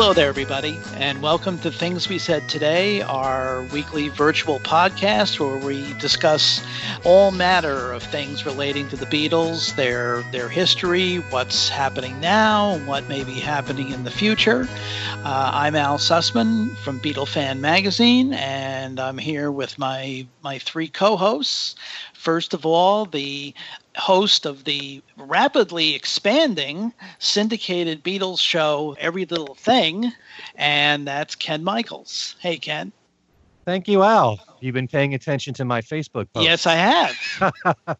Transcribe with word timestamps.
Hello 0.00 0.14
there, 0.14 0.30
everybody, 0.30 0.80
and 0.94 1.20
welcome 1.20 1.58
to 1.58 1.70
Things 1.70 2.08
We 2.08 2.16
Said 2.16 2.48
Today, 2.48 3.02
our 3.02 3.64
weekly 3.64 4.08
virtual 4.08 4.58
podcast 4.58 5.38
where 5.38 5.58
we 5.58 5.92
discuss 5.98 6.64
all 7.04 7.32
matter 7.32 7.92
of 7.92 8.02
things 8.02 8.46
relating 8.46 8.88
to 8.88 8.96
the 8.96 9.04
Beatles, 9.04 9.76
their 9.76 10.22
their 10.32 10.48
history, 10.48 11.16
what's 11.28 11.68
happening 11.68 12.18
now, 12.18 12.78
what 12.86 13.10
may 13.10 13.24
be 13.24 13.34
happening 13.34 13.90
in 13.90 14.04
the 14.04 14.10
future. 14.10 14.66
Uh, 15.22 15.50
I'm 15.52 15.76
Al 15.76 15.98
Sussman 15.98 16.74
from 16.78 16.98
Beatle 16.98 17.28
Fan 17.28 17.60
Magazine, 17.60 18.32
and 18.32 18.98
I'm 18.98 19.18
here 19.18 19.52
with 19.52 19.78
my 19.78 20.26
my 20.42 20.58
three 20.60 20.88
co-hosts. 20.88 21.74
First 22.14 22.54
of 22.54 22.64
all, 22.64 23.04
the 23.04 23.54
host 23.96 24.46
of 24.46 24.64
the 24.64 25.02
rapidly 25.16 25.94
expanding 25.94 26.92
syndicated 27.18 28.04
Beatles 28.04 28.40
show 28.40 28.96
Every 28.98 29.24
Little 29.24 29.54
Thing, 29.54 30.12
and 30.54 31.06
that's 31.06 31.34
Ken 31.34 31.64
Michaels. 31.64 32.36
Hey, 32.38 32.58
Ken. 32.58 32.92
Thank 33.64 33.88
you, 33.88 34.02
Al. 34.02 34.38
You've 34.60 34.74
been 34.74 34.88
paying 34.88 35.14
attention 35.14 35.54
to 35.54 35.64
my 35.64 35.80
Facebook 35.80 36.26
post. 36.32 36.44
Yes, 36.44 36.66
I 36.66 36.74
have. 36.74 37.16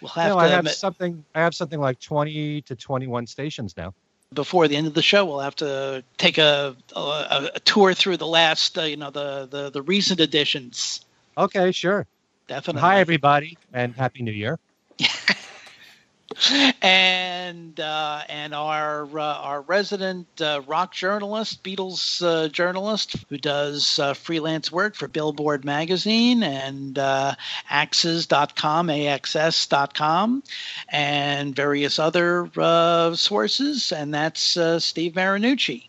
we'll 0.00 0.10
have 0.10 0.28
no, 0.28 0.38
I 0.38 0.48
have 0.48 0.60
admit, 0.60 0.74
something. 0.74 1.24
I 1.34 1.40
have 1.40 1.54
something 1.54 1.80
like 1.80 2.00
twenty 2.00 2.62
to 2.62 2.76
twenty-one 2.76 3.26
stations 3.26 3.76
now. 3.76 3.94
Before 4.32 4.66
the 4.68 4.76
end 4.76 4.86
of 4.86 4.94
the 4.94 5.02
show, 5.02 5.24
we'll 5.24 5.40
have 5.40 5.56
to 5.56 6.04
take 6.18 6.38
a 6.38 6.76
a, 6.94 7.50
a 7.54 7.60
tour 7.60 7.94
through 7.94 8.16
the 8.16 8.26
last, 8.26 8.78
uh, 8.78 8.82
you 8.82 8.96
know, 8.96 9.10
the, 9.10 9.46
the 9.50 9.70
the 9.70 9.82
recent 9.82 10.20
editions. 10.20 11.04
Okay, 11.36 11.72
sure. 11.72 12.06
Definitely. 12.46 12.82
Hi, 12.82 13.00
everybody, 13.00 13.56
and 13.72 13.94
Happy 13.94 14.22
New 14.22 14.32
Year. 14.32 14.58
and 16.82 17.78
uh, 17.78 18.22
and 18.28 18.54
our 18.54 19.04
uh, 19.18 19.22
our 19.22 19.62
resident 19.62 20.26
uh, 20.40 20.62
rock 20.66 20.92
journalist, 20.92 21.62
Beatles 21.62 22.22
uh, 22.22 22.48
journalist, 22.48 23.16
who 23.28 23.38
does 23.38 23.98
uh, 23.98 24.14
freelance 24.14 24.72
work 24.72 24.94
for 24.94 25.08
Billboard 25.08 25.64
magazine 25.64 26.42
and 26.42 26.98
uh, 26.98 27.34
Axs.com, 27.70 28.88
axs.com, 28.88 30.42
and 30.88 31.56
various 31.56 31.98
other 31.98 32.50
uh, 32.56 33.14
sources, 33.14 33.92
and 33.92 34.12
that's 34.12 34.58
Steve 34.84 35.12
Marinucci. 35.12 35.88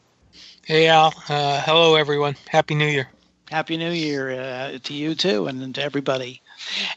Hey 0.66 0.88
Al, 0.88 1.12
hello 1.12 1.96
everyone, 1.96 2.36
Happy 2.50 2.76
New 2.76 2.88
Year. 2.88 3.10
Happy 3.50 3.78
New 3.78 3.92
Year 3.92 4.80
to 4.84 4.94
you 4.94 5.16
too, 5.16 5.48
and 5.48 5.76
to 5.76 5.84
everybody 5.84 6.42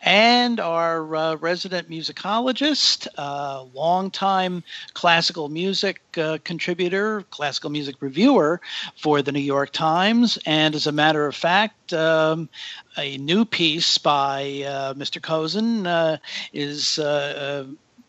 and 0.03 0.61
our 0.61 1.15
uh, 1.15 1.35
resident 1.37 1.91
musicologist, 1.91 3.07
uh, 3.17 3.65
longtime 3.75 4.63
classical 4.95 5.49
music 5.49 6.01
uh, 6.17 6.39
contributor, 6.45 7.23
classical 7.31 7.71
music 7.71 7.97
reviewer 8.01 8.61
for 8.97 9.23
the 9.23 9.33
New 9.33 9.41
York 9.41 9.73
Times, 9.73 10.39
and 10.47 10.75
as 10.75 10.87
a 10.87 10.93
matter 10.93 11.27
of 11.27 11.35
fact, 11.35 11.93
um, 11.93 12.49
a 12.97 13.17
new 13.19 13.45
piece 13.45 13.99
by 13.99 14.65
uh, 14.67 14.95
Mr. 14.95 15.21
Kozinn 15.21 15.87
uh, 15.87 16.19
is 16.53 16.99
uh, 16.99 17.65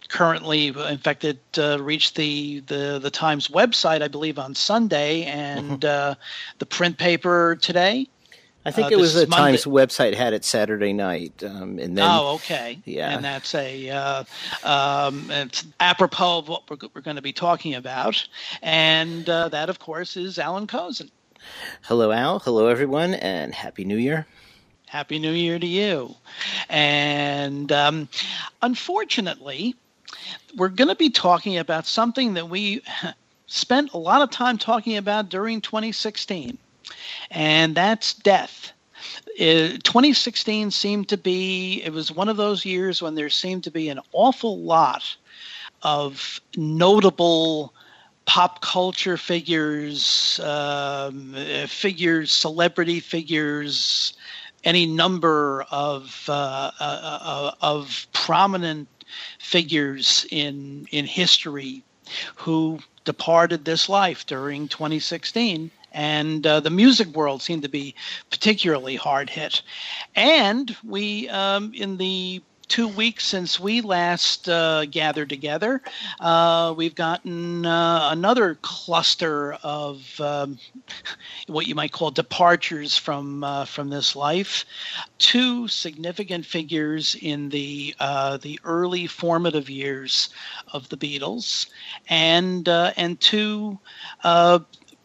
currently 0.09 0.67
in 0.67 0.97
fact 0.97 1.23
it 1.23 1.39
uh, 1.57 1.81
reached 1.81 2.15
the, 2.15 2.59
the 2.61 2.99
the 3.01 3.11
times 3.11 3.47
website 3.49 4.01
i 4.01 4.07
believe 4.07 4.39
on 4.39 4.55
sunday 4.55 5.23
and 5.23 5.85
uh, 5.85 6.15
the 6.57 6.65
print 6.65 6.97
paper 6.97 7.55
today 7.61 8.07
I 8.65 8.71
think 8.71 8.87
uh, 8.87 8.95
it 8.95 8.97
was 8.97 9.13
the 9.13 9.25
Monday. 9.27 9.57
Times 9.57 9.63
website 9.65 10.15
had 10.15 10.33
it 10.33 10.43
Saturday 10.43 10.91
night, 10.91 11.43
um, 11.43 11.79
and 11.79 11.97
then 11.97 12.05
oh, 12.09 12.35
okay, 12.35 12.79
yeah, 12.83 13.11
and 13.15 13.23
that's 13.23 13.55
a 13.55 13.89
uh, 13.89 14.23
um, 14.63 15.31
it's 15.31 15.65
apropos 15.79 16.39
of 16.39 16.49
what 16.49 16.69
we're, 16.69 16.89
we're 16.93 17.01
going 17.01 17.15
to 17.15 17.21
be 17.21 17.31
talking 17.31 17.75
about, 17.75 18.27
and 18.61 19.29
uh, 19.29 19.47
that, 19.49 19.69
of 19.69 19.79
course, 19.79 20.17
is 20.17 20.37
Alan 20.37 20.67
Kozinn. 20.67 21.09
Hello, 21.83 22.11
Al. 22.11 22.39
Hello, 22.39 22.67
everyone, 22.67 23.13
and 23.15 23.53
Happy 23.53 23.85
New 23.85 23.97
Year. 23.97 24.27
Happy 24.87 25.19
New 25.19 25.31
Year 25.31 25.57
to 25.57 25.67
you. 25.67 26.15
And 26.67 27.71
um, 27.71 28.09
unfortunately, 28.61 29.75
we're 30.57 30.69
going 30.69 30.87
to 30.87 30.95
be 30.95 31.09
talking 31.09 31.57
about 31.57 31.85
something 31.85 32.33
that 32.33 32.49
we 32.49 32.81
spent 33.47 33.93
a 33.93 33.97
lot 33.97 34.21
of 34.21 34.31
time 34.31 34.57
talking 34.57 34.97
about 34.97 35.29
during 35.29 35.61
2016 35.61 36.57
and 37.31 37.75
that's 37.75 38.13
death. 38.13 38.71
Uh, 39.39 39.79
2016 39.83 40.71
seemed 40.71 41.07
to 41.09 41.17
be, 41.17 41.81
it 41.83 41.93
was 41.93 42.11
one 42.11 42.27
of 42.29 42.37
those 42.37 42.65
years 42.65 43.01
when 43.01 43.15
there 43.15 43.29
seemed 43.29 43.63
to 43.63 43.71
be 43.71 43.89
an 43.89 43.99
awful 44.11 44.59
lot 44.59 45.15
of 45.81 46.41
notable 46.57 47.73
pop 48.25 48.61
culture 48.61 49.17
figures, 49.17 50.39
um, 50.41 51.33
figures, 51.67 52.31
celebrity 52.31 52.99
figures, 52.99 54.13
any 54.63 54.85
number 54.85 55.65
of 55.71 56.25
uh, 56.27 56.71
uh, 56.79 57.19
uh, 57.21 57.51
of 57.61 58.07
prominent 58.13 58.87
figures 59.39 60.25
in 60.29 60.87
in 60.91 61.05
history 61.05 61.83
who 62.35 62.79
departed 63.05 63.65
this 63.65 63.89
life 63.89 64.25
during 64.25 64.67
2016 64.67 65.71
and 65.91 66.45
uh, 66.45 66.59
the 66.59 66.69
music 66.69 67.07
world 67.09 67.41
seemed 67.41 67.63
to 67.63 67.69
be 67.69 67.95
particularly 68.29 68.95
hard 68.95 69.29
hit. 69.29 69.61
And 70.15 70.75
we, 70.83 71.29
um, 71.29 71.73
in 71.73 71.97
the 71.97 72.41
two 72.69 72.87
weeks 72.87 73.25
since 73.25 73.59
we 73.59 73.81
last 73.81 74.47
uh, 74.47 74.85
gathered 74.85 75.27
together, 75.27 75.81
uh, 76.19 76.73
we've 76.77 76.95
gotten 76.95 77.65
uh, 77.65 78.09
another 78.11 78.57
cluster 78.61 79.53
of 79.63 80.21
um, 80.21 80.57
what 81.47 81.67
you 81.67 81.75
might 81.75 81.91
call 81.91 82.11
departures 82.11 82.95
from 82.95 83.43
uh, 83.43 83.65
from 83.65 83.89
this 83.89 84.15
life. 84.15 84.65
Two 85.17 85.67
significant 85.67 86.45
figures 86.45 87.15
in 87.21 87.49
the 87.49 87.95
uh, 87.99 88.37
the 88.37 88.59
early 88.63 89.07
formative 89.07 89.69
years 89.69 90.29
of 90.71 90.87
the 90.89 90.97
Beatles, 90.97 91.67
and 92.07 92.67
and 92.67 93.19
two 93.19 93.79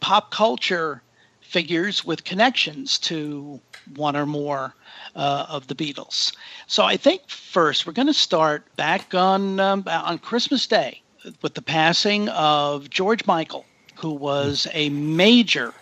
pop 0.05 0.29
culture 0.29 1.01
figures 1.41 2.05
with 2.05 2.23
connections 2.23 2.99
to 2.99 3.59
one 3.95 4.15
or 4.15 4.27
more 4.27 4.75
uh, 5.15 5.47
of 5.49 5.65
the 5.65 5.73
Beatles. 5.73 6.31
So 6.67 6.83
I 6.83 6.95
think 6.95 7.27
first 7.27 7.87
we're 7.87 7.93
going 7.93 8.05
to 8.05 8.13
start 8.13 8.63
back 8.75 9.15
on 9.15 9.59
um, 9.59 9.83
on 9.87 10.19
Christmas 10.19 10.67
Day 10.67 11.01
with 11.41 11.55
the 11.55 11.61
passing 11.63 12.29
of 12.29 12.87
George 12.91 13.25
Michael, 13.25 13.65
who 13.95 14.11
was 14.11 14.67
a 14.73 14.89
major 14.89 15.73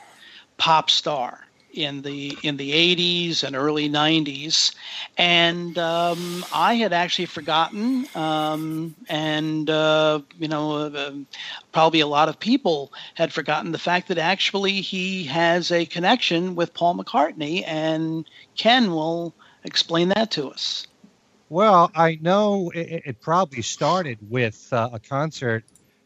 pop 0.56 0.90
star 0.90 1.43
in 1.74 2.02
the 2.04 2.38
in 2.44 2.58
the 2.58 2.72
80s 2.96 3.44
and 3.44 3.56
early 3.56 3.90
90s 3.90 4.74
and 5.18 5.78
um, 5.78 6.46
i 6.54 6.76
had 6.76 6.94
actually 6.94 7.26
forgotten 7.26 8.08
um, 8.16 8.96
and 9.10 9.70
uh, 9.70 10.22
you 10.38 10.48
know 10.48 10.74
uh, 10.74 11.12
probably 11.72 12.00
a 12.00 12.08
lot 12.08 12.30
of 12.30 12.40
people 12.40 12.94
had 13.16 13.34
forgotten 13.34 13.72
the 13.72 13.80
fact 13.80 14.08
that 14.08 14.18
actually 14.18 14.82
he 14.82 15.24
has 15.24 15.72
a 15.72 15.86
connection 15.86 16.56
with 16.56 16.74
paul 16.74 16.96
mccartney 16.96 17.64
and 17.68 18.26
ken 18.56 18.92
will 18.92 19.34
explain 19.64 20.10
that 20.10 20.30
to 20.32 20.50
us. 20.50 20.88
Well 21.50 21.92
i 21.96 22.20
know 22.22 22.72
it, 22.76 23.04
it 23.06 23.22
probably 23.22 23.64
started 23.64 24.20
with 24.30 24.68
uh, 24.72 24.90
a 24.94 25.00
concert 25.00 25.64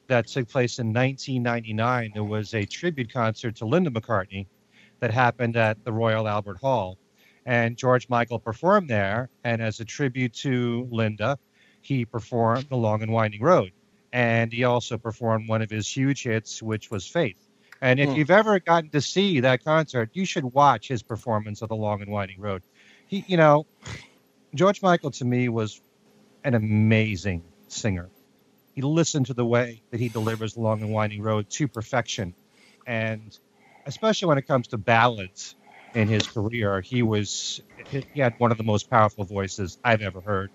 that 0.07 0.27
took 0.27 0.47
place 0.47 0.79
in 0.79 0.87
1999 0.93 2.11
there 2.13 2.23
was 2.23 2.53
a 2.53 2.65
tribute 2.65 3.11
concert 3.11 3.57
to 3.57 3.65
linda 3.65 3.89
mccartney 3.89 4.45
that 4.99 5.11
happened 5.11 5.55
at 5.55 5.83
the 5.83 5.91
Royal 5.91 6.27
Albert 6.27 6.57
Hall. 6.57 6.97
And 7.45 7.77
George 7.77 8.09
Michael 8.09 8.39
performed 8.39 8.89
there. 8.89 9.29
And 9.43 9.61
as 9.61 9.79
a 9.79 9.85
tribute 9.85 10.33
to 10.35 10.87
Linda, 10.91 11.39
he 11.81 12.05
performed 12.05 12.67
The 12.69 12.75
Long 12.75 13.01
and 13.01 13.11
Winding 13.11 13.41
Road. 13.41 13.71
And 14.11 14.51
he 14.51 14.63
also 14.63 14.97
performed 14.97 15.47
one 15.47 15.61
of 15.61 15.69
his 15.69 15.87
huge 15.87 16.23
hits, 16.23 16.61
which 16.61 16.91
was 16.91 17.07
Faith. 17.07 17.37
And 17.81 17.99
if 17.99 18.09
mm. 18.09 18.15
you've 18.17 18.31
ever 18.31 18.59
gotten 18.59 18.89
to 18.89 19.01
see 19.01 19.41
that 19.41 19.63
concert, 19.63 20.09
you 20.13 20.25
should 20.25 20.43
watch 20.43 20.87
his 20.87 21.03
performance 21.03 21.61
of 21.61 21.69
The 21.69 21.75
Long 21.75 22.01
and 22.01 22.11
Winding 22.11 22.41
Road. 22.41 22.63
He, 23.07 23.23
you 23.27 23.37
know, 23.37 23.65
George 24.55 24.81
Michael 24.81 25.11
to 25.11 25.25
me 25.25 25.47
was 25.49 25.79
an 26.43 26.55
amazing 26.55 27.43
singer. 27.67 28.09
He 28.73 28.81
listened 28.81 29.27
to 29.27 29.33
the 29.33 29.45
way 29.45 29.81
that 29.91 29.99
he 29.99 30.09
delivers 30.09 30.53
The 30.53 30.61
Long 30.61 30.81
and 30.81 30.91
Winding 30.91 31.21
Road 31.21 31.49
to 31.51 31.67
perfection. 31.67 32.33
And 32.85 33.37
especially 33.87 34.27
when 34.27 34.37
it 34.37 34.45
comes 34.45 34.67
to 34.67 34.77
ballads 34.77 35.55
in 35.95 36.07
his 36.07 36.27
career. 36.27 36.81
He 36.81 37.01
was 37.01 37.61
he 37.89 38.19
had 38.19 38.35
one 38.37 38.51
of 38.51 38.57
the 38.57 38.63
most 38.63 38.89
powerful 38.89 39.23
voices 39.23 39.79
I've 39.83 40.01
ever 40.01 40.21
heard. 40.21 40.51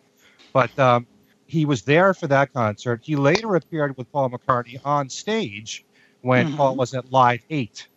But 0.52 0.78
um, 0.78 1.06
he 1.46 1.64
was 1.64 1.82
there 1.82 2.14
for 2.14 2.26
that 2.28 2.52
concert. 2.52 3.00
He 3.02 3.16
later 3.16 3.56
appeared 3.56 3.96
with 3.96 4.12
Paul 4.12 4.30
McCartney 4.30 4.78
on 4.84 5.08
stage 5.08 5.84
when 6.20 6.48
mm-hmm. 6.48 6.56
Paul 6.56 6.76
was 6.76 6.94
at 6.94 7.10
Live 7.10 7.42
Eight, 7.50 7.88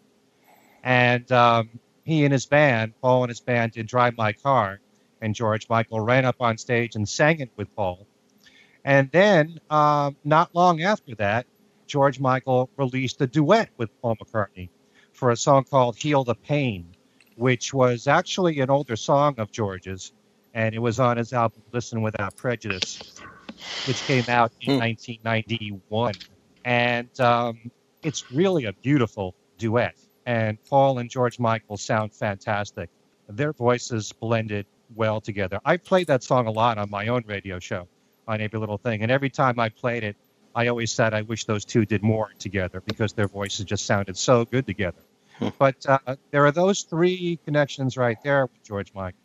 and 0.84 1.30
um, 1.32 1.70
he 2.06 2.24
and 2.24 2.32
his 2.32 2.46
band, 2.46 2.94
Paul 3.02 3.24
and 3.24 3.30
his 3.30 3.42
band, 3.42 3.74
did 3.74 3.88
"Drive 3.88 4.18
My 4.18 4.32
Car," 4.32 4.80
and 5.22 5.36
George 5.36 5.68
Michael 5.70 6.00
ran 6.00 6.26
up 6.26 6.38
on 6.40 6.58
stage 6.58 6.96
and 6.96 7.08
sang 7.08 7.42
it 7.42 7.52
with 7.58 7.74
Paul. 7.76 8.08
And 8.86 9.12
then, 9.12 9.60
um, 9.70 10.16
not 10.24 10.54
long 10.56 10.82
after 10.82 11.16
that, 11.16 11.46
George 11.88 12.20
Michael 12.20 12.70
released 12.78 13.20
a 13.22 13.28
duet 13.28 13.70
with 13.78 13.90
Paul 14.02 14.16
McCartney 14.16 14.70
for 15.16 15.32
a 15.32 15.38
song 15.38 15.64
called 15.64 15.96
Heal 15.96 16.24
the 16.24 16.36
Pain, 16.36 16.94
which 17.36 17.74
was 17.74 18.08
actually 18.08 18.60
an 18.60 18.70
older 18.70 18.96
song 18.96 19.36
of 19.38 19.52
George's, 19.52 20.12
and 20.54 20.76
it 20.76 20.80
was 20.80 21.00
on 21.00 21.18
his 21.18 21.34
album 21.34 21.62
Listen 21.72 22.02
Without 22.02 22.36
Prejudice, 22.36 23.00
which 23.88 24.02
came 24.04 24.26
out 24.28 24.52
in 24.62 24.80
1991. 24.80 26.14
Hmm. 26.14 26.22
And 26.66 27.20
um, 27.20 27.72
it's 28.04 28.32
really 28.32 28.66
a 28.66 28.74
beautiful 28.74 29.36
duet. 29.58 29.96
And 30.26 30.64
Paul 30.66 31.00
and 31.00 31.10
George 31.10 31.40
Michael 31.40 31.78
sound 31.78 32.14
fantastic. 32.14 32.90
Their 33.30 33.54
voices 33.54 34.12
blended 34.12 34.66
well 34.96 35.22
together. 35.22 35.60
I 35.64 35.78
played 35.78 36.08
that 36.08 36.24
song 36.24 36.48
a 36.48 36.52
lot 36.52 36.78
on 36.78 36.90
my 36.90 37.08
own 37.08 37.24
radio 37.28 37.60
show 37.60 37.88
on 38.28 38.42
Every 38.42 38.60
Little 38.60 38.78
Thing. 38.78 39.04
And 39.04 39.12
every 39.12 39.30
time 39.30 39.60
I 39.60 39.70
played 39.70 40.04
it, 40.04 40.16
I 40.56 40.68
always 40.68 40.92
said 40.92 41.14
I 41.14 41.22
wish 41.22 41.44
those 41.46 41.66
two 41.66 41.86
did 41.86 42.02
more 42.02 42.32
together 42.40 42.82
because 42.86 43.14
their 43.14 43.28
voices 43.28 43.66
just 43.66 43.86
sounded 43.86 44.18
so 44.18 44.46
good 44.46 44.66
together. 44.66 45.02
But 45.58 45.86
uh, 45.88 46.16
there 46.32 46.46
are 46.46 46.52
those 46.52 46.84
three 46.84 47.40
connections 47.46 47.98
right 47.98 48.18
there 48.24 48.46
with 48.46 48.64
George 48.64 48.94
Michael. 48.94 49.20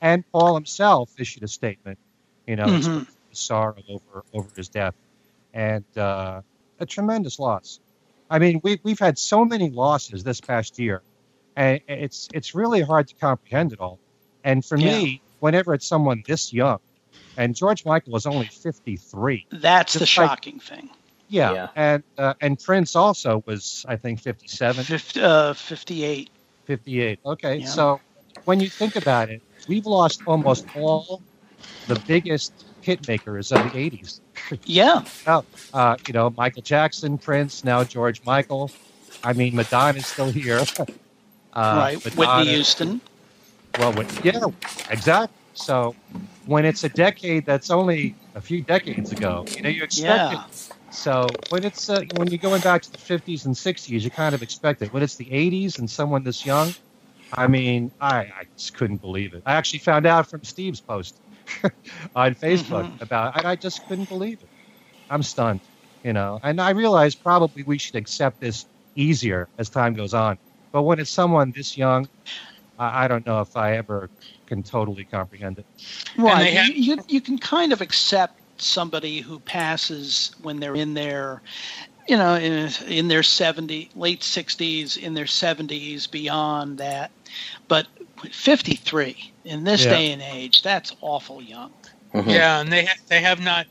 And 0.00 0.24
Paul 0.32 0.54
himself 0.54 1.10
issued 1.18 1.42
a 1.44 1.48
statement, 1.48 1.98
you 2.46 2.56
know, 2.56 2.66
mm-hmm. 2.66 3.02
sorrow 3.32 3.76
over, 3.88 4.24
over 4.32 4.48
his 4.56 4.68
death. 4.68 4.94
And 5.52 5.84
uh, 5.96 6.42
a 6.80 6.86
tremendous 6.86 7.38
loss. 7.38 7.80
I 8.28 8.38
mean, 8.38 8.60
we, 8.62 8.80
we've 8.82 8.98
had 8.98 9.18
so 9.18 9.44
many 9.44 9.70
losses 9.70 10.24
this 10.24 10.40
past 10.40 10.78
year, 10.78 11.02
and 11.56 11.80
it's 11.86 12.28
it's 12.32 12.54
really 12.54 12.80
hard 12.82 13.08
to 13.08 13.14
comprehend 13.14 13.72
it 13.72 13.80
all. 13.80 13.98
And 14.42 14.64
for 14.64 14.76
yeah. 14.76 14.98
me, 14.98 15.22
whenever 15.40 15.74
it's 15.74 15.86
someone 15.86 16.24
this 16.26 16.52
young, 16.52 16.80
and 17.36 17.54
George 17.54 17.84
Michael 17.84 18.12
was 18.12 18.26
only 18.26 18.46
53. 18.46 19.46
That's 19.50 19.94
the 19.94 20.06
shocking 20.06 20.54
like, 20.54 20.62
thing. 20.62 20.90
Yeah, 21.28 21.52
yeah. 21.52 21.68
and 21.74 22.02
uh, 22.18 22.34
and 22.40 22.58
Prince 22.58 22.94
also 22.94 23.42
was, 23.46 23.84
I 23.88 23.96
think, 23.96 24.20
57. 24.20 24.84
50, 24.84 25.20
uh, 25.20 25.54
58. 25.54 26.30
58. 26.66 27.18
Okay, 27.24 27.56
yeah. 27.56 27.66
so 27.66 28.00
when 28.44 28.60
you 28.60 28.68
think 28.68 28.96
about 28.96 29.30
it, 29.30 29.42
we've 29.68 29.86
lost 29.86 30.22
almost 30.26 30.66
all 30.76 31.22
the 31.86 31.98
biggest 32.06 32.52
hit 32.82 33.06
makers 33.08 33.52
of 33.52 33.72
the 33.72 33.90
80s. 33.90 34.20
yeah. 34.64 35.04
Now, 35.26 35.44
uh, 35.72 35.96
you 36.06 36.12
know, 36.12 36.30
Michael 36.36 36.62
Jackson, 36.62 37.18
Prince, 37.18 37.64
now 37.64 37.84
George 37.84 38.22
Michael. 38.24 38.70
I 39.22 39.32
mean, 39.32 39.56
Madonna's 39.56 40.06
still 40.06 40.30
here. 40.30 40.64
Uh, 41.56 41.76
right, 41.78 42.04
Madonna, 42.04 42.38
Whitney 42.38 42.54
Houston. 42.54 43.00
Well, 43.78 43.94
yeah, 44.24 44.40
exactly. 44.90 45.38
So 45.54 45.94
when 46.46 46.64
it's 46.64 46.82
a 46.82 46.88
decade 46.88 47.46
that's 47.46 47.70
only 47.70 48.16
a 48.34 48.40
few 48.40 48.60
decades 48.60 49.12
ago, 49.12 49.44
you 49.54 49.62
know, 49.62 49.68
you 49.68 49.84
expect 49.84 50.32
yeah. 50.32 50.44
it. 50.46 50.68
So 50.94 51.36
when 51.48 51.64
it's 51.64 51.88
uh, 51.88 52.02
when 52.12 52.28
you're 52.28 52.38
going 52.38 52.60
back 52.60 52.82
to 52.82 52.90
the 52.90 52.98
50s 52.98 53.46
and 53.46 53.54
60s, 53.54 54.00
you 54.00 54.10
kind 54.10 54.34
of 54.34 54.42
expect 54.42 54.80
it. 54.80 54.92
When 54.92 55.02
it's 55.02 55.16
the 55.16 55.26
80s 55.26 55.78
and 55.78 55.90
someone 55.90 56.22
this 56.22 56.46
young, 56.46 56.74
I 57.32 57.48
mean, 57.48 57.90
I, 58.00 58.16
I 58.18 58.44
just 58.56 58.74
couldn't 58.74 59.00
believe 59.00 59.34
it. 59.34 59.42
I 59.44 59.54
actually 59.54 59.80
found 59.80 60.06
out 60.06 60.30
from 60.30 60.44
Steve's 60.44 60.80
post 60.80 61.20
on 62.14 62.34
Facebook 62.36 62.84
mm-hmm. 62.84 63.02
about 63.02 63.36
it. 63.36 63.44
I 63.44 63.56
just 63.56 63.86
couldn't 63.88 64.08
believe 64.08 64.40
it. 64.40 64.48
I'm 65.10 65.22
stunned, 65.22 65.60
you 66.04 66.12
know. 66.12 66.38
And 66.42 66.60
I 66.60 66.70
realize 66.70 67.16
probably 67.16 67.64
we 67.64 67.76
should 67.76 67.96
accept 67.96 68.40
this 68.40 68.64
easier 68.94 69.48
as 69.58 69.68
time 69.68 69.94
goes 69.94 70.14
on. 70.14 70.38
But 70.72 70.82
when 70.82 71.00
it's 71.00 71.10
someone 71.10 71.52
this 71.54 71.76
young, 71.76 72.08
I, 72.78 73.04
I 73.04 73.08
don't 73.08 73.26
know 73.26 73.40
if 73.40 73.56
I 73.56 73.76
ever 73.76 74.10
can 74.46 74.62
totally 74.62 75.04
comprehend 75.04 75.58
it. 75.58 75.66
Right. 76.16 76.52
Have- 76.52 76.68
you, 76.68 76.74
you, 76.74 77.04
you 77.08 77.20
can 77.20 77.38
kind 77.38 77.72
of 77.72 77.80
accept 77.80 78.38
somebody 78.56 79.20
who 79.20 79.38
passes 79.40 80.34
when 80.42 80.60
they're 80.60 80.76
in 80.76 80.94
their 80.94 81.42
you 82.08 82.16
know 82.16 82.34
in, 82.34 82.70
in 82.86 83.08
their 83.08 83.22
70 83.22 83.90
late 83.96 84.20
60s 84.20 84.96
in 84.96 85.14
their 85.14 85.24
70s 85.24 86.10
beyond 86.10 86.78
that 86.78 87.10
but 87.66 87.86
53 88.30 89.32
in 89.44 89.64
this 89.64 89.84
yeah. 89.84 89.90
day 89.90 90.12
and 90.12 90.22
age, 90.22 90.62
that's 90.62 90.94
awful 91.00 91.42
young. 91.42 91.72
Mm-hmm. 92.14 92.30
Yeah, 92.30 92.60
and 92.60 92.72
they 92.72 92.86
ha- 92.86 92.98
they 93.08 93.20
have 93.20 93.42
not, 93.42 93.66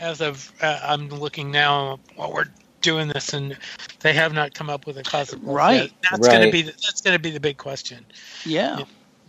as 0.00 0.20
of 0.20 0.52
uh, 0.62 0.80
I'm 0.82 1.08
looking 1.08 1.50
now 1.50 1.98
while 2.16 2.32
we're 2.32 2.46
doing 2.80 3.08
this, 3.08 3.32
and 3.32 3.56
they 4.00 4.12
have 4.14 4.32
not 4.32 4.54
come 4.54 4.70
up 4.70 4.86
with 4.86 4.98
a 4.98 5.02
cause 5.02 5.32
of 5.32 5.40
death. 5.40 5.48
Right. 5.48 5.92
That's 6.10 6.26
right. 6.26 6.32
going 6.32 6.46
to 6.46 6.52
be 6.52 6.62
the, 6.62 6.72
that's 6.72 7.00
going 7.00 7.16
to 7.16 7.22
be 7.22 7.30
the 7.30 7.40
big 7.40 7.58
question. 7.58 8.04
Yeah. 8.44 8.84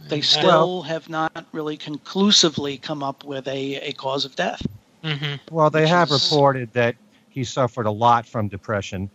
They 0.07 0.21
still 0.21 0.83
have 0.83 1.09
not 1.09 1.45
really 1.51 1.75
conclusively 1.75 2.77
come 2.77 3.03
up 3.03 3.25
with 3.25 3.47
a, 3.49 3.75
a 3.75 3.91
cause 3.93 4.23
of 4.23 4.33
death. 4.35 4.65
Mm-hmm. 5.03 5.55
Well, 5.55 5.69
they 5.69 5.87
have 5.87 6.11
is... 6.11 6.31
reported 6.31 6.73
that 6.73 6.95
he 7.29 7.43
suffered 7.43 7.85
a 7.85 7.91
lot 7.91 8.25
from 8.25 8.47
depression. 8.47 9.09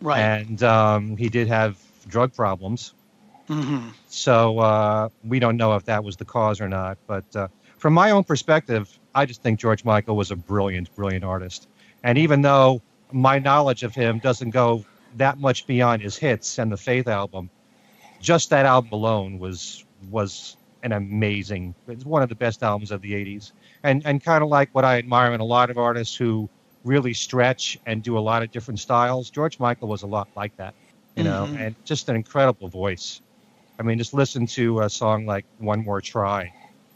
Right. 0.00 0.20
And 0.20 0.62
um, 0.62 1.16
he 1.16 1.28
did 1.28 1.48
have 1.48 1.78
drug 2.06 2.34
problems. 2.34 2.92
Mm-hmm. 3.48 3.88
So 4.08 4.58
uh, 4.58 5.08
we 5.22 5.38
don't 5.38 5.56
know 5.56 5.74
if 5.74 5.86
that 5.86 6.04
was 6.04 6.16
the 6.16 6.24
cause 6.24 6.60
or 6.60 6.68
not. 6.68 6.98
But 7.06 7.24
uh, 7.36 7.48
from 7.78 7.94
my 7.94 8.10
own 8.10 8.24
perspective, 8.24 8.98
I 9.14 9.26
just 9.26 9.42
think 9.42 9.60
George 9.60 9.84
Michael 9.84 10.16
was 10.16 10.30
a 10.30 10.36
brilliant, 10.36 10.94
brilliant 10.94 11.24
artist. 11.24 11.68
And 12.02 12.18
even 12.18 12.42
though 12.42 12.82
my 13.12 13.38
knowledge 13.38 13.82
of 13.82 13.94
him 13.94 14.18
doesn't 14.18 14.50
go 14.50 14.84
that 15.16 15.38
much 15.38 15.66
beyond 15.66 16.02
his 16.02 16.16
hits 16.16 16.58
and 16.58 16.70
the 16.70 16.76
Faith 16.76 17.08
album, 17.08 17.50
just 18.20 18.50
that 18.50 18.66
album 18.66 18.92
alone 18.92 19.38
was 19.38 19.84
was 20.10 20.56
an 20.82 20.92
amazing. 20.92 21.74
It's 21.88 22.04
one 22.04 22.22
of 22.22 22.28
the 22.28 22.34
best 22.34 22.62
albums 22.62 22.90
of 22.90 23.00
the 23.00 23.12
'80s, 23.12 23.52
and 23.84 24.04
and 24.04 24.24
kind 24.24 24.42
of 24.42 24.48
like 24.48 24.70
what 24.72 24.84
I 24.84 24.98
admire 24.98 25.32
in 25.32 25.40
a 25.40 25.44
lot 25.44 25.70
of 25.70 25.78
artists 25.78 26.16
who 26.16 26.48
really 26.82 27.14
stretch 27.14 27.78
and 27.86 28.02
do 28.02 28.18
a 28.18 28.20
lot 28.20 28.42
of 28.42 28.50
different 28.50 28.80
styles. 28.80 29.30
George 29.30 29.60
Michael 29.60 29.88
was 29.88 30.02
a 30.02 30.06
lot 30.06 30.28
like 30.34 30.56
that, 30.56 30.74
you 31.14 31.22
know, 31.22 31.46
mm-hmm. 31.46 31.56
and 31.56 31.74
just 31.84 32.08
an 32.08 32.16
incredible 32.16 32.68
voice. 32.68 33.20
I 33.78 33.82
mean, 33.82 33.98
just 33.98 34.14
listen 34.14 34.46
to 34.48 34.80
a 34.80 34.90
song 34.90 35.26
like 35.26 35.44
"One 35.58 35.84
More 35.84 36.00
Try," 36.00 36.52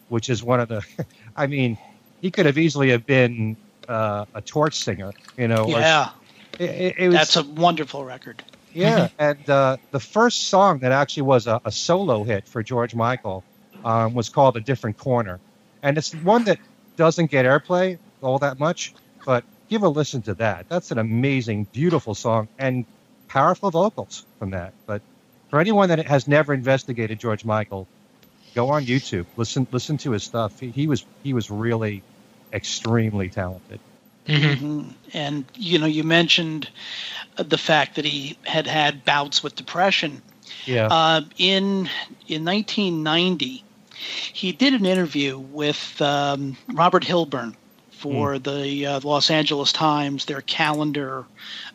which 0.08 0.30
is 0.30 0.42
one 0.42 0.60
of 0.60 0.68
the. 0.68 0.84
I 1.36 1.46
mean, 1.46 1.78
he 2.20 2.30
could 2.30 2.46
have 2.46 2.58
easily 2.58 2.90
have 2.90 3.06
been 3.06 3.56
uh, 3.88 4.24
a 4.34 4.40
torch 4.40 4.76
singer, 4.76 5.12
you 5.36 5.48
know. 5.48 5.68
Yeah, 5.68 6.10
it, 6.58 6.94
it 6.98 7.08
was, 7.08 7.16
that's 7.16 7.36
a 7.36 7.44
wonderful 7.44 8.04
record. 8.04 8.42
Yeah, 8.72 9.08
and 9.18 9.50
uh, 9.50 9.76
the 9.90 10.00
first 10.00 10.48
song 10.48 10.78
that 10.80 10.92
actually 10.92 11.24
was 11.24 11.46
a, 11.46 11.60
a 11.64 11.72
solo 11.72 12.22
hit 12.22 12.46
for 12.46 12.62
George 12.62 12.94
Michael 12.94 13.44
um, 13.84 14.14
was 14.14 14.28
called 14.28 14.56
"A 14.56 14.60
Different 14.60 14.98
Corner," 14.98 15.40
and 15.82 15.98
it's 15.98 16.14
one 16.14 16.44
that 16.44 16.58
doesn't 16.98 17.30
get 17.30 17.46
airplay 17.46 17.96
all 18.20 18.38
that 18.40 18.58
much, 18.58 18.92
but 19.24 19.44
give 19.70 19.82
a 19.84 19.88
listen 19.88 20.20
to 20.22 20.34
that. 20.34 20.68
That's 20.68 20.90
an 20.90 20.98
amazing, 20.98 21.68
beautiful 21.72 22.14
song 22.14 22.48
and 22.58 22.84
powerful 23.28 23.70
vocals 23.70 24.26
from 24.38 24.50
that. 24.50 24.74
But 24.84 25.00
for 25.48 25.60
anyone 25.60 25.88
that 25.90 26.04
has 26.06 26.28
never 26.28 26.52
investigated 26.52 27.20
George 27.20 27.44
Michael, 27.44 27.86
go 28.54 28.70
on 28.70 28.84
YouTube. 28.84 29.26
Listen 29.36 29.66
listen 29.70 29.96
to 29.98 30.10
his 30.10 30.24
stuff. 30.24 30.58
He, 30.60 30.70
he 30.70 30.86
was 30.86 31.06
he 31.22 31.32
was 31.32 31.50
really 31.50 32.02
extremely 32.52 33.28
talented. 33.28 33.80
Mm-hmm. 34.26 34.90
And 35.14 35.44
you 35.54 35.78
know, 35.78 35.86
you 35.86 36.02
mentioned 36.04 36.68
the 37.36 37.58
fact 37.58 37.94
that 37.96 38.04
he 38.04 38.36
had 38.44 38.66
had 38.66 39.04
bouts 39.04 39.42
with 39.42 39.54
depression. 39.54 40.20
Yeah. 40.66 40.88
Uh, 40.90 41.20
in 41.38 41.88
in 42.26 42.44
1990, 42.44 43.64
he 44.32 44.52
did 44.52 44.74
an 44.74 44.86
interview 44.86 45.38
with 45.38 46.00
um, 46.00 46.56
Robert 46.72 47.04
Hilburn, 47.04 47.54
for 47.98 48.34
mm. 48.34 48.42
the 48.44 48.86
uh, 48.86 49.00
Los 49.02 49.30
Angeles 49.30 49.72
Times, 49.72 50.24
their 50.24 50.40
calendar, 50.40 51.24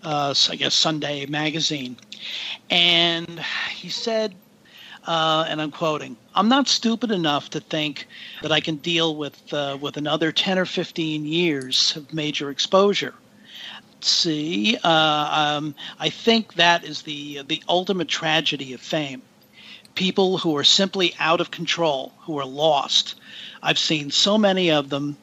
uh, 0.03 0.33
I 0.49 0.55
guess 0.55 0.73
Sunday 0.73 1.25
magazine, 1.25 1.97
and 2.69 3.39
he 3.71 3.89
said, 3.89 4.33
uh, 5.05 5.45
and 5.49 5.61
I'm 5.61 5.71
quoting, 5.71 6.15
"I'm 6.33 6.47
not 6.47 6.67
stupid 6.69 7.11
enough 7.11 7.49
to 7.51 7.59
think 7.59 8.07
that 8.41 8.53
I 8.53 8.61
can 8.61 8.77
deal 8.77 9.15
with 9.15 9.53
uh, 9.53 9.77
with 9.79 9.97
another 9.97 10.31
10 10.31 10.57
or 10.57 10.65
15 10.65 11.25
years 11.25 11.95
of 11.97 12.13
major 12.13 12.49
exposure." 12.49 13.13
See, 13.99 14.77
uh, 14.83 15.57
um, 15.57 15.75
I 15.99 16.09
think 16.09 16.55
that 16.55 16.85
is 16.85 17.01
the 17.01 17.41
the 17.43 17.61
ultimate 17.67 18.07
tragedy 18.07 18.73
of 18.73 18.79
fame. 18.79 19.21
People 19.95 20.37
who 20.37 20.55
are 20.57 20.63
simply 20.63 21.13
out 21.19 21.39
of 21.39 21.51
control, 21.51 22.13
who 22.21 22.39
are 22.39 22.45
lost. 22.45 23.15
I've 23.61 23.77
seen 23.77 24.11
so 24.11 24.37
many 24.37 24.71
of 24.71 24.89
them 24.89 25.17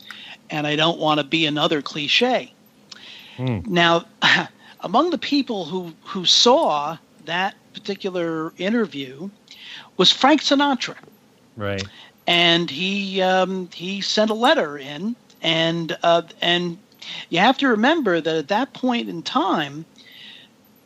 and 0.50 0.67
I 0.67 0.77
don't 0.77 0.99
want 0.99 1.19
to 1.19 1.25
be 1.25 1.47
another 1.47 1.81
cliche. 1.81 2.53
Mm. 3.39 3.67
Now, 3.67 4.05
among 4.81 5.11
the 5.11 5.19
people 5.19 5.65
who, 5.65 5.95
who 6.05 6.25
saw 6.25 6.99
that 7.25 7.55
particular 7.73 8.53
interview 8.59 9.31
was 9.97 10.11
Frank 10.11 10.43
Sinatra. 10.43 10.97
Right. 11.57 11.87
And 12.27 12.71
he 12.71 13.23
um, 13.23 13.69
he 13.75 14.00
sent 14.00 14.31
a 14.31 14.35
letter 14.35 14.79
in, 14.79 15.17
and 15.43 15.97
uh, 16.03 16.23
and 16.41 16.79
you 17.29 17.39
have 17.39 17.59
to 17.59 17.69
remember 17.69 18.21
that 18.21 18.37
at 18.37 18.49
that 18.49 18.73
point 18.73 19.09
in 19.09 19.23
time, 19.23 19.85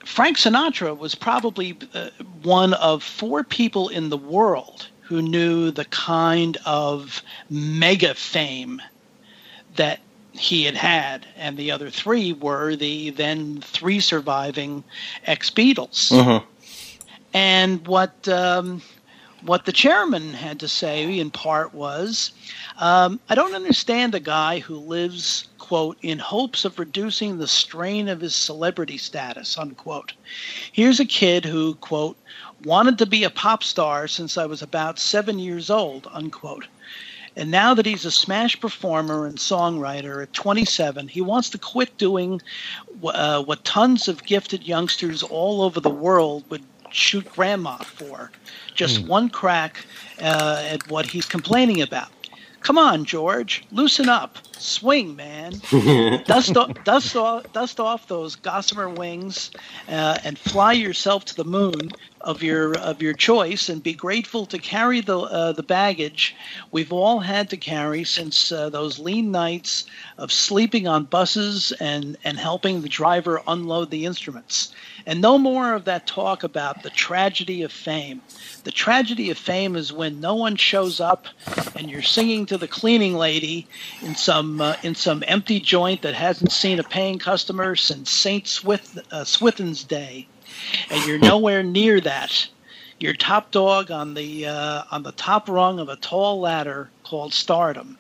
Frank 0.04 0.37
Sinatra 0.37 0.96
was 0.96 1.14
probably 1.14 1.76
uh, 1.94 2.11
one 2.42 2.75
of 2.75 3.02
four 3.02 3.42
people 3.42 3.88
in 3.88 4.11
the 4.11 4.16
world 4.16 4.88
who 5.00 5.20
knew 5.20 5.70
the 5.70 5.84
kind 5.87 6.56
of 6.64 7.23
mega 7.50 8.14
fame 8.14 8.80
that 9.76 10.00
he 10.32 10.64
had 10.64 10.75
had, 10.75 11.26
and 11.37 11.56
the 11.56 11.70
other 11.70 11.90
three 11.90 12.32
were 12.32 12.75
the 12.75 13.11
then 13.11 13.61
three 13.61 14.00
surviving 14.00 14.82
ex 15.26 15.50
Beatles. 15.50 16.11
Mm-hmm. 16.11 16.44
And 17.32 17.87
what 17.87 18.28
um, 18.28 18.82
what 19.42 19.66
the 19.66 19.73
chairman 19.73 20.32
had 20.32 20.61
to 20.61 20.68
say 20.68 21.18
in 21.18 21.30
part 21.30 21.75
was, 21.75 22.32
um, 22.78 23.20
I 23.28 23.34
don't 23.34 23.54
understand 23.54 24.14
a 24.14 24.20
guy 24.20 24.61
who 24.61 24.76
lives 24.76 25.49
quote 25.64 25.97
in 26.02 26.18
hopes 26.18 26.66
of 26.66 26.78
reducing 26.78 27.38
the 27.38 27.49
strain 27.49 28.06
of 28.06 28.21
his 28.21 28.35
celebrity 28.35 28.99
status 28.99 29.56
unquote. 29.56 30.12
Here's 30.73 31.00
a 31.00 31.06
kid 31.06 31.47
who 31.47 31.75
quote 31.76 32.18
wanted 32.64 32.99
to 32.99 33.06
be 33.06 33.25
a 33.25 33.30
pop 33.30 33.64
star 33.64 34.06
since 34.06 34.37
I 34.37 34.44
was 34.44 34.61
about 34.61 34.99
seven 34.99 35.38
years 35.38 35.71
old 35.71 36.06
unquote. 36.12 36.66
And 37.35 37.50
now 37.50 37.73
that 37.73 37.87
he's 37.87 38.04
a 38.04 38.11
smash 38.11 38.61
performer 38.61 39.26
and 39.26 39.38
songwriter 39.38 40.23
at 40.23 40.35
27, 40.35 41.09
he 41.09 41.23
wants 41.23 41.49
to 41.50 41.59
quit 41.59 41.97
doing 41.97 42.42
uh, 43.02 43.42
what 43.42 43.64
tons 43.64 44.06
of 44.06 44.23
gifted 44.25 44.68
youngsters 44.68 45.23
all 45.23 45.62
over 45.62 45.80
the 45.80 45.88
world 45.88 46.44
would 46.50 46.62
shoot 46.90 47.25
grandma 47.33 47.78
for. 47.78 48.30
Just 48.75 49.02
mm. 49.02 49.09
one 49.09 49.30
crack 49.30 49.87
uh, 50.21 50.62
at 50.68 50.88
what 50.90 51.06
he's 51.06 51.26
complaining 51.26 51.80
about. 51.80 52.11
Come 52.61 52.78
on, 52.78 53.04
George, 53.04 53.62
loosen 53.73 54.09
up, 54.09 54.38
swing, 54.64 55.16
man. 55.16 55.52
dust, 56.26 56.56
off, 56.56 56.85
dust, 56.85 57.16
off, 57.16 57.52
dust 57.52 57.80
off 57.80 58.09
those 58.09 58.37
gossamer 58.37 58.88
wings, 58.88 59.50
uh, 59.88 60.18
and 60.25 60.38
fly 60.38 60.73
yourself 60.73 61.25
to 61.26 61.37
the 61.37 61.44
moon 61.44 61.90
of 62.21 62.42
your 62.42 62.76
of 62.78 63.02
your 63.02 63.12
choice, 63.12 63.68
and 63.68 63.83
be 63.83 63.92
grateful 63.92 64.47
to 64.47 64.59
carry 64.59 65.00
the 65.00 65.18
uh, 65.18 65.52
the 65.52 65.62
baggage 65.62 66.35
we've 66.71 66.92
all 66.92 67.21
had 67.21 67.50
to 67.50 67.56
carry 67.56 68.04
since 68.04 68.50
uh, 68.50 68.71
those 68.71 68.99
lean 68.99 69.30
nights 69.30 69.85
of 70.18 70.33
sleeping 70.33 70.88
on 70.88 71.04
buses 71.04 71.73
and 71.80 72.16
and 72.25 72.38
helping 72.38 72.80
the 72.80 72.88
driver 72.88 73.42
unload 73.47 73.90
the 73.90 74.06
instruments. 74.06 74.73
And 75.06 75.21
no 75.21 75.37
more 75.37 75.75
of 75.75 75.85
that 75.85 76.06
talk 76.06 76.44
about 76.44 76.83
the 76.83 76.90
tragedy 76.90 77.62
of 77.62 77.73
fame. 77.73 78.23
The 78.64 78.71
tragedy 78.71 79.30
of 79.30 79.37
fame 79.37 79.76
is 79.76 79.92
when 79.92 80.21
no 80.21 80.35
one 80.35 80.56
shows 80.56 81.00
up 81.00 81.26
and 81.76 81.90
you're 81.90 82.02
singing 82.02 82.47
to 82.47 82.56
the 82.56 82.68
cleaning 82.68 83.14
lady 83.14 83.66
in 84.00 84.14
some 84.14 84.53
uh, 84.61 84.76
in 84.82 84.94
some 84.94 85.23
empty 85.26 85.61
joint 85.61 86.02
that 86.02 86.14
hasn't 86.14 86.52
seen 86.52 86.78
a 86.78 86.84
paying 86.84 87.18
customer 87.18 87.76
since 87.76 88.11
Saint 88.11 88.46
Swith, 88.46 88.99
uh, 89.11 89.25
Swithin's 89.25 89.84
day, 89.84 90.26
and 90.90 91.06
you're 91.06 91.18
nowhere 91.18 91.62
near 91.62 92.00
that. 92.00 92.49
You're 92.99 93.14
top 93.14 93.50
dog 93.50 93.90
on 93.90 94.14
the 94.14 94.46
uh, 94.46 94.84
on 94.90 95.02
the 95.02 95.12
top 95.12 95.49
rung 95.49 95.78
of 95.78 95.88
a 95.88 95.96
tall 95.96 96.40
ladder 96.40 96.90
called 97.02 97.34
stardom, 97.34 97.99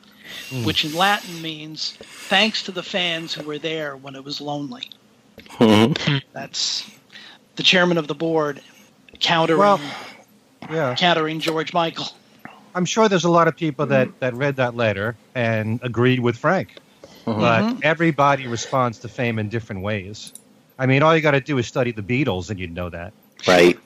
mm. 0.50 0.64
which 0.64 0.84
in 0.84 0.94
Latin 0.94 1.42
means 1.42 1.98
thanks 2.00 2.62
to 2.64 2.72
the 2.72 2.82
fans 2.82 3.34
who 3.34 3.44
were 3.44 3.58
there 3.58 3.96
when 3.96 4.14
it 4.14 4.24
was 4.24 4.40
lonely. 4.40 4.90
Mm-hmm. 5.48 6.18
That's 6.32 6.88
the 7.56 7.62
chairman 7.62 7.98
of 7.98 8.08
the 8.08 8.14
board 8.14 8.60
countering 9.20 9.58
well, 9.58 9.80
yeah. 10.70 10.94
countering 10.94 11.40
George 11.40 11.72
Michael. 11.72 12.06
I'm 12.74 12.84
sure 12.84 13.08
there's 13.08 13.24
a 13.24 13.30
lot 13.30 13.48
of 13.48 13.56
people 13.56 13.86
that, 13.86 14.20
that 14.20 14.34
read 14.34 14.56
that 14.56 14.74
letter 14.74 15.16
and 15.34 15.80
agreed 15.82 16.20
with 16.20 16.36
Frank. 16.36 16.76
Mm-hmm. 17.24 17.40
But 17.40 17.84
everybody 17.84 18.46
responds 18.46 18.98
to 19.00 19.08
fame 19.08 19.38
in 19.38 19.48
different 19.48 19.82
ways. 19.82 20.32
I 20.78 20.86
mean, 20.86 21.02
all 21.02 21.14
you 21.14 21.22
got 21.22 21.32
to 21.32 21.40
do 21.40 21.56
is 21.58 21.66
study 21.66 21.92
the 21.92 22.02
Beatles 22.02 22.50
and 22.50 22.58
you'd 22.58 22.74
know 22.74 22.90
that. 22.90 23.12
Right. 23.46 23.78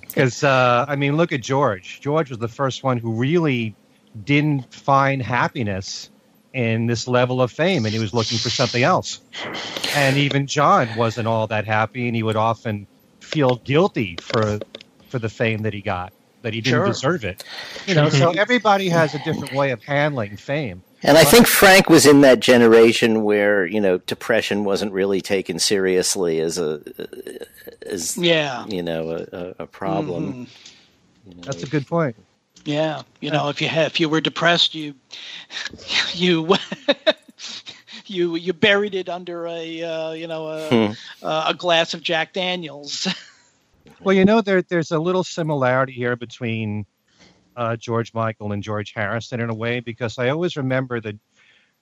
Because, 0.00 0.44
uh, 0.44 0.84
I 0.88 0.96
mean, 0.96 1.16
look 1.16 1.32
at 1.32 1.40
George. 1.40 2.00
George 2.00 2.30
was 2.30 2.38
the 2.38 2.48
first 2.48 2.82
one 2.82 2.98
who 2.98 3.12
really 3.12 3.74
didn't 4.24 4.72
find 4.72 5.22
happiness 5.22 6.10
in 6.52 6.86
this 6.86 7.06
level 7.06 7.42
of 7.42 7.50
fame 7.50 7.84
and 7.84 7.94
he 7.94 8.00
was 8.00 8.14
looking 8.14 8.38
for 8.38 8.50
something 8.50 8.82
else. 8.82 9.20
And 9.94 10.16
even 10.16 10.46
John 10.46 10.88
wasn't 10.96 11.28
all 11.28 11.46
that 11.48 11.66
happy 11.66 12.06
and 12.06 12.16
he 12.16 12.22
would 12.22 12.36
often 12.36 12.86
feel 13.20 13.56
guilty 13.56 14.16
for 14.20 14.58
for 15.08 15.18
the 15.18 15.28
fame 15.28 15.62
that 15.62 15.72
he 15.72 15.80
got, 15.80 16.12
that 16.42 16.54
he 16.54 16.60
didn't 16.60 16.80
sure. 16.80 16.86
deserve 16.86 17.24
it. 17.24 17.44
You 17.86 17.94
know, 17.94 18.08
so 18.08 18.30
everybody 18.36 18.88
has 18.88 19.14
a 19.14 19.18
different 19.24 19.52
way 19.52 19.70
of 19.70 19.82
handling 19.82 20.36
fame. 20.36 20.82
And 21.02 21.16
I 21.16 21.24
think 21.24 21.46
Frank 21.46 21.88
was 21.88 22.06
in 22.06 22.22
that 22.22 22.40
generation 22.40 23.22
where 23.22 23.64
you 23.64 23.80
know 23.80 23.98
depression 23.98 24.64
wasn't 24.64 24.92
really 24.92 25.20
taken 25.20 25.58
seriously 25.58 26.40
as 26.40 26.58
a 26.58 26.82
as 27.86 28.16
yeah 28.16 28.66
you 28.66 28.82
know 28.82 29.26
a, 29.32 29.54
a 29.60 29.66
problem. 29.66 30.32
Mm-hmm. 30.32 31.30
You 31.30 31.34
know, 31.36 31.42
That's 31.42 31.62
a 31.62 31.66
good 31.66 31.86
point. 31.86 32.16
Yeah, 32.64 33.02
you 33.20 33.30
know, 33.30 33.48
if 33.48 33.60
you 33.62 33.68
had, 33.68 33.86
if 33.86 34.00
you 34.00 34.08
were 34.08 34.20
depressed, 34.20 34.74
you 34.74 34.94
you 36.12 36.56
you 38.06 38.34
you 38.34 38.52
buried 38.52 38.94
it 38.94 39.08
under 39.08 39.46
a 39.46 39.82
uh, 39.82 40.12
you 40.12 40.26
know 40.26 40.48
a, 40.48 40.68
hmm. 40.68 40.92
a 41.22 41.54
glass 41.54 41.94
of 41.94 42.02
Jack 42.02 42.32
Daniels. 42.32 43.06
Well, 44.00 44.14
you 44.14 44.24
know 44.24 44.40
there 44.40 44.62
there's 44.62 44.90
a 44.90 44.98
little 44.98 45.24
similarity 45.24 45.92
here 45.92 46.16
between 46.16 46.86
uh, 47.56 47.76
George 47.76 48.14
Michael 48.14 48.52
and 48.52 48.62
George 48.62 48.92
Harrison 48.92 49.40
in 49.40 49.50
a 49.50 49.54
way 49.54 49.80
because 49.80 50.18
I 50.18 50.28
always 50.28 50.56
remember 50.56 51.00
that 51.00 51.16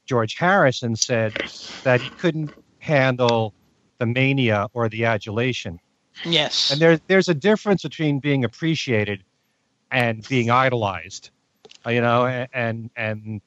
George 0.06 0.36
Harrison 0.36 0.96
said 0.96 1.34
that 1.84 2.00
he 2.00 2.08
couldn't 2.10 2.52
handle 2.78 3.52
the 3.98 4.06
mania 4.06 4.68
or 4.72 4.88
the 4.88 5.04
adulation. 5.04 5.80
Yes. 6.24 6.70
And 6.70 6.80
there's 6.80 7.00
there's 7.08 7.28
a 7.28 7.34
difference 7.34 7.82
between 7.82 8.20
being 8.20 8.44
appreciated 8.44 9.22
and 9.90 10.26
being 10.28 10.50
idolized, 10.50 11.30
uh, 11.86 11.90
you 11.90 12.00
know, 12.00 12.26
and, 12.26 12.48
and, 12.52 12.90
and 12.96 13.40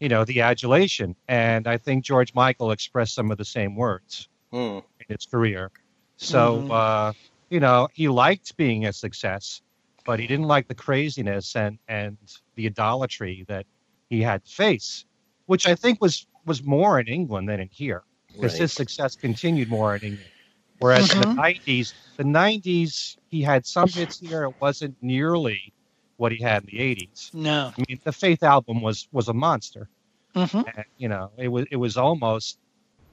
you 0.00 0.08
know 0.08 0.24
the 0.24 0.40
adulation. 0.40 1.14
And 1.28 1.66
I 1.66 1.76
think 1.76 2.04
George 2.04 2.34
Michael 2.34 2.70
expressed 2.70 3.14
some 3.14 3.30
of 3.30 3.38
the 3.38 3.44
same 3.44 3.76
words 3.76 4.28
mm. 4.52 4.78
in 4.78 5.06
his 5.08 5.26
career. 5.26 5.70
So 6.16 6.58
mm-hmm. 6.58 6.70
uh, 6.70 7.12
you 7.50 7.60
know 7.60 7.88
he 7.92 8.08
liked 8.08 8.56
being 8.56 8.86
a 8.86 8.92
success, 8.92 9.62
but 10.04 10.20
he 10.20 10.26
didn't 10.26 10.46
like 10.46 10.68
the 10.68 10.74
craziness 10.74 11.56
and 11.56 11.78
and 11.88 12.16
the 12.54 12.66
idolatry 12.66 13.44
that 13.48 13.66
he 14.10 14.22
had 14.22 14.44
to 14.44 14.50
face, 14.50 15.04
which 15.46 15.66
I 15.66 15.74
think 15.74 16.00
was 16.00 16.26
was 16.46 16.62
more 16.62 17.00
in 17.00 17.08
England 17.08 17.48
than 17.48 17.60
in 17.60 17.68
here 17.68 18.02
because 18.32 18.52
right. 18.52 18.62
his 18.62 18.72
success 18.72 19.16
continued 19.16 19.68
more 19.68 19.96
in 19.96 20.02
England. 20.02 20.30
Whereas 20.78 21.08
mm-hmm. 21.08 21.30
in 21.30 21.36
the 21.36 21.42
'90s, 21.42 21.94
the 22.16 22.24
'90s 22.24 23.16
he 23.30 23.42
had 23.42 23.66
some 23.66 23.88
hits 23.88 24.20
here. 24.20 24.44
It 24.44 24.54
wasn't 24.60 24.96
nearly 25.00 25.72
what 26.16 26.32
he 26.32 26.42
had 26.42 26.64
in 26.64 26.68
the 26.72 26.78
80s. 26.78 27.34
No. 27.34 27.72
I 27.76 27.84
mean, 27.88 28.00
the 28.04 28.12
Faith 28.12 28.42
album 28.42 28.82
was 28.82 29.08
was 29.12 29.28
a 29.28 29.34
monster. 29.34 29.88
Mm-hmm. 30.34 30.62
And, 30.76 30.84
you 30.98 31.08
know, 31.08 31.30
it 31.36 31.48
was 31.48 31.66
it 31.70 31.76
was 31.76 31.96
almost 31.96 32.58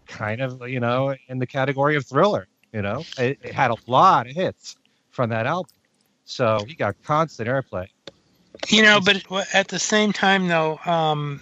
kind 0.08 0.42
of, 0.42 0.68
you 0.68 0.80
know, 0.80 1.16
in 1.28 1.40
the 1.40 1.48
category 1.48 1.96
of 1.96 2.06
thriller, 2.06 2.48
you 2.74 2.82
know. 2.82 3.04
It, 3.18 3.40
it 3.44 3.54
had 3.54 3.72
a 3.72 3.78
lot 3.88 4.28
of 4.28 4.36
hits 4.36 4.76
from 5.10 5.30
that 5.30 5.46
album. 5.46 5.72
So 6.26 6.64
he 6.68 6.76
got 6.76 6.96
constant 7.04 7.50
airplay. 7.50 7.88
You 8.70 8.84
know, 8.84 9.00
but 9.00 9.24
at 9.54 9.70
the 9.70 9.80
same 9.80 10.14
time 10.14 10.48
though, 10.48 10.80
um, 10.86 11.42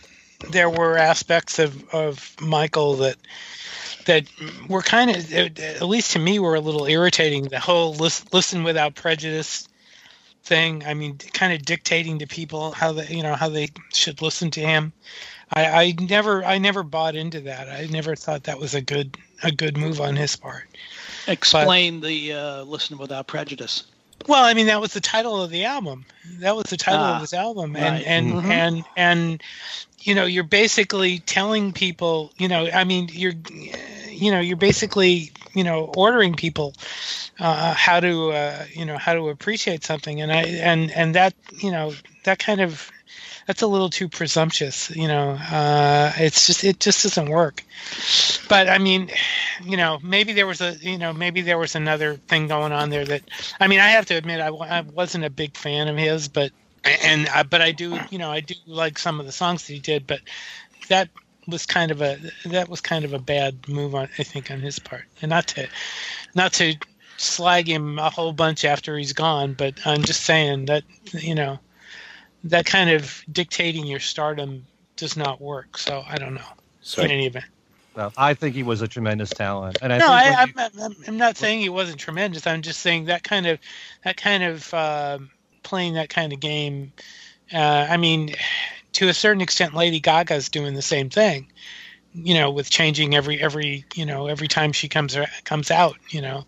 there 0.50 0.70
were 0.70 0.98
aspects 0.98 1.60
of, 1.60 1.88
of 1.94 2.36
Michael 2.42 2.96
that 2.98 3.18
that 4.06 4.26
were 4.68 4.82
kind 4.82 5.12
of, 5.12 5.34
at 5.34 5.82
least 5.84 6.12
to 6.14 6.20
me, 6.20 6.40
were 6.40 6.56
a 6.56 6.60
little 6.62 6.86
irritating. 6.86 7.44
The 7.44 7.60
whole 7.60 7.94
listen, 7.94 8.28
listen 8.32 8.64
without 8.64 8.96
prejudice 8.96 9.68
thing. 10.44 10.84
I 10.86 10.94
mean, 10.94 11.18
kind 11.34 11.54
of 11.54 11.64
dictating 11.64 12.20
to 12.20 12.28
people 12.28 12.72
how 12.72 12.94
they, 12.94 13.08
you 13.08 13.22
know, 13.22 13.36
how 13.36 13.50
they 13.50 13.70
should 13.94 14.22
listen 14.22 14.50
to 14.52 14.62
him. 14.62 14.94
I, 15.54 15.66
I 15.66 15.96
never, 16.00 16.44
I 16.44 16.58
never 16.58 16.82
bought 16.82 17.16
into 17.16 17.42
that. 17.42 17.70
I 17.70 17.86
never 17.88 18.16
thought 18.16 18.44
that 18.44 18.60
was 18.60 18.74
a 18.74 18.82
good, 18.82 19.18
a 19.44 19.52
good 19.52 19.78
move 19.78 20.00
on 20.02 20.16
his 20.16 20.36
part. 20.36 20.64
Explain 21.30 22.00
but, 22.00 22.08
the 22.08 22.34
uh, 22.34 22.64
"Listen 22.64 22.98
Without 22.98 23.28
Prejudice." 23.28 23.84
Well, 24.28 24.44
I 24.44 24.54
mean, 24.54 24.68
that 24.68 24.82
was 24.82 24.94
the 24.94 25.00
title 25.00 25.42
of 25.42 25.50
the 25.50 25.66
album. 25.66 26.06
That 26.40 26.56
was 26.56 26.66
the 26.66 26.78
title 26.78 27.02
ah, 27.02 27.16
of 27.16 27.22
his 27.22 27.34
album, 27.34 27.76
and 27.76 27.96
right. 27.96 28.04
and 28.06 28.32
mm-hmm. 28.34 28.52
and 28.52 28.84
and 28.98 29.44
you 30.02 30.16
know, 30.16 30.26
you're 30.26 30.44
basically 30.44 31.20
telling 31.20 31.74
people, 31.74 32.32
you 32.38 32.48
know, 32.48 32.70
I 32.74 32.86
mean, 32.86 33.10
you're, 33.12 33.34
you 34.10 34.32
know, 34.32 34.40
you're 34.40 34.56
basically, 34.56 35.32
you 35.54 35.64
know, 35.64 35.92
ordering 35.96 36.36
people 36.36 36.74
uh, 37.40 37.74
how 37.74 38.00
to 38.00 38.32
uh, 38.32 38.66
you 38.74 38.86
know 38.86 38.98
how 38.98 39.14
to 39.14 39.30
appreciate 39.30 39.84
something 39.84 40.22
and 40.22 40.32
i 40.32 40.42
and 40.42 40.92
and 40.92 41.16
that 41.16 41.34
you 41.58 41.72
know 41.72 41.94
that 42.26 42.40
kind 42.40 42.62
of 42.62 42.92
that's 43.50 43.64
a 43.64 43.68
little 43.68 43.90
too 43.90 44.08
presumptuous 44.08 44.92
you 44.92 45.08
know 45.08 45.32
uh, 45.32 46.12
it's 46.18 46.46
just 46.46 46.64
it 46.64 46.80
just 46.80 47.02
doesn't 47.02 47.30
work. 47.30 47.64
But 48.48 48.70
i 48.70 48.78
mean 48.78 49.10
you 49.64 49.76
know 49.76 49.98
maybe 50.04 50.34
there 50.34 50.46
was 50.46 50.62
a 50.62 50.76
you 50.76 51.00
know 51.00 51.14
maybe 51.14 51.42
there 51.42 51.58
was 51.58 51.74
another 51.74 52.14
thing 52.16 52.48
going 52.48 52.72
on 52.72 52.92
there 52.92 53.06
that 53.06 53.24
i 53.60 53.68
mean 53.68 53.80
i 53.80 53.88
have 53.88 54.06
to 54.06 54.14
admit 54.14 54.40
i, 54.40 54.50
I 54.50 54.82
wasn't 54.82 55.26
a 55.26 55.32
big 55.32 55.58
fan 55.58 55.88
of 55.88 55.98
his 55.98 56.28
but 56.28 56.52
and 56.84 57.28
uh, 57.34 57.44
but 57.44 57.62
i 57.62 57.72
do 57.72 58.00
you 58.12 58.20
know 58.20 58.32
i 58.32 58.40
do 58.40 58.54
like 58.68 59.00
some 59.00 59.20
of 59.20 59.26
the 59.26 59.32
songs 59.32 59.66
that 59.66 59.74
he 59.74 59.80
did 59.80 60.06
but 60.06 60.22
that 60.90 61.10
was 61.48 61.66
kind 61.66 61.90
of 61.90 62.04
a 62.04 62.20
that 62.46 62.70
was 62.70 62.82
kind 62.82 63.04
of 63.04 63.14
a 63.14 63.20
bad 63.20 63.68
move 63.68 63.96
on 63.96 64.10
I 64.20 64.24
think 64.24 64.52
on 64.52 64.60
his 64.60 64.78
part, 64.78 65.06
and 65.24 65.30
not 65.30 65.48
to 65.48 65.68
not 66.36 66.54
to 66.54 66.76
slag 67.18 67.68
him 67.68 67.98
a 67.98 68.12
whole 68.12 68.32
bunch 68.32 68.64
after 68.64 68.96
he's 68.96 69.14
gone, 69.14 69.54
but 69.54 69.74
I'm 69.86 70.04
just 70.04 70.22
saying 70.22 70.66
that 70.66 70.84
you 71.14 71.34
know 71.34 71.60
that 72.46 72.66
kind 72.66 72.90
of 72.90 73.24
dictating 73.32 73.86
your 73.86 74.00
stardom 74.00 74.66
does 74.96 75.18
not 75.18 75.42
work. 75.42 75.78
So 75.78 76.04
I 76.08 76.18
don't 76.18 76.36
know. 76.36 76.42
Sorry. 76.82 77.06
in 77.06 77.12
any 77.12 77.28
event. 77.28 77.46
I 78.18 78.34
think 78.34 78.56
he 78.56 78.64
was 78.64 78.82
a 78.82 78.88
tremendous 78.88 79.30
talent, 79.30 79.80
and 79.82 79.92
I 79.92 79.98
no, 79.98 80.08
I, 80.08 80.36
I'm, 80.38 80.48
you- 80.48 80.84
I'm, 80.84 80.96
I'm 81.08 81.18
not 81.18 81.38
saying 81.38 81.60
he 81.60 81.70
wasn't 81.70 82.00
tremendous. 82.00 82.48
I'm 82.48 82.62
just 82.62 82.80
saying 82.80 83.06
that 83.06 83.24
kind 83.24 83.46
of 83.46 83.60
that 84.04 84.16
kind 84.16 84.44
of 84.44 84.74
uh, 84.74 85.20
playing 85.64 85.96
that 85.96 86.10
kind 86.10 86.32
of 86.32 86.40
game. 86.40 86.94
Uh, 87.54 87.88
I 87.90 87.98
mean, 87.98 88.36
to 88.94 89.10
a 89.10 89.14
certain 89.14 89.42
extent, 89.42 89.74
Lady 89.74 90.00
Gaga's 90.00 90.50
doing 90.50 90.76
the 90.76 90.82
same 90.82 91.10
thing. 91.10 91.48
You 92.14 92.36
know, 92.36 92.52
with 92.52 92.70
changing 92.70 93.16
every 93.16 93.42
every 93.42 93.86
you 93.96 94.06
know 94.06 94.28
every 94.28 94.48
time 94.48 94.72
she 94.72 94.88
comes 94.88 95.18
comes 95.44 95.70
out. 95.70 95.96
You 96.10 96.22
know, 96.22 96.46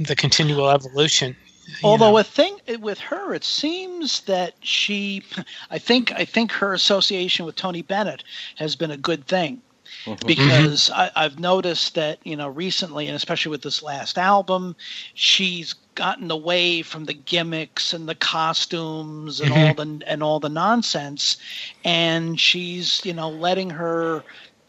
the 0.00 0.16
continual 0.16 0.70
evolution. 0.70 1.36
You 1.66 1.74
Although 1.82 2.12
know. 2.12 2.18
a 2.18 2.24
thing 2.24 2.58
with 2.80 2.98
her, 3.00 3.34
it 3.34 3.44
seems 3.44 4.20
that 4.20 4.54
she, 4.60 5.22
I 5.70 5.78
think, 5.78 6.12
I 6.12 6.24
think 6.24 6.52
her 6.52 6.72
association 6.72 7.46
with 7.46 7.56
Tony 7.56 7.82
Bennett 7.82 8.24
has 8.56 8.76
been 8.76 8.90
a 8.90 8.96
good 8.96 9.26
thing 9.26 9.62
mm-hmm. 10.04 10.26
because 10.26 10.90
I, 10.90 11.10
I've 11.16 11.38
noticed 11.38 11.94
that 11.94 12.18
you 12.24 12.36
know 12.36 12.48
recently, 12.48 13.06
and 13.06 13.16
especially 13.16 13.50
with 13.50 13.62
this 13.62 13.82
last 13.82 14.18
album, 14.18 14.76
she's 15.14 15.74
gotten 15.94 16.30
away 16.30 16.82
from 16.82 17.04
the 17.06 17.14
gimmicks 17.14 17.92
and 17.92 18.08
the 18.08 18.14
costumes 18.14 19.40
and 19.40 19.50
all 19.50 19.58
mm-hmm. 19.74 19.98
the 19.98 20.08
and 20.08 20.22
all 20.22 20.40
the 20.40 20.48
nonsense, 20.48 21.36
and 21.84 22.40
she's 22.40 23.04
you 23.04 23.12
know 23.12 23.28
letting 23.28 23.70
her 23.70 24.22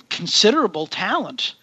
considerable 0.10 0.88
talent 0.88 1.56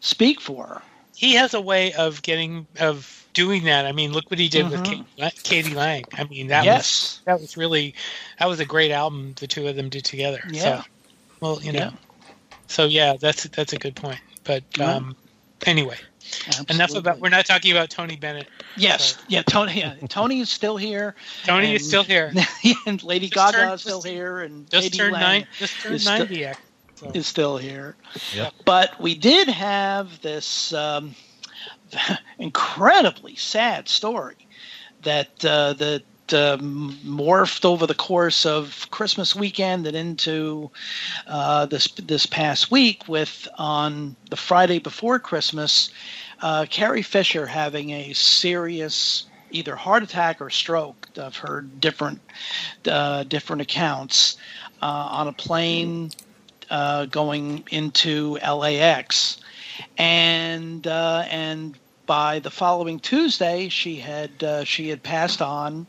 speak 0.00 0.40
for 0.40 0.66
her. 0.66 0.82
he 1.16 1.34
has 1.34 1.52
a 1.52 1.60
way 1.60 1.92
of 1.94 2.22
getting 2.22 2.66
of 2.78 3.17
doing 3.38 3.64
that. 3.64 3.86
I 3.86 3.92
mean, 3.92 4.12
look 4.12 4.28
what 4.30 4.38
he 4.40 4.48
did 4.48 4.68
with 4.68 4.80
Mhm. 4.80 5.04
Katie, 5.16 5.38
k.d. 5.44 5.74
lang. 5.74 6.04
I 6.14 6.24
mean, 6.24 6.48
that 6.48 6.66
was 6.66 7.20
that 7.24 7.40
was 7.40 7.56
really 7.56 7.94
that 8.38 8.48
was 8.48 8.58
a 8.60 8.64
great 8.64 8.90
album 8.90 9.34
the 9.38 9.46
two 9.46 9.68
of 9.68 9.76
them 9.76 9.88
did 9.88 10.04
together. 10.04 10.40
Yeah. 10.50 10.82
So, 10.82 10.84
well, 11.40 11.62
you 11.62 11.72
know. 11.72 11.78
Yeah. 11.78 11.90
So 12.66 12.84
yeah, 12.86 13.16
that's 13.18 13.44
that's 13.44 13.72
a 13.72 13.78
good 13.78 13.94
point. 13.96 14.18
But 14.44 14.64
Yeah. 14.76 14.94
um, 14.96 15.16
anyway, 15.66 15.96
enough 16.68 16.94
about. 16.94 17.20
We're 17.20 17.28
not 17.30 17.46
talking 17.46 17.70
about 17.70 17.90
Tony 17.90 18.16
Bennett. 18.16 18.48
Yes, 18.76 19.16
yeah, 19.28 19.42
Tony. 19.42 19.78
Yeah, 19.78 19.94
Tony 20.08 20.40
is 20.40 20.50
still 20.50 20.76
here. 20.76 21.14
Tony 21.44 21.74
is 21.74 21.86
still 21.86 22.02
here. 22.04 22.32
and 22.86 23.02
Lady 23.04 23.28
Just 23.28 23.34
Gaga 23.34 23.56
turned- 23.56 23.74
is 23.74 23.80
still 23.82 23.98
just- 24.02 24.06
here, 24.12 24.40
and 24.40 24.68
Just 24.70 24.82
Katie 24.84 24.98
turned 24.98 25.12
Lang 25.14 25.22
nine. 25.22 25.46
Just 25.58 25.74
turned 25.80 25.94
is 25.94 26.02
still- 26.02 26.18
ninety. 26.18 26.44
ac- 26.44 26.58
so. 26.96 27.10
is 27.14 27.26
still 27.28 27.56
here. 27.58 27.94
Yep. 28.34 28.52
But 28.64 29.00
we 29.00 29.14
did 29.14 29.46
have 29.48 30.20
this 30.20 30.72
um, 30.72 31.14
incredibly 32.38 33.36
sad 33.36 33.88
story 33.88 34.36
that 35.02 35.44
uh, 35.44 35.72
that 35.74 36.02
um, 36.32 36.98
morphed 37.04 37.64
over 37.64 37.86
the 37.86 37.94
course 37.94 38.44
of 38.44 38.86
Christmas 38.90 39.34
weekend 39.34 39.86
and 39.86 39.96
into 39.96 40.70
uh, 41.26 41.66
this 41.66 41.88
this 41.92 42.26
past 42.26 42.70
week 42.70 43.08
with 43.08 43.48
on 43.56 44.16
the 44.30 44.36
Friday 44.36 44.78
before 44.78 45.18
Christmas, 45.18 45.90
uh, 46.42 46.66
Carrie 46.68 47.02
Fisher 47.02 47.46
having 47.46 47.90
a 47.90 48.12
serious 48.12 49.24
either 49.50 49.76
heart 49.76 50.02
attack 50.02 50.40
or 50.40 50.50
stroke. 50.50 51.08
I've 51.20 51.36
heard 51.36 51.80
different 51.80 52.20
uh, 52.86 53.24
different 53.24 53.62
accounts 53.62 54.36
uh, 54.82 55.08
on 55.10 55.28
a 55.28 55.32
plane 55.32 56.10
uh, 56.70 57.06
going 57.06 57.64
into 57.70 58.34
LAX, 58.36 59.38
and 59.96 60.86
uh, 60.86 61.24
and 61.30 61.76
by 62.06 62.38
the 62.38 62.50
following 62.50 62.98
Tuesday, 62.98 63.68
she 63.68 63.96
had 63.96 64.42
uh, 64.42 64.64
she 64.64 64.88
had 64.88 65.02
passed 65.02 65.42
on, 65.42 65.86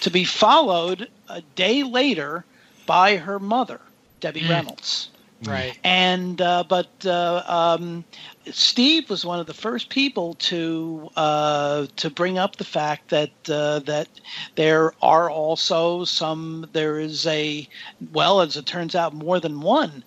to 0.00 0.10
be 0.10 0.24
followed 0.24 1.08
a 1.28 1.40
day 1.56 1.82
later 1.82 2.44
by 2.86 3.16
her 3.16 3.38
mother, 3.38 3.80
Debbie 4.20 4.42
Mm. 4.42 4.50
Reynolds. 4.50 5.08
Right. 5.40 5.76
And 5.84 6.40
uh, 6.40 6.64
but 6.68 6.90
uh, 7.04 7.42
um, 7.46 8.04
Steve 8.50 9.10
was 9.10 9.24
one 9.24 9.38
of 9.40 9.46
the 9.46 9.54
first 9.54 9.90
people 9.90 10.34
to 10.34 11.08
uh, 11.16 11.86
to 11.96 12.10
bring 12.10 12.38
up 12.38 12.56
the 12.56 12.64
fact 12.64 13.10
that 13.10 13.32
uh, 13.48 13.80
that 13.80 14.08
there 14.56 14.92
are 15.02 15.30
also 15.30 16.04
some 16.04 16.66
there 16.72 16.98
is 16.98 17.26
a 17.26 17.68
well 18.12 18.40
as 18.40 18.56
it 18.56 18.66
turns 18.66 18.94
out 18.94 19.12
more 19.14 19.40
than 19.40 19.60
one 19.60 20.04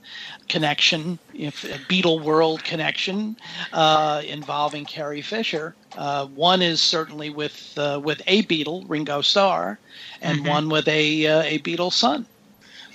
connection 0.50 1.20
if 1.34 1.64
a 1.64 1.80
Beatle 1.80 2.22
World 2.24 2.64
connection 2.64 3.36
uh, 3.74 4.22
involving 4.26 4.86
Carrie 4.86 5.22
Fisher. 5.22 5.76
Uh, 5.96 6.26
one 6.28 6.62
is 6.62 6.82
certainly 6.82 7.30
with 7.30 7.74
uh, 7.78 8.00
with 8.04 8.22
a 8.28 8.44
Beatle 8.44 8.86
Ringo 8.88 9.22
Starr, 9.22 9.80
and 10.22 10.42
Mhm. 10.42 10.46
one 10.46 10.70
with 10.70 10.88
a 10.88 11.26
uh, 11.28 11.42
a 11.44 11.60
Beatle 11.60 11.92
son. 11.92 12.28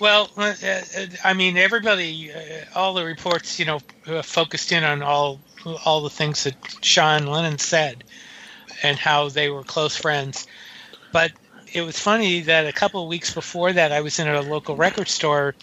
Well, 0.03 0.29
uh, 0.35 0.53
uh, 0.61 1.05
I 1.23 1.31
mean, 1.31 1.55
everybody, 1.55 2.29
uh, 2.29 2.65
all 2.75 2.93
the 2.93 3.05
reports, 3.05 3.57
you 3.57 3.63
know, 3.63 3.79
uh, 4.05 4.21
focused 4.21 4.73
in 4.73 4.83
on 4.83 5.01
all 5.01 5.39
all 5.85 6.01
the 6.01 6.09
things 6.09 6.43
that 6.43 6.55
Sean 6.81 7.25
Lennon 7.25 7.57
said 7.57 8.03
and 8.83 8.99
how 8.99 9.29
they 9.29 9.49
were 9.49 9.63
close 9.63 9.95
friends. 9.95 10.45
But 11.13 11.31
it 11.71 11.83
was 11.83 11.97
funny 11.97 12.41
that 12.41 12.67
a 12.67 12.73
couple 12.73 13.01
of 13.01 13.07
weeks 13.07 13.33
before 13.33 13.71
that, 13.71 13.93
I 13.93 14.01
was 14.01 14.19
in 14.19 14.27
a 14.27 14.41
local 14.41 14.75
record 14.75 15.07
store 15.07 15.55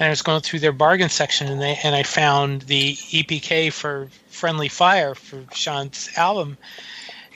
and 0.00 0.06
I 0.08 0.10
was 0.10 0.22
going 0.22 0.40
through 0.40 0.58
their 0.58 0.72
bargain 0.72 1.08
section, 1.08 1.46
and 1.46 1.62
they 1.62 1.78
and 1.84 1.94
I 1.94 2.02
found 2.02 2.62
the 2.62 2.96
EPK 2.96 3.72
for 3.72 4.08
Friendly 4.28 4.68
Fire 4.68 5.14
for 5.14 5.44
Sean's 5.54 6.10
album, 6.16 6.58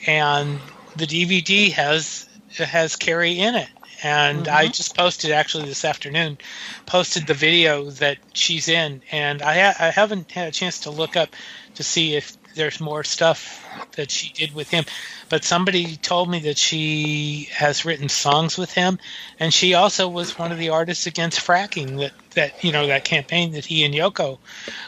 and 0.05 0.59
the 0.97 1.07
DVD 1.07 1.71
has 1.71 2.27
has 2.57 2.97
Carrie 2.97 3.39
in 3.39 3.55
it. 3.55 3.69
And 4.01 4.47
I 4.47 4.65
mm-hmm. 4.65 4.71
just 4.71 4.95
posted 4.95 5.31
actually 5.31 5.65
this 5.65 5.83
afternoon, 5.83 6.37
posted 6.85 7.27
the 7.27 7.33
video 7.33 7.89
that 7.91 8.17
she's 8.33 8.67
in, 8.67 9.01
and 9.11 9.41
I 9.41 9.59
ha- 9.59 9.85
I 9.87 9.89
haven't 9.91 10.31
had 10.31 10.47
a 10.47 10.51
chance 10.51 10.81
to 10.81 10.89
look 10.89 11.17
up 11.17 11.35
to 11.75 11.83
see 11.83 12.15
if 12.15 12.37
there's 12.55 12.79
more 12.79 13.03
stuff 13.03 13.68
that 13.93 14.11
she 14.11 14.31
did 14.33 14.53
with 14.53 14.69
him. 14.69 14.85
But 15.29 15.43
somebody 15.43 15.95
told 15.97 16.29
me 16.29 16.39
that 16.39 16.57
she 16.57 17.49
has 17.51 17.85
written 17.85 18.09
songs 18.09 18.57
with 18.57 18.71
him, 18.71 18.99
and 19.39 19.53
she 19.53 19.73
also 19.73 20.07
was 20.07 20.37
one 20.37 20.51
of 20.51 20.57
the 20.57 20.69
artists 20.69 21.05
against 21.05 21.45
fracking 21.45 21.99
that 21.99 22.13
that 22.35 22.63
you 22.63 22.71
know 22.71 22.87
that 22.87 23.03
campaign 23.03 23.51
that 23.51 23.65
he 23.65 23.83
and 23.83 23.93
Yoko 23.93 24.37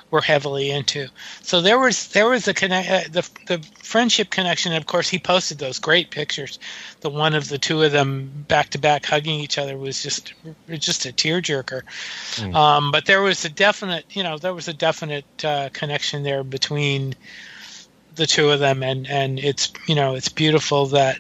were 0.10 0.22
heavily 0.22 0.72
into. 0.72 1.08
So 1.42 1.62
there 1.62 1.80
was 1.80 2.08
there 2.10 2.28
was 2.30 2.48
a 2.48 2.54
connect 2.54 2.90
uh, 2.90 3.10
the 3.12 3.30
the 3.48 3.66
friendship 3.84 4.30
connection. 4.30 4.72
And 4.72 4.82
Of 4.82 4.88
course, 4.88 5.10
he 5.10 5.20
posted 5.20 5.58
those 5.58 5.80
great 5.80 6.12
pictures. 6.12 6.60
The 7.02 7.10
one 7.10 7.36
of 7.36 7.50
the 7.50 7.58
two 7.58 7.84
of 7.84 7.92
them 7.92 8.46
back 8.48 8.70
to 8.70 8.80
back 8.80 9.06
hugging 9.06 9.40
each 9.40 9.58
other 9.58 9.78
was 9.78 10.02
just 10.02 10.34
just 10.70 11.06
a 11.06 11.10
tearjerker. 11.10 11.82
Mm. 12.36 12.56
Um, 12.56 12.92
but 12.92 13.06
there 13.06 13.22
was 13.22 13.46
a 13.46 13.50
definite 13.50 14.06
you 14.12 14.24
know 14.24 14.38
there 14.38 14.54
was 14.54 14.68
a 14.68 14.74
definite 14.74 15.46
uh, 15.46 15.70
connection 15.74 16.24
there 16.24 16.44
between 16.44 17.16
the 18.22 18.28
two 18.28 18.52
of 18.52 18.60
them, 18.62 18.84
and 18.84 19.10
and 19.10 19.40
it's 19.40 19.74
you 19.88 19.96
know 19.96 20.16
it's 20.16 20.30
beautiful 20.30 20.88
that. 20.88 21.18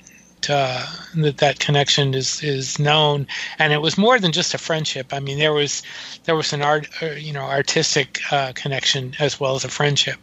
Uh, 0.50 0.86
that 1.16 1.38
that 1.38 1.60
connection 1.60 2.16
is 2.16 2.42
is 2.44 2.80
known, 2.80 3.28
and 3.60 3.74
it 3.74 3.82
was 3.82 3.98
more 3.98 4.20
than 4.20 4.32
just 4.32 4.56
a 4.56 4.58
friendship. 4.58 5.14
I 5.14 5.20
mean, 5.20 5.38
there 5.38 5.54
was 5.54 5.84
there 6.26 6.36
was 6.36 6.54
an 6.54 6.64
art, 6.64 6.88
uh, 7.04 7.12
you 7.12 7.34
know, 7.34 7.44
artistic 7.44 8.20
uh, 8.32 8.52
connection 8.56 9.14
as 9.20 9.40
well 9.40 9.56
as 9.56 9.66
a 9.66 9.70
friendship. 9.70 10.20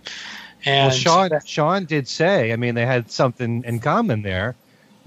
And 0.64 0.88
well, 0.88 0.90
Sean, 0.90 1.30
Sean 1.46 1.84
did 1.86 2.08
say, 2.08 2.52
I 2.52 2.56
mean, 2.56 2.74
they 2.74 2.86
had 2.86 3.10
something 3.10 3.62
in 3.64 3.80
common 3.80 4.22
there, 4.22 4.56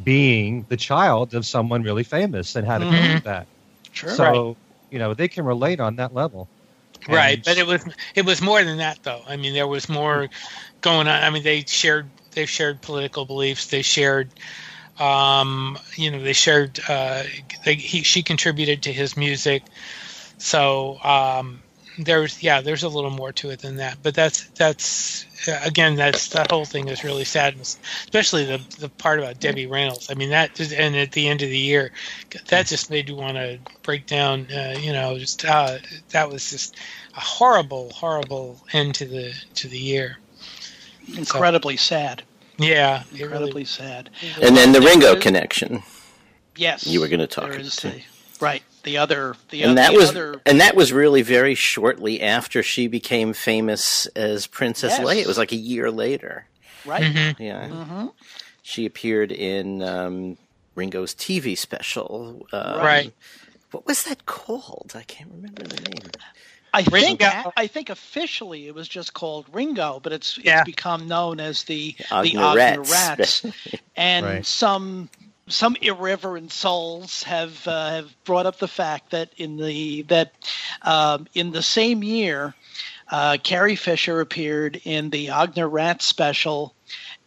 being 0.01 0.65
the 0.69 0.77
child 0.77 1.34
of 1.34 1.45
someone 1.45 1.84
really 1.84 2.03
famous 2.03 2.55
and 2.55 2.65
had 2.65 2.81
a 2.81 2.86
Mhm. 2.86 3.13
with 3.13 3.23
that. 3.23 3.47
Sure. 3.91 4.10
So, 4.15 4.57
you 4.89 4.99
know, 4.99 5.13
they 5.13 5.27
can 5.27 5.45
relate 5.45 5.79
on 5.79 5.97
that 5.97 6.13
level. 6.13 6.49
right, 7.10 7.41
but 7.43 7.57
it 7.57 7.67
was 7.67 7.84
it 8.15 8.25
was 8.25 8.41
more 8.41 8.63
than 8.63 8.77
that, 8.77 8.99
though. 9.03 9.21
I 9.27 9.36
mean, 9.38 9.53
there 9.53 9.67
was 9.67 9.89
more 9.89 10.29
going 10.82 11.08
on. 11.08 11.24
I 11.24 11.30
mean, 11.30 11.44
they 11.44 11.63
shared 11.65 12.10
they 12.32 12.46
shared 12.46 12.82
political 12.82 13.26
beliefs. 13.26 13.67
They 13.67 13.82
shared, 13.82 14.30
um, 15.00 15.78
you 15.96 16.12
know, 16.12 16.22
they 16.22 16.34
shared. 16.34 16.80
Uh, 16.88 17.24
they, 17.65 17.76
he 17.76 18.04
she 18.04 18.24
contributed 18.24 18.84
to 18.84 18.94
his 18.94 19.15
music. 19.15 19.63
So 20.38 20.98
um, 21.04 21.62
there's 21.98 22.41
yeah, 22.41 22.62
there's 22.62 22.84
a 22.84 22.89
little 22.89 23.12
more 23.12 23.32
to 23.34 23.50
it 23.50 23.60
than 23.60 23.78
that. 23.78 23.98
But 24.02 24.15
that's 24.15 24.46
that's 24.50 25.26
again, 25.65 25.96
that's 25.96 26.30
that 26.30 26.52
whole 26.52 26.65
thing 26.65 26.88
is 26.88 27.04
really 27.04 27.26
sad, 27.26 27.56
especially 27.60 28.46
the 28.46 28.62
the 28.80 28.89
part 28.89 29.20
about 29.20 29.39
Debbie 29.39 29.67
Reynolds. 29.67 30.10
I 30.10 30.13
mean, 30.13 30.30
that 30.30 30.56
just, 30.56 30.74
and 30.74 30.96
at 30.96 31.12
the 31.12 31.28
end 31.28 31.41
of 31.41 31.50
the 31.50 31.58
year, 31.58 31.91
that 32.48 32.67
just 32.67 32.89
made 32.89 33.10
you 33.10 33.15
want 33.15 33.38
to 33.38 33.60
break 33.84 34.06
down. 34.08 34.48
Uh, 34.52 34.76
you 34.80 34.94
know, 34.94 35.17
just 35.17 35.46
uh, 35.46 35.78
that 36.10 36.30
was 36.30 36.50
just 36.50 36.76
a 37.15 37.20
horrible, 37.20 37.91
horrible 37.91 38.62
end 38.74 38.96
to 38.96 39.06
the 39.06 39.34
to 39.56 39.67
the 39.67 39.80
year. 39.80 40.17
Incredibly 41.15 41.77
sad. 41.77 42.23
Yeah, 42.57 43.03
Incredibly 43.11 43.47
really, 43.51 43.65
sad. 43.65 44.09
And 44.41 44.55
then 44.55 44.71
the 44.71 44.81
Ringo 44.81 45.15
is- 45.15 45.23
connection. 45.23 45.83
Yes, 46.55 46.85
You 46.85 46.99
were 46.99 47.07
gonna 47.07 47.27
talk 47.27 47.45
about 47.45 47.59
is 47.61 47.75
the- 47.77 48.01
right. 48.39 48.61
The 48.83 48.97
other, 48.97 49.35
the, 49.49 49.61
and 49.63 49.71
oth- 49.71 49.75
that 49.77 49.91
the 49.91 49.97
was 49.97 50.09
other, 50.09 50.41
and 50.45 50.59
that 50.59 50.75
was 50.75 50.91
really 50.91 51.21
very 51.21 51.53
shortly 51.55 52.21
after 52.21 52.61
she 52.63 52.87
became 52.87 53.31
famous 53.33 54.05
as 54.15 54.47
Princess 54.47 54.93
Yes. 54.97 55.01
Leia. 55.07 55.21
It 55.21 55.27
was 55.27 55.37
like 55.37 55.51
a 55.51 55.55
year 55.57 55.89
later. 55.91 56.47
right. 56.85 57.03
Mhm. 57.03 57.39
Yeah, 57.39 57.67
hmm 57.67 58.07
she 58.63 58.85
appeared 58.85 59.31
in 59.31 59.81
um, 59.83 60.37
Ringo's 60.75 61.13
TV 61.15 61.55
special. 61.57 62.45
Uh, 62.51 62.79
Right. 62.83 63.13
What 63.71 63.85
was 63.87 64.03
that 64.03 64.25
called? 64.25 64.93
I 64.95 65.03
can't 65.03 65.29
remember 65.31 65.63
the 65.63 65.81
name. 65.89 66.11
I 66.73 66.84
think 66.84 67.21
I 67.21 67.67
think 67.67 67.89
officially 67.89 68.67
it 68.67 68.75
was 68.75 68.88
just 68.88 69.13
called 69.13 69.45
Ringo, 69.51 69.99
but 70.01 70.13
it's 70.13 70.38
yeah. 70.38 70.60
it's 70.60 70.65
become 70.65 71.07
known 71.07 71.39
as 71.39 71.63
the 71.63 71.95
the 71.97 72.34
Ognir 72.36 72.89
Rats, 72.89 73.45
and 73.95 74.25
right. 74.25 74.45
some 74.45 75.10
some 75.47 75.75
irreverent 75.81 76.51
souls 76.51 77.23
have 77.23 77.67
uh, 77.67 77.89
have 77.91 78.23
brought 78.23 78.45
up 78.45 78.60
the 78.60 78.67
fact 78.67 79.12
that 79.12 79.31
in 79.38 79.57
the 79.57 80.03
that 80.03 80.34
um, 80.84 81.27
in 81.34 81.51
the 81.51 81.62
same 81.62 82.03
year, 82.03 82.53
uh, 83.10 83.38
Carrie 83.43 83.75
Fisher 83.75 84.21
appeared 84.21 84.79
in 84.86 85.10
the 85.10 85.27
Ognir 85.27 85.69
Rat 85.69 86.01
special, 86.01 86.73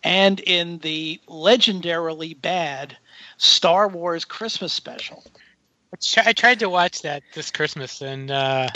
and 0.02 0.40
in 0.40 0.78
the 0.78 1.20
legendarily 1.28 2.40
bad 2.40 2.96
Star 3.36 3.88
Wars 3.88 4.24
Christmas 4.24 4.72
special. 4.72 5.22
I 6.24 6.32
tried 6.32 6.60
to 6.60 6.68
watch 6.68 7.02
that 7.02 7.22
this 7.34 7.50
Christmas, 7.50 8.00
and 8.00 8.30
uh, 8.30 8.68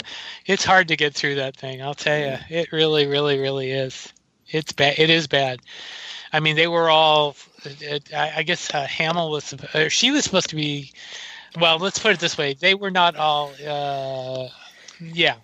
it's 0.45 0.63
hard 0.63 0.87
to 0.89 0.95
get 0.95 1.13
through 1.13 1.35
that 1.35 1.55
thing. 1.57 1.81
I'll 1.81 1.93
tell 1.93 2.17
you, 2.17 2.37
it 2.49 2.71
really, 2.71 3.07
really, 3.07 3.39
really 3.39 3.71
is. 3.71 4.11
It's 4.47 4.71
bad. 4.71 4.97
It 4.97 5.09
is 5.09 5.27
bad. 5.27 5.59
I 6.31 6.39
mean, 6.39 6.55
they 6.55 6.67
were 6.67 6.89
all. 6.89 7.35
It, 7.63 8.13
I, 8.13 8.43
guess 8.43 8.73
uh, 8.73 8.85
Hamill 8.85 9.31
was. 9.31 9.53
She 9.89 10.11
was 10.11 10.23
supposed 10.23 10.49
to 10.49 10.55
be. 10.55 10.91
Well, 11.59 11.79
let's 11.79 11.99
put 11.99 12.13
it 12.13 12.19
this 12.19 12.37
way: 12.37 12.53
they 12.53 12.75
were 12.75 12.91
not 12.91 13.15
all. 13.15 13.51
Uh, 13.65 14.47
yeah, 15.01 15.35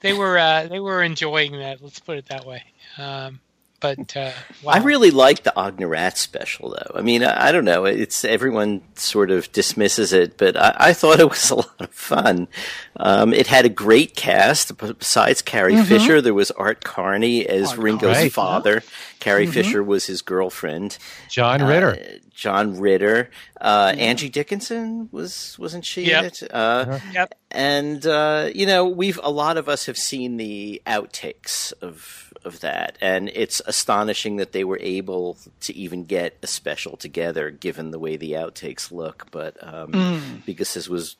they 0.00 0.12
were. 0.12 0.38
Uh, 0.38 0.68
they 0.68 0.80
were 0.80 1.02
enjoying 1.02 1.52
that. 1.52 1.82
Let's 1.82 2.00
put 2.00 2.18
it 2.18 2.26
that 2.26 2.46
way. 2.46 2.62
Um, 2.96 3.40
but 3.80 4.16
uh, 4.16 4.32
wow. 4.62 4.72
I 4.72 4.78
really 4.78 5.10
like 5.10 5.44
the 5.44 5.52
Ognir 5.56 5.88
Rat 5.88 6.18
special, 6.18 6.70
though. 6.70 6.98
I 6.98 7.02
mean, 7.02 7.22
I, 7.22 7.48
I, 7.48 7.52
don't 7.52 7.64
know. 7.64 7.84
It's 7.84 8.24
everyone 8.24 8.82
sort 8.94 9.30
of 9.30 9.50
dismisses 9.52 10.12
it, 10.12 10.36
but 10.36 10.56
I, 10.56 10.74
I 10.78 10.92
thought 10.92 11.20
it 11.20 11.28
was 11.28 11.50
a 11.50 11.56
lot 11.56 11.80
of 11.80 11.90
fun. 11.90 12.48
Um, 12.96 13.32
it 13.32 13.46
had 13.46 13.64
a 13.64 13.68
great 13.68 14.16
cast. 14.16 14.76
Besides 14.76 15.42
Carrie 15.42 15.74
mm-hmm. 15.74 15.84
Fisher, 15.84 16.20
there 16.20 16.34
was 16.34 16.50
Art 16.52 16.84
Carney 16.84 17.46
as 17.46 17.70
Art 17.70 17.78
Ringo's 17.78 18.16
Carney. 18.16 18.28
father. 18.28 18.82
Carrie 19.20 19.44
mm-hmm. 19.44 19.52
Fisher 19.52 19.82
was 19.82 20.06
his 20.06 20.22
girlfriend. 20.22 20.98
John 21.28 21.62
Ritter. 21.62 21.90
Uh, 21.90 22.18
John 22.34 22.78
Ritter. 22.78 23.30
Uh, 23.60 23.88
mm-hmm. 23.88 24.00
Angie 24.00 24.28
Dickinson 24.28 25.08
was 25.10 25.56
wasn't 25.58 25.84
she 25.84 26.04
yep. 26.04 26.20
in 26.20 26.26
it? 26.26 26.42
Uh, 26.50 26.54
uh-huh. 26.54 27.10
yep. 27.12 27.34
And 27.50 28.06
uh, 28.06 28.50
you 28.54 28.66
know, 28.66 28.86
we've 28.86 29.18
a 29.22 29.30
lot 29.30 29.56
of 29.56 29.68
us 29.68 29.86
have 29.86 29.98
seen 29.98 30.36
the 30.36 30.82
outtakes 30.86 31.72
of 31.82 32.27
of 32.48 32.60
that. 32.60 32.98
And 33.00 33.30
it's 33.32 33.62
astonishing 33.66 34.36
that 34.36 34.50
they 34.50 34.64
were 34.64 34.80
able 34.80 35.36
to 35.60 35.76
even 35.76 36.04
get 36.04 36.36
a 36.42 36.48
special 36.48 36.96
together, 36.96 37.50
given 37.50 37.92
the 37.92 37.98
way 38.00 38.16
the 38.16 38.32
outtakes 38.32 38.90
look. 38.90 39.28
But 39.30 39.56
um, 39.62 39.92
mm. 39.92 40.44
because 40.44 40.74
this 40.74 40.88
was 40.88 41.16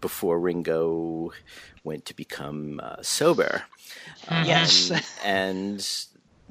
before 0.00 0.40
Ringo 0.40 1.30
went 1.84 2.06
to 2.06 2.16
become 2.16 2.80
uh, 2.82 2.96
sober, 3.02 3.62
um, 4.28 4.44
yes, 4.44 4.90
and 5.24 5.86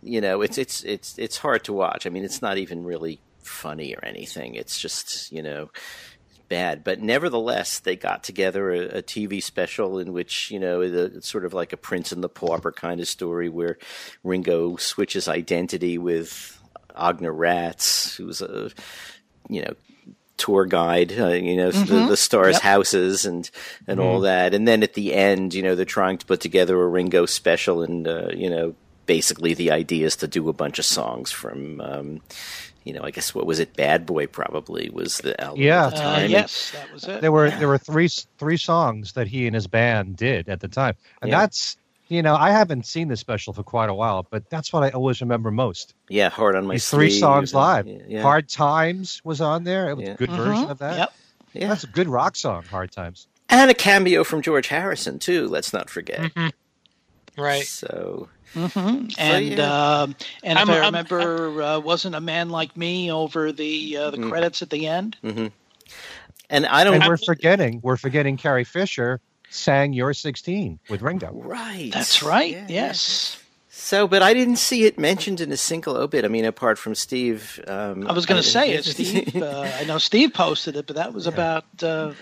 you 0.01 0.21
know, 0.21 0.41
it's 0.41 0.57
it's 0.57 0.83
it's 0.83 1.17
it's 1.17 1.37
hard 1.37 1.65
to 1.65 1.73
watch. 1.73 2.05
I 2.05 2.09
mean, 2.09 2.23
it's 2.23 2.41
not 2.41 2.57
even 2.57 2.85
really 2.85 3.19
funny 3.41 3.93
or 3.93 4.05
anything. 4.05 4.55
It's 4.55 4.79
just 4.79 5.31
you 5.31 5.41
know 5.41 5.69
bad. 6.49 6.83
But 6.83 6.99
nevertheless, 6.99 7.79
they 7.79 7.95
got 7.95 8.23
together 8.23 8.71
a, 8.71 8.97
a 8.97 9.01
TV 9.01 9.41
special 9.41 9.99
in 9.99 10.11
which, 10.11 10.51
you 10.51 10.59
know, 10.59 10.81
it's 10.81 11.29
sort 11.29 11.45
of 11.45 11.53
like 11.53 11.71
a 11.71 11.77
Prince 11.77 12.11
and 12.11 12.23
the 12.23 12.29
Pauper 12.29 12.71
kind 12.71 12.99
of 12.99 13.07
story 13.07 13.47
where 13.47 13.77
Ringo 14.23 14.75
switches 14.75 15.27
identity 15.27 15.97
with 15.97 16.59
Ognir 16.95 17.35
Rats, 17.35 18.15
who's 18.15 18.41
a, 18.41 18.71
you 19.47 19.61
know, 19.61 19.73
tour 20.37 20.65
guide, 20.65 21.13
uh, 21.19 21.27
you 21.27 21.55
know, 21.55 21.69
mm-hmm. 21.69 21.93
the, 21.93 22.07
the, 22.07 22.17
stars' 22.17 22.55
yep. 22.55 22.61
houses 22.61 23.25
and 23.25 23.49
and 23.87 23.99
mm-hmm. 23.99 24.07
all 24.07 24.21
that. 24.21 24.53
And 24.53 24.67
then 24.67 24.83
at 24.83 24.93
the 24.93 25.13
end, 25.13 25.53
you 25.53 25.61
know, 25.61 25.75
they're 25.75 25.85
trying 25.85 26.17
to 26.17 26.25
put 26.25 26.41
together 26.41 26.81
a 26.81 26.87
Ringo 26.87 27.25
special, 27.25 27.83
and 27.83 28.07
uh, 28.07 28.29
you 28.33 28.49
know, 28.49 28.73
basically 29.05 29.53
the 29.53 29.71
idea 29.71 30.05
is 30.05 30.15
to 30.17 30.27
do 30.27 30.49
a 30.49 30.53
bunch 30.53 30.79
of 30.79 30.85
songs 30.85 31.31
from 31.31 31.81
um, 31.81 32.21
you 32.89 32.95
know, 32.95 33.03
I 33.03 33.11
guess 33.11 33.35
what 33.35 33.45
was 33.45 33.59
it? 33.59 33.75
Bad 33.75 34.07
Boy 34.07 34.25
probably 34.25 34.89
was 34.89 35.19
the 35.19 35.39
album. 35.39 35.61
Yeah, 35.61 35.85
at 35.85 35.89
the 35.91 35.97
uh, 35.97 36.01
time. 36.01 36.23
Uh, 36.23 36.27
yes, 36.27 36.71
that 36.71 36.91
was 36.91 37.03
it. 37.03 37.21
There 37.21 37.31
were 37.31 37.51
there 37.51 37.67
were 37.67 37.77
three 37.77 38.09
three 38.39 38.57
songs 38.57 39.13
that 39.13 39.27
he 39.27 39.45
and 39.45 39.53
his 39.53 39.67
band 39.67 40.17
did 40.17 40.49
at 40.49 40.59
the 40.59 40.67
time, 40.67 40.95
and 41.21 41.29
yeah. 41.29 41.41
that's 41.41 41.77
you 42.07 42.23
know 42.23 42.35
I 42.35 42.49
haven't 42.49 42.87
seen 42.87 43.07
this 43.07 43.19
special 43.19 43.53
for 43.53 43.61
quite 43.61 43.91
a 43.91 43.93
while, 43.93 44.25
but 44.27 44.49
that's 44.49 44.73
what 44.73 44.81
I 44.81 44.89
always 44.89 45.21
remember 45.21 45.51
most. 45.51 45.93
Yeah, 46.09 46.29
hard 46.29 46.55
on 46.55 46.65
my 46.65 46.73
These 46.73 46.89
three 46.89 47.11
songs 47.11 47.53
live. 47.53 47.85
Yeah, 47.85 48.23
Hard 48.23 48.49
Times 48.49 49.21
was 49.23 49.39
on 49.39 49.65
there. 49.65 49.91
It 49.91 49.97
was 49.97 50.09
a 50.09 50.15
good 50.15 50.29
mm-hmm. 50.31 50.43
version 50.43 50.69
of 50.71 50.79
that. 50.79 50.97
Yep. 50.97 51.13
Yeah, 51.53 51.67
that's 51.67 51.83
a 51.83 51.87
good 51.87 52.07
rock 52.07 52.35
song. 52.35 52.63
Hard 52.63 52.91
Times. 52.91 53.27
And 53.49 53.69
a 53.69 53.75
cameo 53.75 54.23
from 54.23 54.41
George 54.41 54.67
Harrison 54.69 55.19
too. 55.19 55.47
Let's 55.47 55.73
not 55.73 55.91
forget. 55.91 56.21
Mm-hmm. 56.21 57.39
Right. 57.39 57.67
So 57.67 58.29
Mm-hmm. 58.55 59.07
And 59.17 59.45
yeah. 59.45 59.71
uh, 59.71 60.07
and 60.43 60.59
if 60.59 60.69
I'm, 60.69 60.69
I 60.69 60.85
remember, 60.85 61.47
I'm, 61.47 61.61
uh, 61.61 61.79
wasn't 61.79 62.15
a 62.15 62.21
man 62.21 62.49
like 62.49 62.75
me 62.75 63.11
over 63.11 63.51
the 63.51 63.97
uh, 63.97 64.09
the 64.09 64.17
mm-hmm. 64.17 64.29
credits 64.29 64.61
at 64.61 64.69
the 64.69 64.87
end. 64.87 65.17
Mm-hmm. 65.23 65.47
And 66.49 66.65
I 66.65 66.83
don't. 66.83 66.95
And 66.95 67.05
we're 67.05 67.17
forgetting. 67.17 67.79
We're 67.83 67.97
forgetting 67.97 68.37
Carrie 68.37 68.63
Fisher 68.63 69.21
sang 69.49 69.93
"You're 69.93 70.13
16" 70.13 70.79
with 70.89 71.01
Ringo. 71.01 71.31
Right. 71.33 71.91
That's 71.93 72.23
right. 72.23 72.51
Yeah, 72.51 72.65
yes. 72.69 73.41
So, 73.89 74.07
but 74.07 74.21
I 74.21 74.35
didn't 74.35 74.57
see 74.57 74.85
it 74.85 74.99
mentioned 74.99 75.41
in 75.41 75.51
a 75.51 75.57
single 75.57 75.97
obit. 75.97 76.23
I 76.23 76.27
mean, 76.27 76.45
apart 76.45 76.77
from 76.77 76.93
Steve. 76.93 77.59
Um, 77.65 78.05
I 78.05 78.13
was 78.13 78.27
going 78.27 78.39
to 78.39 78.47
say 78.47 78.73
it, 78.73 78.85
Steve. 78.85 79.35
Uh, 79.35 79.61
I 79.61 79.83
know 79.85 79.97
Steve 79.97 80.31
posted 80.31 80.75
it, 80.75 80.85
but 80.85 80.95
that 80.95 81.11
was 81.11 81.25
about 81.25 81.65
uh, 81.81 82.13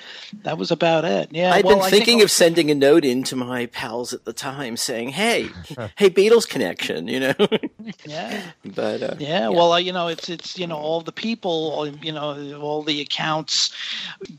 that 0.44 0.58
was 0.58 0.72
about 0.72 1.04
it. 1.04 1.28
Yeah, 1.34 1.52
I'd 1.52 1.66
well, 1.66 1.82
been 1.82 1.90
thinking 1.90 2.06
think 2.06 2.24
of 2.24 2.32
sending 2.32 2.72
a 2.72 2.76
note 2.76 3.04
in 3.04 3.22
to 3.24 3.36
my 3.36 3.66
pals 3.66 4.14
at 4.14 4.24
the 4.24 4.32
time 4.32 4.78
saying, 4.78 5.10
"Hey, 5.10 5.50
hey, 5.98 6.10
Beatles 6.10 6.48
connection," 6.48 7.10
you 7.10 7.20
know. 7.20 7.34
yeah. 8.06 8.44
But 8.64 9.04
uh, 9.04 9.16
yeah, 9.20 9.28
yeah, 9.28 9.50
well, 9.50 9.74
uh, 9.74 9.78
you 9.78 9.92
know, 9.92 10.08
it's 10.08 10.30
it's 10.30 10.58
you 10.58 10.68
know 10.68 10.78
all 10.78 11.02
the 11.02 11.12
people, 11.12 11.94
you 12.02 12.14
know, 12.14 12.58
all 12.62 12.82
the 12.82 13.02
accounts. 13.02 13.74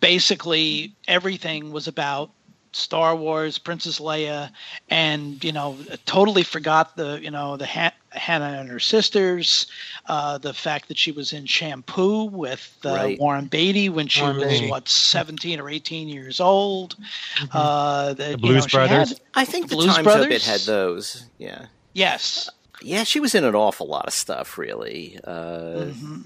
Basically, 0.00 0.94
everything 1.06 1.72
was 1.72 1.88
about 1.88 2.30
Star 2.72 3.16
Wars, 3.16 3.58
Princess 3.58 3.98
Leia, 3.98 4.50
and 4.88 5.42
you 5.42 5.52
know, 5.52 5.76
totally 6.04 6.42
forgot 6.42 6.96
the 6.96 7.20
you 7.22 7.30
know 7.30 7.56
the 7.56 7.66
ha- 7.66 7.94
Hannah 8.10 8.58
and 8.60 8.68
her 8.68 8.80
sisters, 8.80 9.66
uh, 10.06 10.38
the 10.38 10.52
fact 10.52 10.88
that 10.88 10.98
she 10.98 11.12
was 11.12 11.32
in 11.32 11.46
Shampoo 11.46 12.24
with 12.24 12.76
uh, 12.84 12.90
right. 12.90 13.18
Warren 13.18 13.46
Beatty 13.46 13.88
when 13.88 14.08
she 14.08 14.20
Warren 14.20 14.38
was 14.38 14.48
Beatty. 14.48 14.70
what 14.70 14.88
seventeen 14.88 15.60
or 15.60 15.70
eighteen 15.70 16.08
years 16.08 16.40
old. 16.40 16.96
Mm-hmm. 17.36 17.56
Uh, 17.56 18.12
the, 18.14 18.30
the 18.30 18.38
Blues 18.38 18.66
know, 18.66 18.78
Brothers. 18.78 19.08
Had, 19.10 19.20
I 19.34 19.44
think 19.44 19.68
the 19.68 19.76
Blues 19.76 19.94
Times 19.94 20.04
Brothers 20.04 20.26
Obit 20.26 20.42
had 20.44 20.60
those. 20.60 21.26
Yeah. 21.38 21.66
Yes. 21.94 22.50
Yeah, 22.80 23.02
she 23.02 23.18
was 23.18 23.34
in 23.34 23.44
an 23.44 23.56
awful 23.56 23.88
lot 23.88 24.06
of 24.06 24.12
stuff, 24.12 24.56
really. 24.56 25.18
Uh, 25.24 25.88
mm-hmm. 25.90 26.20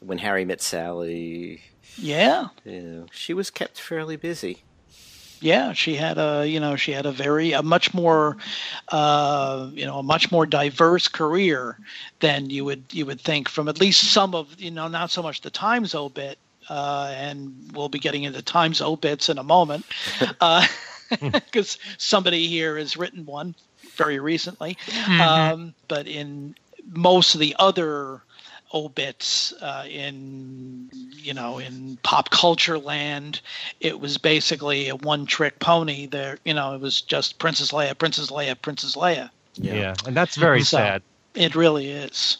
When 0.00 0.18
Harry 0.18 0.44
Met 0.44 0.60
Sally. 0.60 1.62
Yeah. 1.96 2.48
Yeah, 2.64 3.04
she 3.10 3.32
was 3.32 3.50
kept 3.50 3.80
fairly 3.80 4.16
busy 4.16 4.64
yeah, 5.44 5.74
she 5.74 5.94
had 5.94 6.16
a 6.16 6.46
you 6.48 6.58
know 6.58 6.74
she 6.74 6.92
had 6.92 7.04
a 7.04 7.12
very 7.12 7.52
a 7.52 7.62
much 7.62 7.92
more 7.92 8.38
uh, 8.88 9.68
you 9.74 9.84
know 9.84 9.98
a 9.98 10.02
much 10.02 10.32
more 10.32 10.46
diverse 10.46 11.06
career 11.06 11.78
than 12.20 12.48
you 12.48 12.64
would 12.64 12.84
you 12.90 13.04
would 13.04 13.20
think 13.20 13.50
from 13.50 13.68
at 13.68 13.78
least 13.78 14.10
some 14.10 14.34
of 14.34 14.58
you 14.58 14.70
know 14.70 14.88
not 14.88 15.10
so 15.10 15.22
much 15.22 15.42
the 15.42 15.50
Times 15.50 15.94
obit 15.94 16.38
uh, 16.70 17.12
and 17.14 17.54
we'll 17.74 17.90
be 17.90 17.98
getting 17.98 18.22
into 18.24 18.40
Times 18.40 18.80
obits 18.80 19.28
in 19.28 19.36
a 19.36 19.42
moment 19.42 19.84
because 21.10 21.76
uh, 21.76 21.94
somebody 21.98 22.46
here 22.46 22.78
has 22.78 22.96
written 22.96 23.26
one 23.26 23.54
very 23.96 24.18
recently, 24.18 24.78
mm-hmm. 24.86 25.20
um, 25.20 25.74
but 25.88 26.06
in 26.06 26.54
most 26.90 27.34
of 27.34 27.40
the 27.40 27.54
other 27.58 28.22
obits 28.74 29.54
uh, 29.62 29.86
in 29.88 30.90
you 30.92 31.32
know 31.32 31.58
in 31.58 31.96
pop 32.02 32.28
culture 32.30 32.78
land. 32.78 33.40
It 33.80 34.00
was 34.00 34.18
basically 34.18 34.88
a 34.88 34.96
one 34.96 35.24
trick 35.24 35.60
pony 35.60 36.06
there 36.06 36.38
you 36.44 36.52
know 36.52 36.74
it 36.74 36.80
was 36.80 37.00
just 37.00 37.38
princess 37.38 37.70
leia 37.70 37.96
princess 37.96 38.30
leia 38.30 38.60
princess 38.60 38.96
leia. 38.96 39.30
Yeah, 39.54 39.74
yeah 39.74 39.94
and 40.06 40.16
that's 40.16 40.36
very 40.36 40.62
so 40.62 40.78
sad. 40.78 41.02
it 41.34 41.54
really 41.54 41.88
is. 41.88 42.38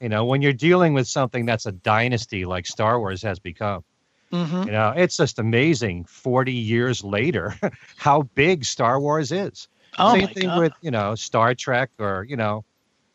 You 0.00 0.08
know 0.08 0.24
when 0.24 0.42
you're 0.42 0.52
dealing 0.52 0.94
with 0.94 1.06
something 1.06 1.46
that's 1.46 1.66
a 1.66 1.72
dynasty 1.72 2.46
like 2.46 2.66
star 2.66 2.98
wars 2.98 3.22
has 3.22 3.38
become 3.38 3.84
mm-hmm. 4.32 4.62
you 4.64 4.72
know 4.72 4.94
it's 4.96 5.18
just 5.18 5.38
amazing 5.38 6.04
40 6.04 6.52
years 6.52 7.04
later 7.04 7.54
how 7.96 8.22
big 8.34 8.64
star 8.64 8.98
wars 8.98 9.30
is. 9.30 9.68
Oh 9.98 10.14
same 10.14 10.28
thing 10.28 10.44
God. 10.44 10.58
with 10.60 10.72
you 10.80 10.90
know 10.90 11.14
star 11.14 11.54
trek 11.54 11.90
or 11.98 12.24
you 12.28 12.36
know 12.36 12.64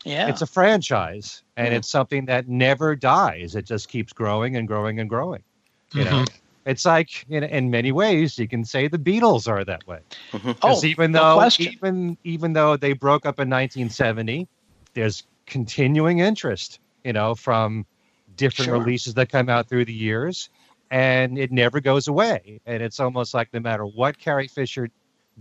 yeah. 0.06 0.30
It's 0.30 0.42
a 0.42 0.48
franchise 0.48 1.44
and 1.58 1.68
mm-hmm. 1.68 1.76
it's 1.78 1.90
something 1.90 2.26
that 2.26 2.48
never 2.48 2.96
dies. 2.96 3.56
It 3.56 3.66
just 3.66 3.90
keeps 3.90 4.14
growing 4.14 4.56
and 4.56 4.68
growing 4.68 5.00
and 5.00 5.10
growing. 5.10 5.44
You 5.94 6.04
mm-hmm. 6.04 6.18
know, 6.18 6.26
it's 6.66 6.86
like 6.86 7.26
in, 7.30 7.44
in 7.44 7.70
many 7.70 7.92
ways 7.92 8.38
you 8.38 8.48
can 8.48 8.64
say 8.64 8.88
the 8.88 8.98
Beatles 8.98 9.48
are 9.48 9.66
that 9.66 9.86
way. 9.88 10.00
Mm-hmm. 10.32 10.52
Oh, 10.62 10.84
even 10.86 11.12
no 11.12 11.20
though 11.20 11.36
question. 11.36 11.74
even 11.74 12.18
even 12.24 12.54
though 12.54 12.78
they 12.78 12.94
broke 12.94 13.26
up 13.26 13.40
in 13.40 13.50
1970, 13.50 14.48
there's 14.94 15.24
continuing 15.46 16.20
interest, 16.20 16.80
you 17.04 17.14
know, 17.14 17.36
from 17.36 17.86
different 18.36 18.70
sure. 18.70 18.80
releases 18.80 19.16
that 19.16 19.30
come 19.30 19.50
out 19.50 19.68
through 19.68 19.86
the 19.86 19.94
years 19.94 20.50
and 20.92 21.38
it 21.38 21.52
never 21.52 21.80
goes 21.80 22.08
away. 22.08 22.62
And 22.66 22.82
it's 22.82 23.00
almost 23.00 23.34
like 23.34 23.54
no 23.54 23.60
matter 23.60 23.86
what 23.86 24.18
Carrie 24.18 24.48
Fisher 24.48 24.90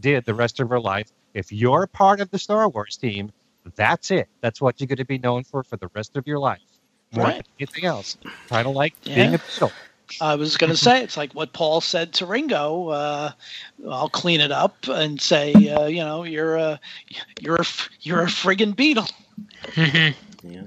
did 0.01 0.25
the 0.25 0.35
rest 0.35 0.61
of 0.61 0.69
her 0.69 0.81
life, 0.81 1.13
If 1.35 1.53
you're 1.53 1.87
part 1.87 2.21
of 2.21 2.31
the 2.31 2.39
Star 2.39 2.69
Wars 2.69 2.97
team, 2.97 3.31
that's 3.77 4.11
it. 4.11 4.29
That's 4.41 4.61
what 4.61 4.81
you're 4.81 4.87
going 4.87 4.99
to 4.99 5.05
be 5.05 5.19
known 5.19 5.45
for 5.45 5.63
for 5.63 5.77
the 5.77 5.89
rest 5.95 6.17
of 6.17 6.27
your 6.27 6.39
life. 6.39 6.61
More 7.13 7.25
right. 7.25 7.35
than 7.37 7.45
anything 7.59 7.85
else. 7.85 8.19
Kind 8.49 8.67
of 8.67 8.75
like 8.75 8.95
yeah. 9.03 9.15
being 9.15 9.35
a 9.35 9.39
Beatle. 9.39 9.73
I 10.21 10.37
was 10.37 10.57
going 10.57 10.71
to 10.71 10.77
say 10.77 11.03
it's 11.03 11.17
like 11.17 11.33
what 11.35 11.53
Paul 11.53 11.81
said 11.81 12.15
to 12.15 12.27
Ringo. 12.27 12.89
Uh, 12.89 13.33
I'll 13.89 14.09
clean 14.09 14.41
it 14.41 14.51
up 14.51 14.77
and 14.89 15.21
say, 15.21 15.53
uh, 15.53 15.87
you 15.87 16.03
know, 16.03 16.25
you're 16.25 16.57
a 16.57 16.81
you're 17.41 17.57
a 17.57 17.67
you're 18.01 18.23
a 18.23 18.27
friggin' 18.27 18.75
Beatle. 18.75 19.11
yeah. 20.43 20.63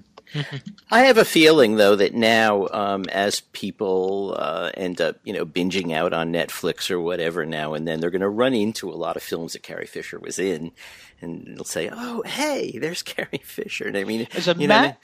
I 0.89 1.01
have 1.01 1.17
a 1.17 1.25
feeling, 1.25 1.75
though, 1.75 1.95
that 1.95 2.13
now, 2.13 2.67
um, 2.71 3.05
as 3.05 3.41
people 3.51 4.35
uh, 4.37 4.71
end 4.75 5.01
up, 5.01 5.17
you 5.23 5.33
know, 5.33 5.45
binging 5.45 5.93
out 5.93 6.13
on 6.13 6.31
Netflix 6.31 6.89
or 6.89 7.01
whatever 7.01 7.45
now 7.45 7.73
and 7.73 7.87
then, 7.87 7.99
they're 7.99 8.09
going 8.09 8.21
to 8.21 8.29
run 8.29 8.53
into 8.53 8.89
a 8.89 8.95
lot 8.95 9.17
of 9.17 9.23
films 9.23 9.53
that 9.53 9.63
Carrie 9.63 9.85
Fisher 9.85 10.19
was 10.19 10.39
in, 10.39 10.71
and 11.21 11.55
they'll 11.55 11.63
say, 11.63 11.89
"Oh, 11.91 12.21
hey, 12.23 12.77
there's 12.79 13.03
Carrie 13.03 13.41
Fisher." 13.43 13.87
And 13.87 13.97
I 13.97 14.03
mean, 14.03 14.27
as 14.33 14.47
a, 14.47 14.55
ma- 14.55 14.75
I 14.75 14.81
mean? 14.81 14.95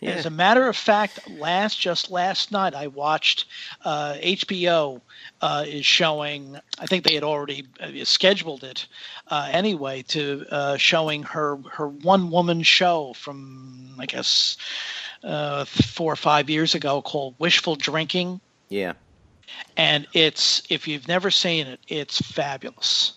yeah. 0.00 0.10
as 0.10 0.26
a 0.26 0.30
matter 0.30 0.68
of 0.68 0.76
fact, 0.76 1.28
last 1.30 1.80
just 1.80 2.10
last 2.10 2.52
night 2.52 2.74
I 2.74 2.86
watched 2.88 3.46
uh, 3.84 4.14
HBO 4.22 5.00
uh, 5.40 5.64
is 5.66 5.86
showing. 5.86 6.58
I 6.78 6.86
think 6.86 7.04
they 7.04 7.14
had 7.14 7.24
already 7.24 7.66
uh, 7.80 8.04
scheduled 8.04 8.64
it 8.64 8.86
uh, 9.28 9.48
anyway 9.50 10.02
to 10.08 10.44
uh, 10.50 10.76
showing 10.76 11.22
her 11.24 11.56
her 11.72 11.88
one 11.88 12.30
woman 12.30 12.62
show 12.62 13.12
from 13.14 13.96
I 13.98 14.06
guess 14.06 14.56
uh, 15.24 15.64
four 15.64 16.12
or 16.12 16.16
five 16.16 16.50
years 16.50 16.74
ago 16.74 17.02
called 17.02 17.34
Wishful 17.38 17.76
Drinking. 17.76 18.40
Yeah. 18.68 18.94
And 19.76 20.06
it's 20.12 20.62
if 20.68 20.88
you've 20.88 21.08
never 21.08 21.30
seen 21.30 21.66
it, 21.66 21.80
it's 21.88 22.20
fabulous. 22.20 23.14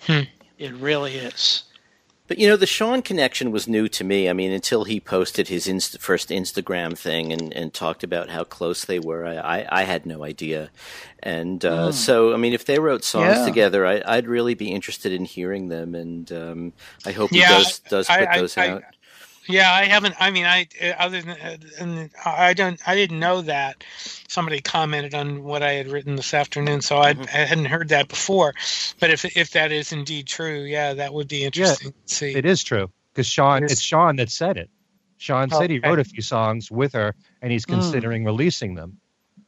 Hmm. 0.00 0.22
It 0.58 0.72
really 0.74 1.14
is. 1.14 1.64
But 2.30 2.38
you 2.38 2.46
know, 2.46 2.54
the 2.54 2.64
Sean 2.64 3.02
connection 3.02 3.50
was 3.50 3.66
new 3.66 3.88
to 3.88 4.04
me. 4.04 4.28
I 4.30 4.34
mean, 4.34 4.52
until 4.52 4.84
he 4.84 5.00
posted 5.00 5.48
his 5.48 5.66
inst- 5.66 6.00
first 6.00 6.28
Instagram 6.28 6.96
thing 6.96 7.32
and, 7.32 7.52
and 7.52 7.74
talked 7.74 8.04
about 8.04 8.30
how 8.30 8.44
close 8.44 8.84
they 8.84 9.00
were, 9.00 9.26
I, 9.26 9.62
I, 9.62 9.80
I 9.80 9.82
had 9.82 10.06
no 10.06 10.22
idea. 10.22 10.70
And 11.24 11.64
uh, 11.64 11.88
mm. 11.88 11.92
so, 11.92 12.32
I 12.32 12.36
mean, 12.36 12.52
if 12.52 12.66
they 12.66 12.78
wrote 12.78 13.02
songs 13.02 13.38
yeah. 13.38 13.44
together, 13.44 13.84
I, 13.84 14.14
would 14.14 14.28
really 14.28 14.54
be 14.54 14.70
interested 14.70 15.12
in 15.12 15.24
hearing 15.24 15.70
them. 15.70 15.96
And 15.96 16.30
um, 16.30 16.72
I 17.04 17.10
hope 17.10 17.32
yeah, 17.32 17.48
he 17.48 17.64
does 17.64 17.78
does 17.80 18.06
put 18.06 18.28
I, 18.28 18.38
those 18.38 18.56
out. 18.56 18.84
Yeah, 19.50 19.72
I 19.72 19.84
haven't. 19.84 20.14
I 20.18 20.30
mean, 20.30 20.46
I 20.46 20.66
uh, 20.80 20.92
other 20.98 21.22
than 21.22 21.30
uh, 21.30 22.06
I 22.24 22.54
don't. 22.54 22.80
I 22.86 22.94
didn't 22.94 23.18
know 23.18 23.42
that 23.42 23.84
somebody 24.28 24.60
commented 24.60 25.14
on 25.14 25.42
what 25.42 25.62
I 25.62 25.72
had 25.72 25.88
written 25.88 26.16
this 26.16 26.34
afternoon, 26.34 26.80
so 26.80 26.98
I, 26.98 27.14
mm-hmm. 27.14 27.22
I 27.22 27.44
hadn't 27.44 27.66
heard 27.66 27.88
that 27.88 28.08
before. 28.08 28.54
But 28.98 29.10
if 29.10 29.24
if 29.36 29.50
that 29.52 29.72
is 29.72 29.92
indeed 29.92 30.26
true, 30.26 30.60
yeah, 30.62 30.94
that 30.94 31.12
would 31.12 31.28
be 31.28 31.44
interesting 31.44 31.88
yeah, 31.88 32.06
to 32.06 32.14
see. 32.14 32.34
It 32.34 32.44
is 32.44 32.62
true 32.62 32.90
because 33.12 33.26
Sean. 33.26 33.64
It 33.64 33.72
it's 33.72 33.80
Sean 33.80 34.16
that 34.16 34.30
said 34.30 34.56
it. 34.56 34.70
Sean 35.18 35.50
said 35.50 35.68
he 35.68 35.78
wrote 35.78 35.98
a 35.98 36.04
few 36.04 36.22
songs 36.22 36.70
with 36.70 36.94
her, 36.94 37.14
and 37.42 37.52
he's 37.52 37.64
hmm. 37.64 37.74
considering 37.74 38.22
mm. 38.22 38.26
releasing 38.26 38.74
them. 38.74 38.98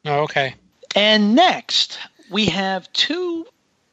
Oh, 0.05 0.21
okay. 0.25 0.55
And 0.95 1.35
next, 1.35 1.99
we 2.31 2.47
have 2.47 2.93
two 2.93 3.47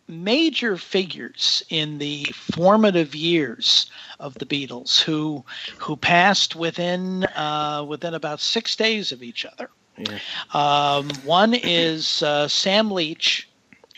major 0.10 0.76
figures 0.76 1.64
in 1.70 2.00
the 2.00 2.26
formative 2.34 3.16
years 3.16 3.90
of 4.20 4.34
the 4.36 4.46
Beatles 4.46 5.00
who 5.00 5.44
who 5.78 5.96
passed 5.96 6.56
within 6.56 7.24
uh, 7.36 7.86
within 7.88 8.14
about 8.14 8.40
six 8.40 8.76
days 8.76 9.12
of 9.12 9.24
each 9.24 9.46
other. 9.46 9.70
Yeah. 9.98 10.20
Um, 10.54 11.10
one 11.24 11.54
is 11.54 12.24
uh, 12.24 12.48
Sam 12.48 12.92
Leach, 12.92 13.48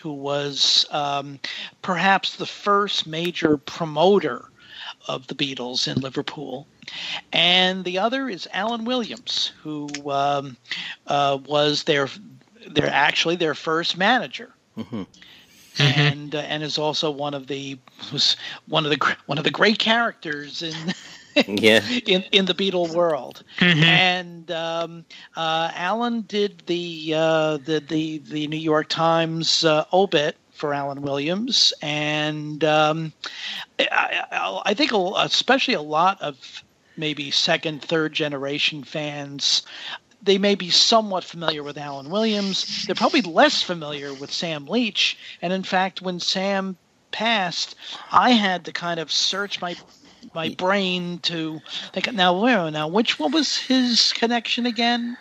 who 0.01 0.13
was 0.13 0.85
um, 0.91 1.39
perhaps 1.81 2.35
the 2.35 2.45
first 2.45 3.07
major 3.07 3.57
promoter 3.57 4.45
of 5.07 5.27
the 5.27 5.35
Beatles 5.35 5.87
in 5.87 6.01
Liverpool. 6.01 6.67
And 7.31 7.85
the 7.85 7.99
other 7.99 8.27
is 8.29 8.47
Alan 8.51 8.85
Williams, 8.85 9.51
who 9.61 9.87
um, 10.09 10.57
uh, 11.07 11.37
was 11.45 11.83
their, 11.83 12.09
their 12.67 12.89
actually 12.89 13.35
their 13.35 13.55
first 13.55 13.97
manager. 13.97 14.53
Mm-hmm. 14.77 15.03
Mm-hmm. 15.77 15.99
and 15.99 16.35
uh, 16.35 16.39
and 16.39 16.63
is 16.63 16.77
also 16.77 17.09
one 17.09 17.33
of 17.33 17.47
the 17.47 17.79
was 18.11 18.35
one 18.67 18.85
of 18.85 18.91
the 18.91 19.15
one 19.25 19.37
of 19.37 19.45
the 19.45 19.51
great 19.51 19.79
characters 19.79 20.61
in 20.61 20.75
yeah 21.57 21.81
in 22.05 22.23
in 22.31 22.45
the 22.45 22.53
Beatle 22.53 22.93
world. 22.93 23.43
Mm-hmm. 23.59 23.83
And 23.83 24.51
um, 24.51 25.05
uh, 25.35 25.71
Alan 25.73 26.21
did 26.21 26.63
the 26.65 27.13
uh, 27.15 27.57
the 27.57 27.79
the 27.79 28.17
the 28.19 28.47
New 28.47 28.57
York 28.57 28.89
Times 28.89 29.63
uh, 29.63 29.85
obit 29.93 30.35
for 30.51 30.73
Alan 30.73 31.01
Williams, 31.01 31.73
and 31.81 32.63
um, 32.63 33.13
I, 33.79 34.61
I 34.65 34.73
think 34.73 34.91
especially 34.93 35.73
a 35.73 35.81
lot 35.81 36.21
of 36.21 36.63
maybe 36.97 37.31
second, 37.31 37.81
third 37.81 38.13
generation 38.13 38.83
fans 38.83 39.63
they 40.23 40.37
may 40.37 40.55
be 40.55 40.69
somewhat 40.69 41.23
familiar 41.23 41.63
with 41.63 41.77
Alan 41.77 42.09
Williams. 42.09 42.85
They're 42.85 42.95
probably 42.95 43.21
less 43.21 43.61
familiar 43.61 44.13
with 44.13 44.31
Sam 44.31 44.67
Leach. 44.67 45.17
And 45.41 45.51
in 45.51 45.63
fact, 45.63 46.01
when 46.01 46.19
Sam 46.19 46.77
passed, 47.11 47.75
I 48.11 48.31
had 48.31 48.65
to 48.65 48.71
kind 48.71 48.99
of 48.99 49.11
search 49.11 49.61
my 49.61 49.75
my 50.35 50.49
brain 50.49 51.17
to 51.19 51.59
think 51.93 52.13
now 52.13 52.39
where 52.39 52.69
now 52.69 52.87
which 52.87 53.19
one 53.19 53.31
was 53.31 53.57
his 53.57 54.13
connection 54.13 54.65
again? 54.65 55.17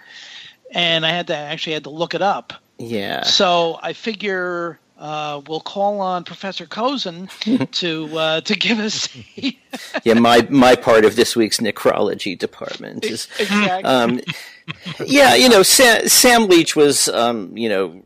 And 0.72 1.04
I 1.06 1.10
had 1.10 1.28
to 1.28 1.36
actually 1.36 1.72
had 1.72 1.84
to 1.84 1.90
look 1.90 2.14
it 2.14 2.22
up. 2.22 2.52
Yeah. 2.78 3.22
So 3.22 3.78
I 3.82 3.92
figure 3.92 4.78
uh, 5.00 5.40
we'll 5.48 5.60
call 5.60 6.00
on 6.00 6.24
Professor 6.24 6.66
Kozinn 6.66 7.30
to 7.72 8.18
uh, 8.18 8.40
to 8.42 8.54
give 8.54 8.78
us. 8.78 9.08
yeah, 10.04 10.14
my 10.14 10.46
my 10.50 10.76
part 10.76 11.06
of 11.06 11.16
this 11.16 11.34
week's 11.34 11.58
necrology 11.58 12.38
department 12.38 13.06
is 13.06 13.26
exactly. 13.38 13.90
Um, 13.90 14.20
yeah, 15.06 15.34
you 15.34 15.48
know, 15.48 15.62
Sam, 15.62 16.08
Sam 16.08 16.46
Leach 16.48 16.76
was, 16.76 17.08
um, 17.08 17.56
you 17.56 17.68
know, 17.68 18.02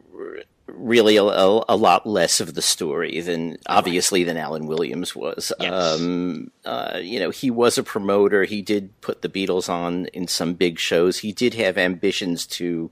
really 0.66 1.16
a, 1.16 1.22
a, 1.22 1.64
a, 1.68 1.77
lot 1.77 2.07
less 2.07 2.40
of 2.40 2.55
the 2.55 2.62
story 2.62 3.20
than 3.20 3.57
obviously 3.66 4.24
than 4.24 4.37
Alan 4.37 4.66
Williams 4.66 5.14
was. 5.14 5.53
Yes. 5.61 5.72
Um, 5.72 6.50
uh, 6.64 6.98
you 7.03 7.18
know, 7.18 7.31
he 7.31 7.50
was 7.50 7.79
a 7.79 7.83
promoter. 7.83 8.44
He 8.44 8.62
did 8.62 9.00
put 9.00 9.22
the 9.22 9.29
Beatles 9.29 9.68
on 9.68 10.07
in 10.07 10.29
some 10.29 10.55
big 10.55 10.79
shows. 10.79 11.18
He 11.18 11.33
did 11.33 11.55
have 11.55 11.79
ambitions 11.79 12.46
to 12.46 12.90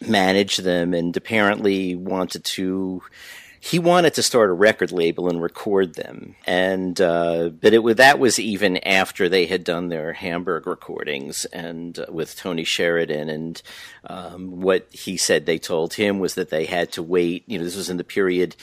manage 0.00 0.58
them, 0.58 0.94
and 0.94 1.16
apparently 1.16 1.94
wanted 1.94 2.44
to 2.44 3.02
he 3.60 3.78
wanted 3.78 4.14
to 4.14 4.22
start 4.22 4.50
a 4.50 4.54
record 4.54 4.92
label 4.92 5.28
and 5.28 5.42
record 5.42 5.94
them. 5.94 6.36
And 6.46 7.00
uh, 7.00 7.50
but 7.50 7.72
it 7.72 7.82
was, 7.82 7.96
that 7.96 8.18
was 8.18 8.38
even 8.38 8.78
after 8.78 9.28
they 9.28 9.46
had 9.46 9.64
done 9.64 9.88
their 9.88 10.12
Hamburg 10.12 10.66
recordings 10.66 11.44
and 11.46 11.98
uh, 11.98 12.06
with 12.08 12.36
Tony 12.36 12.64
Sheridan. 12.64 13.28
And 13.28 13.62
um, 14.04 14.60
what 14.60 14.86
he 14.90 15.16
said 15.16 15.46
they 15.46 15.58
told 15.58 15.94
him 15.94 16.18
was 16.18 16.34
that 16.34 16.50
they 16.50 16.64
had 16.66 16.92
to 16.92 17.02
wait. 17.02 17.44
You 17.46 17.58
know, 17.58 17.64
this 17.64 17.76
was 17.76 17.90
in 17.90 17.96
the 17.96 18.04
period 18.04 18.56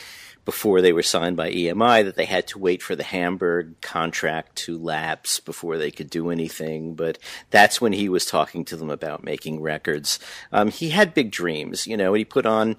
before 0.45 0.82
they 0.82 0.91
were 0.91 1.03
signed 1.03 1.38
by 1.38 1.51
EMI 1.51 2.03
that 2.03 2.15
they 2.15 2.25
had 2.25 2.47
to 2.47 2.60
wait 2.60 2.82
for 2.82 2.95
the 2.95 3.03
Hamburg 3.03 3.79
contract 3.82 4.56
to 4.58 4.77
lapse 4.77 5.39
before 5.39 5.77
they 5.77 5.89
could 5.91 6.10
do 6.10 6.29
anything. 6.29 6.95
But 6.95 7.17
that's 7.49 7.79
when 7.79 7.93
he 7.93 8.10
was 8.10 8.25
talking 8.25 8.65
to 8.65 8.75
them 8.75 8.89
about 8.89 9.23
making 9.23 9.62
records. 9.62 10.19
Um, 10.51 10.69
he 10.69 10.89
had 10.89 11.13
big 11.13 11.32
dreams, 11.32 11.88
you 11.88 11.95
know, 11.95 12.13
and 12.13 12.17
he 12.17 12.25
put 12.25 12.45
on 12.45 12.75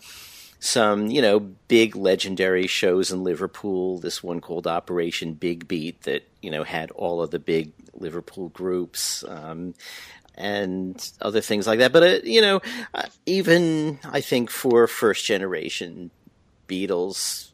some, 0.64 1.09
you 1.09 1.20
know, 1.20 1.40
big 1.40 1.94
legendary 1.94 2.66
shows 2.66 3.12
in 3.12 3.22
Liverpool. 3.22 3.98
This 3.98 4.22
one 4.22 4.40
called 4.40 4.66
Operation 4.66 5.35
Big 5.35 5.68
Beat 5.68 6.03
that, 6.05 6.27
you 6.40 6.50
know, 6.50 6.64
had 6.64 6.90
all 6.92 7.22
of 7.22 7.31
the 7.31 7.38
big 7.38 7.72
Liverpool 7.92 8.48
groups. 8.48 9.22
Um, 9.29 9.74
and 10.37 11.12
other 11.20 11.40
things 11.40 11.66
like 11.66 11.79
that. 11.79 11.92
But, 11.92 12.03
uh, 12.03 12.18
you 12.24 12.40
know, 12.40 12.61
uh, 12.94 13.07
even 13.27 13.98
I 14.05 14.20
think 14.20 14.50
for 14.50 14.87
first 14.87 15.24
generation 15.27 16.11
Beatles, 16.66 17.50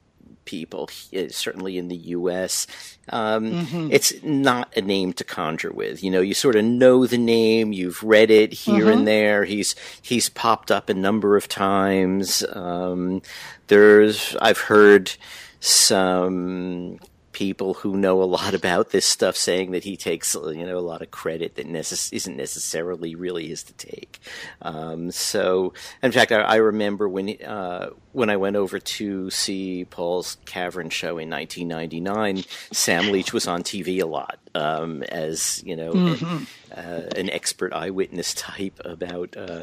people, 0.50 0.90
certainly 1.28 1.78
in 1.78 1.86
the 1.86 1.96
U.S. 1.96 2.66
Um, 3.08 3.52
mm-hmm. 3.52 3.88
It's 3.92 4.12
not 4.24 4.76
a 4.76 4.82
name 4.82 5.12
to 5.12 5.24
conjure 5.24 5.70
with. 5.72 6.02
You 6.02 6.10
know, 6.10 6.20
you 6.20 6.34
sort 6.34 6.56
of 6.56 6.64
know 6.64 7.06
the 7.06 7.18
name, 7.18 7.72
you've 7.72 8.02
read 8.02 8.32
it 8.32 8.52
here 8.52 8.86
mm-hmm. 8.86 8.88
and 8.88 9.06
there. 9.06 9.44
He's 9.44 9.76
he's 10.02 10.28
popped 10.28 10.72
up 10.72 10.88
a 10.88 10.94
number 10.94 11.36
of 11.36 11.46
times. 11.46 12.44
Um, 12.52 13.22
there's 13.68 14.34
I've 14.40 14.58
heard 14.58 15.12
some 15.60 16.98
people 17.40 17.72
who 17.72 17.96
know 17.96 18.22
a 18.22 18.24
lot 18.24 18.52
about 18.60 18.90
this 18.90 19.06
stuff 19.06 19.34
saying 19.34 19.70
that 19.70 19.82
he 19.82 19.96
takes 19.96 20.34
you 20.34 20.66
know 20.66 20.76
a 20.76 20.80
lot 20.80 21.00
of 21.00 21.10
credit 21.10 21.54
that 21.54 21.66
necess- 21.66 22.12
isn't 22.12 22.36
necessarily 22.36 23.14
really 23.14 23.48
his 23.48 23.62
to 23.62 23.72
take. 23.72 24.20
Um, 24.60 25.10
so, 25.10 25.72
in 26.02 26.12
fact, 26.12 26.32
I, 26.32 26.40
I 26.42 26.56
remember 26.56 27.08
when 27.08 27.30
uh, 27.42 27.90
when 28.12 28.28
I 28.28 28.36
went 28.36 28.56
over 28.56 28.78
to 28.78 29.30
see 29.30 29.86
Paul's 29.86 30.36
Cavern 30.44 30.90
show 30.90 31.16
in 31.16 31.30
1999, 31.30 32.44
Sam 32.72 33.10
Leach 33.10 33.32
was 33.32 33.48
on 33.48 33.62
TV 33.62 34.02
a 34.02 34.06
lot 34.06 34.38
um, 34.54 35.02
as 35.04 35.62
you 35.64 35.76
know 35.76 35.92
mm-hmm. 35.92 36.36
an, 36.72 36.78
uh, 36.78 37.08
an, 37.16 37.30
expert 37.30 37.72
eyewitness 37.72 38.34
type 38.34 38.78
about. 38.84 39.34
Uh, 39.34 39.62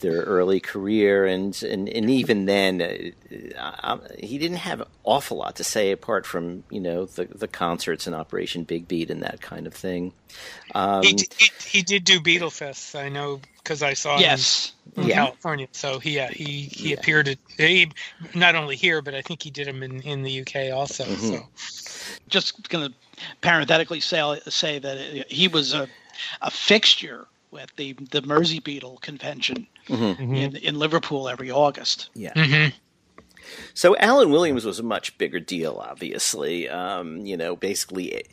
their 0.00 0.22
early 0.22 0.60
career, 0.60 1.26
and 1.26 1.60
and, 1.62 1.88
and 1.88 2.10
even 2.10 2.46
then, 2.46 3.12
uh, 3.56 3.98
he 4.18 4.38
didn't 4.38 4.58
have 4.58 4.80
an 4.80 4.86
awful 5.04 5.38
lot 5.38 5.56
to 5.56 5.64
say 5.64 5.90
apart 5.90 6.26
from 6.26 6.64
you 6.70 6.80
know 6.80 7.06
the 7.06 7.26
the 7.26 7.48
concerts 7.48 8.06
and 8.06 8.14
Operation 8.14 8.64
Big 8.64 8.88
Beat 8.88 9.10
and 9.10 9.22
that 9.22 9.40
kind 9.40 9.66
of 9.66 9.74
thing. 9.74 10.12
Um, 10.74 11.02
he, 11.02 11.12
did, 11.14 11.34
he, 11.34 11.50
he, 11.64 11.82
did 11.82 12.04
do 12.04 12.20
Beatlefest, 12.20 12.98
I 12.98 13.08
know 13.08 13.40
because 13.56 13.82
I 13.82 13.94
saw 13.94 14.18
yes. 14.18 14.72
him 14.94 15.04
in 15.04 15.08
yeah. 15.10 15.14
California. 15.16 15.68
So 15.72 15.98
he 15.98 16.18
uh, 16.18 16.28
he 16.28 16.62
he 16.62 16.90
yeah. 16.90 16.96
appeared 16.96 17.28
at 17.28 17.38
he 17.56 17.90
not 18.34 18.54
only 18.54 18.76
here, 18.76 19.02
but 19.02 19.14
I 19.14 19.22
think 19.22 19.42
he 19.42 19.50
did 19.50 19.66
them 19.66 19.82
in 19.82 20.00
in 20.02 20.22
the 20.22 20.40
UK 20.40 20.72
also. 20.72 21.04
Mm-hmm. 21.04 21.36
So 21.36 21.46
just 22.28 22.68
gonna 22.68 22.90
parenthetically 23.40 24.00
say 24.00 24.40
say 24.48 24.78
that 24.78 25.26
he 25.30 25.48
was 25.48 25.74
a 25.74 25.88
a 26.42 26.50
fixture 26.50 27.26
at 27.58 27.70
the 27.76 27.92
the 27.94 28.22
Merseybeatle 28.22 29.00
convention 29.00 29.66
mm-hmm. 29.88 30.34
in, 30.34 30.56
in 30.56 30.78
Liverpool 30.78 31.28
every 31.28 31.50
August. 31.50 32.10
Yeah. 32.14 32.32
Mm-hmm. 32.34 32.76
So 33.74 33.96
Alan 33.96 34.30
Williams 34.30 34.64
was 34.64 34.78
a 34.78 34.82
much 34.82 35.16
bigger 35.18 35.40
deal, 35.40 35.82
obviously. 35.82 36.68
Um, 36.68 37.24
you 37.24 37.36
know, 37.36 37.56
basically, 37.56 38.24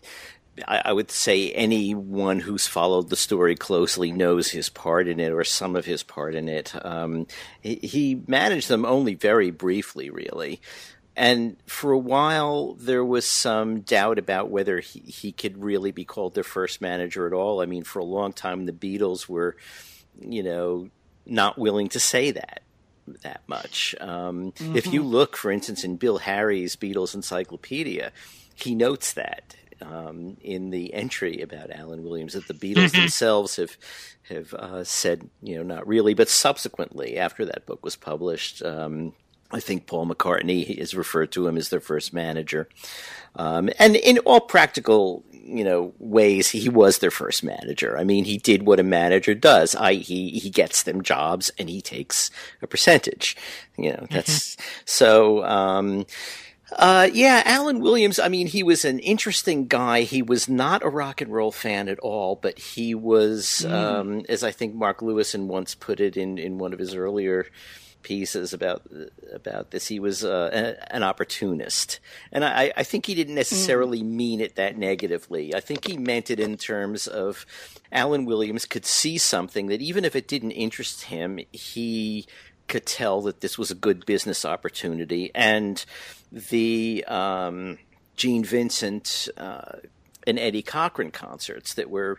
I, 0.67 0.81
I, 0.85 0.93
would 0.93 1.11
say 1.11 1.51
anyone 1.51 2.39
who's 2.39 2.67
followed 2.67 3.09
the 3.09 3.15
story 3.15 3.55
closely 3.55 4.11
knows 4.11 4.49
his 4.49 4.69
part 4.69 5.07
in 5.07 5.19
it 5.19 5.31
or 5.31 5.43
some 5.43 5.75
of 5.75 5.85
his 5.85 6.03
part 6.03 6.35
in 6.35 6.47
it. 6.47 6.73
Um, 6.85 7.27
he, 7.61 7.75
he, 7.75 8.21
managed 8.27 8.67
them 8.67 8.85
only 8.85 9.15
very 9.15 9.51
briefly, 9.51 10.09
really. 10.09 10.61
And 11.15 11.57
for 11.65 11.91
a 11.91 11.97
while, 11.97 12.73
there 12.73 13.05
was 13.05 13.25
some 13.27 13.81
doubt 13.81 14.19
about 14.19 14.49
whether 14.49 14.79
he, 14.79 14.99
he 14.99 15.31
could 15.31 15.63
really 15.63 15.91
be 15.91 16.03
called 16.03 16.35
their 16.35 16.43
first 16.43 16.81
manager 16.81 17.25
at 17.25 17.33
all. 17.33 17.61
I 17.61 17.65
mean, 17.65 17.83
for 17.83 17.99
a 17.99 18.05
long 18.05 18.33
time, 18.33 18.65
the 18.65 18.73
Beatles 18.73 19.29
were, 19.29 19.55
you 20.19 20.43
know, 20.43 20.89
not 21.25 21.57
willing 21.57 21.87
to 21.89 21.99
say 21.99 22.31
that 22.31 22.61
that 23.21 23.41
much. 23.47 23.95
Um, 23.99 24.51
mm-hmm. 24.51 24.75
If 24.75 24.87
you 24.87 25.01
mm-hmm. 25.01 25.09
look, 25.09 25.37
for 25.37 25.51
instance, 25.51 25.83
in 25.83 25.97
Bill 25.97 26.17
Harry's 26.17 26.75
Beatles 26.75 27.13
Encyclopedia, 27.13 28.11
he 28.55 28.73
notes 28.73 29.13
that 29.13 29.55
um, 29.81 30.37
in 30.41 30.69
the 30.69 30.93
entry 30.93 31.41
about 31.41 31.71
Alan 31.71 32.03
Williams 32.03 32.33
that 32.33 32.47
the 32.47 32.53
Beatles 32.53 32.89
mm-hmm. 32.89 33.01
themselves 33.01 33.57
have 33.57 33.77
have 34.29 34.53
uh, 34.55 34.83
said, 34.83 35.29
you 35.43 35.55
know, 35.55 35.63
not 35.63 35.87
really, 35.87 36.15
but 36.15 36.29
subsequently, 36.29 37.17
after 37.17 37.45
that 37.45 37.65
book 37.65 37.83
was 37.83 37.95
published, 37.95 38.63
um, 38.63 39.13
I 39.55 39.61
think 39.61 39.87
Paul 39.87 40.05
McCartney 40.07 40.69
is 40.69 40.95
referred 40.95 41.31
to 41.31 41.47
him 41.47 41.55
as 41.55 41.69
their 41.69 41.79
first 41.79 42.13
manager. 42.13 42.67
Um, 43.37 43.69
and 43.79 43.95
in 43.95 44.17
all 44.19 44.41
practical, 44.41 45.23
you 45.31 45.63
know, 45.63 45.93
ways, 45.97 46.49
he 46.49 46.67
was 46.67 46.97
their 46.97 47.09
first 47.09 47.41
manager. 47.41 47.97
I 47.97 48.03
mean, 48.03 48.25
he 48.25 48.37
did 48.37 48.63
what 48.63 48.81
a 48.81 48.83
manager 48.83 49.33
does. 49.33 49.73
I, 49.73 49.93
he, 49.93 50.31
he 50.31 50.49
gets 50.49 50.83
them 50.83 51.01
jobs 51.01 51.51
and 51.57 51.69
he 51.69 51.81
takes 51.81 52.31
a 52.61 52.67
percentage. 52.67 53.37
You 53.77 53.93
know, 53.93 54.07
that's, 54.11 54.57
mm-hmm. 54.57 54.81
so, 54.83 55.45
um, 55.45 56.05
uh, 56.75 57.07
yeah, 57.13 57.41
Alan 57.45 57.79
Williams. 57.79 58.19
I 58.19 58.27
mean, 58.27 58.47
he 58.47 58.61
was 58.61 58.83
an 58.83 58.99
interesting 58.99 59.67
guy. 59.67 60.01
He 60.01 60.21
was 60.21 60.49
not 60.49 60.83
a 60.83 60.89
rock 60.89 61.21
and 61.21 61.31
roll 61.31 61.53
fan 61.53 61.87
at 61.87 61.99
all, 61.99 62.35
but 62.35 62.59
he 62.59 62.93
was, 62.93 63.65
mm. 63.65 63.71
um, 63.71 64.25
as 64.27 64.43
I 64.43 64.51
think 64.51 64.75
Mark 64.75 64.99
Lewisohn 64.99 65.45
once 65.45 65.75
put 65.75 66.01
it 66.01 66.17
in, 66.17 66.37
in 66.37 66.57
one 66.57 66.73
of 66.73 66.79
his 66.79 66.93
earlier 66.93 67.45
pieces 68.05 68.53
about 68.53 68.83
about 69.33 69.71
this. 69.71 69.87
He 69.87 69.99
was 69.99 70.23
uh, 70.23 70.75
an 70.91 71.01
opportunist, 71.01 71.99
and 72.31 72.45
I, 72.45 72.71
I, 72.77 72.83
think 72.83 73.07
he 73.07 73.15
didn't 73.15 73.33
necessarily 73.33 74.03
mm. 74.03 74.11
mean 74.11 74.41
it 74.41 74.55
that 74.57 74.77
negatively. 74.77 75.55
I 75.55 75.59
think 75.59 75.87
he 75.87 75.97
meant 75.97 76.29
it 76.29 76.39
in 76.39 76.55
terms 76.55 77.07
of 77.07 77.47
Alan 77.91 78.25
Williams 78.25 78.67
could 78.67 78.85
see 78.85 79.17
something 79.17 79.67
that 79.67 79.81
even 79.81 80.05
if 80.05 80.15
it 80.15 80.27
didn't 80.27 80.51
interest 80.51 81.05
him, 81.05 81.39
he 81.51 82.27
could 82.67 82.85
tell 82.85 83.21
that 83.23 83.41
this 83.41 83.57
was 83.57 83.71
a 83.71 83.75
good 83.75 84.05
business 84.05 84.45
opportunity, 84.45 85.31
and 85.33 85.83
the 86.31 87.03
um, 87.07 87.79
Gene 88.15 88.45
Vincent 88.45 89.29
uh, 89.35 89.77
and 90.27 90.39
Eddie 90.39 90.61
Cochran 90.61 91.11
concerts 91.11 91.73
that 91.75 91.89
were 91.89 92.17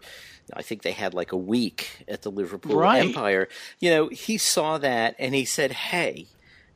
I 0.52 0.62
think 0.62 0.82
they 0.82 0.92
had 0.92 1.14
like 1.14 1.32
a 1.32 1.36
week 1.36 2.04
at 2.06 2.22
the 2.22 2.30
Liverpool 2.30 2.76
right. 2.76 3.04
Empire. 3.04 3.48
You 3.80 3.90
know, 3.90 4.08
he 4.08 4.38
saw 4.38 4.78
that 4.78 5.16
and 5.18 5.34
he 5.34 5.44
said, 5.44 5.72
"Hey, 5.72 6.26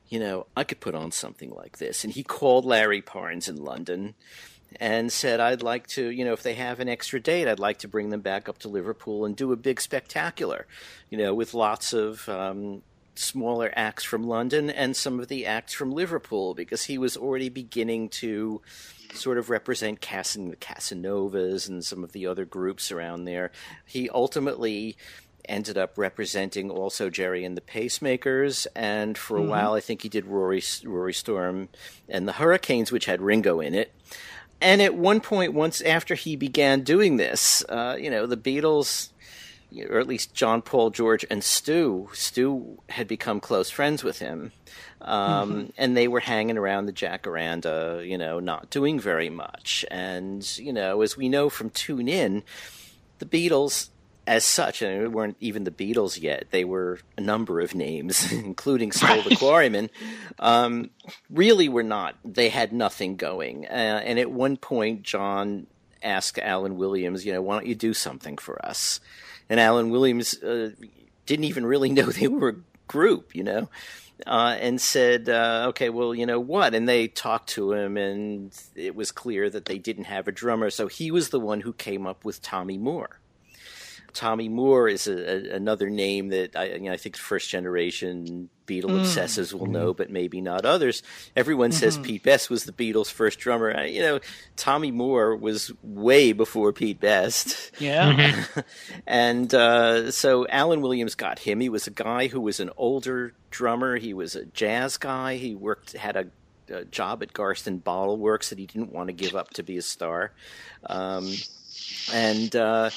you 0.08 0.18
know, 0.18 0.46
I 0.56 0.64
could 0.64 0.80
put 0.80 0.94
on 0.94 1.12
something 1.12 1.50
like 1.50 1.78
this." 1.78 2.04
And 2.04 2.12
he 2.12 2.22
called 2.22 2.64
Larry 2.64 3.00
Parnes 3.00 3.48
in 3.48 3.56
London 3.56 4.14
and 4.80 5.12
said, 5.12 5.40
"I'd 5.40 5.62
like 5.62 5.86
to, 5.88 6.10
you 6.10 6.24
know, 6.24 6.32
if 6.32 6.42
they 6.42 6.54
have 6.54 6.80
an 6.80 6.88
extra 6.88 7.20
date, 7.20 7.46
I'd 7.46 7.58
like 7.60 7.78
to 7.78 7.88
bring 7.88 8.10
them 8.10 8.20
back 8.20 8.48
up 8.48 8.58
to 8.58 8.68
Liverpool 8.68 9.24
and 9.24 9.36
do 9.36 9.52
a 9.52 9.56
big 9.56 9.80
spectacular, 9.80 10.66
you 11.08 11.18
know, 11.18 11.34
with 11.34 11.54
lots 11.54 11.92
of 11.92 12.28
um, 12.28 12.82
smaller 13.14 13.72
acts 13.76 14.02
from 14.02 14.24
London 14.24 14.68
and 14.68 14.96
some 14.96 15.20
of 15.20 15.28
the 15.28 15.46
acts 15.46 15.74
from 15.74 15.92
Liverpool 15.92 16.54
because 16.54 16.84
he 16.84 16.98
was 16.98 17.16
already 17.16 17.48
beginning 17.48 18.08
to." 18.08 18.60
Sort 19.14 19.38
of 19.38 19.50
represent 19.50 20.00
Casan- 20.00 20.50
the 20.50 20.56
Casanovas 20.56 21.68
and 21.68 21.84
some 21.84 22.04
of 22.04 22.12
the 22.12 22.26
other 22.26 22.44
groups 22.44 22.90
around 22.92 23.24
there. 23.24 23.50
He 23.84 24.08
ultimately 24.10 24.96
ended 25.48 25.76
up 25.76 25.96
representing 25.96 26.70
also 26.70 27.10
Gerry 27.10 27.44
and 27.44 27.56
the 27.56 27.62
Pacemakers, 27.62 28.66
and 28.74 29.16
for 29.18 29.36
a 29.36 29.40
mm-hmm. 29.40 29.50
while 29.50 29.72
I 29.74 29.80
think 29.80 30.02
he 30.02 30.08
did 30.08 30.26
Rory 30.26 30.62
Rory 30.84 31.12
Storm 31.12 31.68
and 32.08 32.28
the 32.28 32.32
Hurricanes, 32.32 32.92
which 32.92 33.06
had 33.06 33.20
Ringo 33.20 33.60
in 33.60 33.74
it. 33.74 33.92
And 34.60 34.82
at 34.82 34.94
one 34.94 35.20
point, 35.20 35.54
once 35.54 35.80
after 35.80 36.14
he 36.14 36.36
began 36.36 36.82
doing 36.82 37.16
this, 37.16 37.64
uh, 37.68 37.96
you 37.98 38.10
know, 38.10 38.26
the 38.26 38.36
Beatles 38.36 39.08
or 39.88 39.98
at 39.98 40.06
least 40.06 40.34
John, 40.34 40.62
Paul, 40.62 40.90
George, 40.90 41.24
and 41.30 41.42
Stu. 41.42 42.08
Stu 42.12 42.78
had 42.88 43.08
become 43.08 43.40
close 43.40 43.70
friends 43.70 44.02
with 44.04 44.18
him, 44.18 44.52
um, 45.00 45.52
mm-hmm. 45.52 45.70
and 45.78 45.96
they 45.96 46.08
were 46.08 46.20
hanging 46.20 46.58
around 46.58 46.86
the 46.86 46.92
Jacaranda, 46.92 48.06
you 48.06 48.18
know, 48.18 48.40
not 48.40 48.70
doing 48.70 48.98
very 49.00 49.30
much. 49.30 49.84
And 49.90 50.58
you 50.58 50.72
know, 50.72 51.02
as 51.02 51.16
we 51.16 51.28
know 51.28 51.48
from 51.48 51.70
Tune 51.70 52.08
In, 52.08 52.42
the 53.18 53.26
Beatles, 53.26 53.88
as 54.26 54.44
such, 54.44 54.82
and 54.82 55.02
it 55.02 55.12
weren't 55.12 55.36
even 55.40 55.64
the 55.64 55.70
Beatles 55.70 56.20
yet. 56.20 56.46
They 56.50 56.64
were 56.64 57.00
a 57.16 57.20
number 57.20 57.60
of 57.60 57.74
names, 57.74 58.30
including 58.44 58.92
Stoll 58.92 59.22
the 59.22 59.34
Quarrymen. 59.36 59.90
Um, 60.38 60.90
really, 61.28 61.68
were 61.68 61.82
not. 61.82 62.16
They 62.24 62.48
had 62.48 62.72
nothing 62.72 63.16
going. 63.16 63.66
Uh, 63.66 64.02
and 64.04 64.18
at 64.18 64.30
one 64.30 64.56
point, 64.56 65.02
John 65.02 65.66
asked 66.02 66.38
Alan 66.38 66.76
Williams, 66.76 67.26
you 67.26 67.32
know, 67.32 67.42
why 67.42 67.56
don't 67.56 67.66
you 67.66 67.74
do 67.74 67.94
something 67.94 68.36
for 68.36 68.64
us? 68.64 69.00
And 69.50 69.60
Alan 69.60 69.90
Williams 69.90 70.40
uh, 70.42 70.70
didn't 71.26 71.44
even 71.44 71.66
really 71.66 71.90
know 71.90 72.06
they 72.06 72.28
were 72.28 72.48
a 72.48 72.56
group, 72.86 73.34
you 73.34 73.44
know, 73.44 73.68
uh, 74.26 74.56
and 74.58 74.80
said, 74.80 75.28
uh, 75.28 75.66
"Okay, 75.70 75.90
well, 75.90 76.14
you 76.14 76.24
know 76.24 76.40
what?" 76.40 76.74
And 76.74 76.88
they 76.88 77.08
talked 77.08 77.50
to 77.50 77.72
him, 77.72 77.98
and 77.98 78.58
it 78.74 78.94
was 78.94 79.12
clear 79.12 79.50
that 79.50 79.66
they 79.66 79.78
didn't 79.78 80.04
have 80.04 80.28
a 80.28 80.32
drummer, 80.32 80.70
so 80.70 80.86
he 80.86 81.10
was 81.10 81.28
the 81.28 81.40
one 81.40 81.60
who 81.60 81.72
came 81.72 82.06
up 82.06 82.24
with 82.24 82.40
Tommy 82.40 82.78
Moore. 82.78 83.19
Tommy 84.12 84.48
Moore 84.48 84.88
is 84.88 85.06
a, 85.06 85.12
a, 85.12 85.56
another 85.56 85.90
name 85.90 86.28
that 86.28 86.56
I, 86.56 86.66
you 86.74 86.80
know, 86.80 86.92
I 86.92 86.96
think 86.96 87.16
first 87.16 87.48
generation 87.48 88.48
Beatle 88.66 88.90
mm. 88.90 89.00
obsessives 89.00 89.52
will 89.52 89.66
mm. 89.66 89.72
know, 89.72 89.94
but 89.94 90.10
maybe 90.10 90.40
not 90.40 90.64
others. 90.64 91.02
Everyone 91.34 91.70
mm-hmm. 91.70 91.78
says 91.78 91.98
Pete 91.98 92.22
Best 92.22 92.50
was 92.50 92.64
the 92.64 92.72
Beatles' 92.72 93.10
first 93.10 93.38
drummer. 93.38 93.76
I, 93.76 93.86
you 93.86 94.00
know, 94.00 94.20
Tommy 94.56 94.90
Moore 94.92 95.34
was 95.34 95.72
way 95.82 96.32
before 96.32 96.72
Pete 96.72 97.00
Best. 97.00 97.72
Yeah. 97.80 98.12
Mm-hmm. 98.12 98.60
and 99.06 99.52
uh, 99.54 100.10
so 100.10 100.46
Alan 100.48 100.80
Williams 100.80 101.14
got 101.14 101.40
him. 101.40 101.60
He 101.60 101.68
was 101.68 101.86
a 101.86 101.90
guy 101.90 102.28
who 102.28 102.40
was 102.40 102.60
an 102.60 102.70
older 102.76 103.34
drummer. 103.50 103.96
He 103.96 104.14
was 104.14 104.36
a 104.36 104.44
jazz 104.44 104.96
guy. 104.96 105.36
He 105.36 105.54
worked 105.54 105.92
had 105.92 106.16
a 106.16 106.26
a 106.70 106.84
job 106.84 107.22
at 107.22 107.32
Garston 107.32 107.78
Bottle 107.82 108.16
Works 108.16 108.50
that 108.50 108.58
he 108.58 108.66
didn't 108.66 108.92
want 108.92 109.08
to 109.08 109.12
give 109.12 109.34
up 109.34 109.50
to 109.54 109.62
be 109.64 109.76
a 109.76 109.82
star. 109.82 110.32
Um, 110.86 111.32
and 112.12 112.54
uh, 112.54 112.90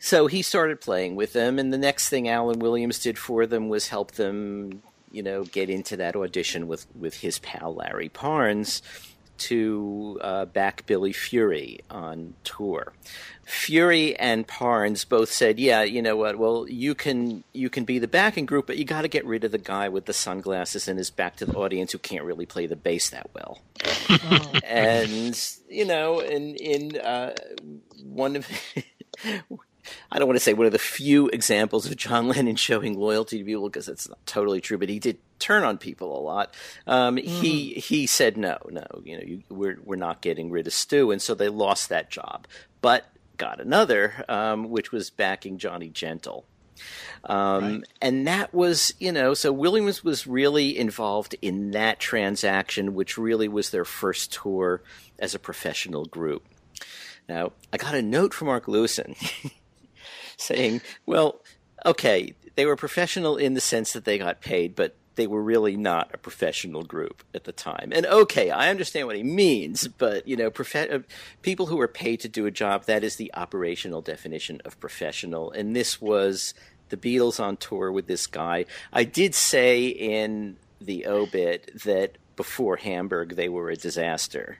so 0.00 0.26
he 0.26 0.40
started 0.40 0.80
playing 0.80 1.14
with 1.14 1.34
them, 1.34 1.58
and 1.58 1.72
the 1.72 1.78
next 1.78 2.08
thing 2.08 2.26
Alan 2.26 2.58
Williams 2.58 2.98
did 2.98 3.18
for 3.18 3.46
them 3.46 3.68
was 3.68 3.88
help 3.88 4.12
them, 4.12 4.82
you 5.12 5.22
know, 5.22 5.44
get 5.44 5.68
into 5.68 5.96
that 5.98 6.16
audition 6.16 6.66
with 6.66 6.86
with 6.96 7.20
his 7.20 7.38
pal 7.38 7.74
Larry 7.74 8.08
Parnes 8.08 8.80
to 9.40 10.18
uh, 10.22 10.44
back 10.46 10.84
Billy 10.86 11.12
Fury 11.12 11.80
on 11.90 12.34
tour. 12.44 12.92
Fury 13.44 14.14
and 14.16 14.46
Parnes 14.46 15.04
both 15.04 15.30
said, 15.30 15.58
"Yeah, 15.58 15.82
you 15.82 16.00
know 16.00 16.16
what? 16.16 16.38
Well, 16.38 16.66
you 16.68 16.94
can 16.94 17.44
you 17.52 17.68
can 17.68 17.84
be 17.84 17.98
the 17.98 18.08
backing 18.08 18.46
group, 18.46 18.66
but 18.66 18.78
you 18.78 18.84
got 18.84 19.02
to 19.02 19.08
get 19.08 19.26
rid 19.26 19.44
of 19.44 19.52
the 19.52 19.58
guy 19.58 19.90
with 19.90 20.06
the 20.06 20.12
sunglasses 20.14 20.88
and 20.88 20.98
his 20.98 21.10
back 21.10 21.36
to 21.36 21.46
the 21.46 21.56
audience 21.56 21.92
who 21.92 21.98
can't 21.98 22.24
really 22.24 22.46
play 22.46 22.66
the 22.66 22.76
bass 22.76 23.10
that 23.10 23.28
well." 23.34 23.60
and 24.64 25.38
you 25.68 25.84
know, 25.84 26.20
in 26.20 26.54
in 26.56 26.96
uh, 26.98 27.34
one 28.02 28.36
of 28.36 28.46
I 30.10 30.18
don't 30.18 30.28
want 30.28 30.36
to 30.36 30.44
say 30.44 30.54
one 30.54 30.66
of 30.66 30.72
the 30.72 30.78
few 30.78 31.28
examples 31.28 31.86
of 31.86 31.96
John 31.96 32.28
Lennon 32.30 32.56
showing 32.56 32.98
loyalty 32.98 33.38
to 33.38 33.44
people 33.44 33.68
because 33.68 33.88
it's 33.88 34.08
not 34.08 34.24
totally 34.26 34.60
true, 34.60 34.78
but 34.78 34.88
he 34.88 34.98
did 34.98 35.18
turn 35.38 35.62
on 35.64 35.78
people 35.78 36.16
a 36.18 36.20
lot. 36.20 36.54
Um, 36.86 37.16
mm. 37.16 37.24
He 37.24 37.74
he 37.74 38.06
said 38.06 38.36
no, 38.36 38.58
no, 38.68 38.86
you 39.04 39.16
know, 39.16 39.22
you, 39.24 39.42
we're 39.48 39.78
we're 39.84 39.96
not 39.96 40.20
getting 40.20 40.50
rid 40.50 40.66
of 40.66 40.72
Stu, 40.72 41.10
and 41.10 41.20
so 41.20 41.34
they 41.34 41.48
lost 41.48 41.88
that 41.88 42.10
job, 42.10 42.46
but 42.80 43.06
got 43.36 43.60
another, 43.60 44.24
um, 44.28 44.68
which 44.68 44.92
was 44.92 45.10
backing 45.10 45.58
Johnny 45.58 45.88
Gentle. 45.88 46.44
Um, 47.24 47.64
right. 47.64 47.82
And 48.00 48.26
that 48.26 48.54
was, 48.54 48.94
you 48.98 49.12
know, 49.12 49.34
so 49.34 49.52
Williams 49.52 50.02
was 50.02 50.26
really 50.26 50.76
involved 50.78 51.34
in 51.42 51.72
that 51.72 51.98
transaction, 51.98 52.94
which 52.94 53.18
really 53.18 53.48
was 53.48 53.70
their 53.70 53.84
first 53.84 54.32
tour 54.32 54.82
as 55.18 55.34
a 55.34 55.38
professional 55.38 56.04
group. 56.04 56.44
Now, 57.28 57.52
I 57.72 57.76
got 57.76 57.94
a 57.94 58.02
note 58.02 58.34
from 58.34 58.46
Mark 58.48 58.66
Lewisohn 58.66 59.14
saying, 60.40 60.80
well, 61.06 61.40
okay, 61.84 62.34
they 62.56 62.66
were 62.66 62.76
professional 62.76 63.36
in 63.36 63.54
the 63.54 63.60
sense 63.60 63.92
that 63.92 64.04
they 64.04 64.18
got 64.18 64.40
paid, 64.40 64.74
but 64.74 64.96
they 65.16 65.26
were 65.26 65.42
really 65.42 65.76
not 65.76 66.10
a 66.14 66.18
professional 66.18 66.82
group 66.82 67.22
at 67.34 67.44
the 67.44 67.52
time. 67.52 67.92
And 67.94 68.06
okay, 68.06 68.50
I 68.50 68.70
understand 68.70 69.06
what 69.06 69.16
he 69.16 69.22
means, 69.22 69.88
but 69.88 70.26
you 70.26 70.36
know, 70.36 70.50
prof- 70.50 70.74
uh, 70.76 71.00
people 71.42 71.66
who 71.66 71.80
are 71.80 71.88
paid 71.88 72.20
to 72.20 72.28
do 72.28 72.46
a 72.46 72.50
job, 72.50 72.84
that 72.84 73.04
is 73.04 73.16
the 73.16 73.32
operational 73.34 74.00
definition 74.00 74.60
of 74.64 74.80
professional. 74.80 75.50
And 75.50 75.74
this 75.76 76.00
was 76.00 76.54
the 76.88 76.96
Beatles 76.96 77.38
on 77.38 77.56
tour 77.56 77.90
with 77.90 78.06
this 78.06 78.26
guy. 78.26 78.66
I 78.92 79.04
did 79.04 79.34
say 79.34 79.86
in 79.86 80.56
the 80.80 81.06
obit 81.06 81.70
that 81.84 82.16
before 82.36 82.76
Hamburg 82.76 83.36
they 83.36 83.48
were 83.48 83.68
a 83.68 83.76
disaster. 83.76 84.58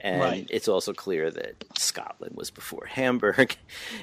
And 0.00 0.20
right. 0.20 0.46
it's 0.50 0.68
also 0.68 0.92
clear 0.92 1.30
that 1.30 1.64
Scotland 1.78 2.36
was 2.36 2.50
before 2.50 2.86
Hamburg. 2.90 3.56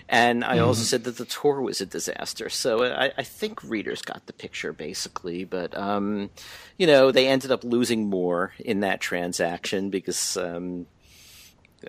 And 0.07 0.43
I 0.43 0.57
mm-hmm. 0.57 0.65
also 0.65 0.83
said 0.83 1.03
that 1.05 1.17
the 1.17 1.25
tour 1.25 1.61
was 1.61 1.81
a 1.81 1.85
disaster. 1.85 2.49
So 2.49 2.83
I, 2.83 3.11
I 3.17 3.23
think 3.23 3.63
readers 3.63 4.01
got 4.01 4.25
the 4.25 4.33
picture 4.33 4.73
basically. 4.73 5.43
But, 5.43 5.75
um, 5.77 6.29
you 6.77 6.87
know, 6.87 7.11
they 7.11 7.27
ended 7.27 7.51
up 7.51 7.63
losing 7.63 8.09
more 8.09 8.53
in 8.59 8.81
that 8.81 9.01
transaction 9.01 9.89
because 9.89 10.37
um, 10.37 10.85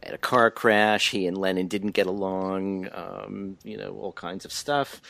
had 0.02 0.14
a 0.14 0.18
car 0.18 0.50
crash. 0.50 1.10
He 1.10 1.26
and 1.26 1.36
Lennon 1.36 1.68
didn't 1.68 1.92
get 1.92 2.06
along. 2.06 2.88
Um, 2.92 3.58
you 3.64 3.76
know, 3.76 3.96
all 4.00 4.12
kinds 4.12 4.44
of 4.44 4.52
stuff. 4.52 5.00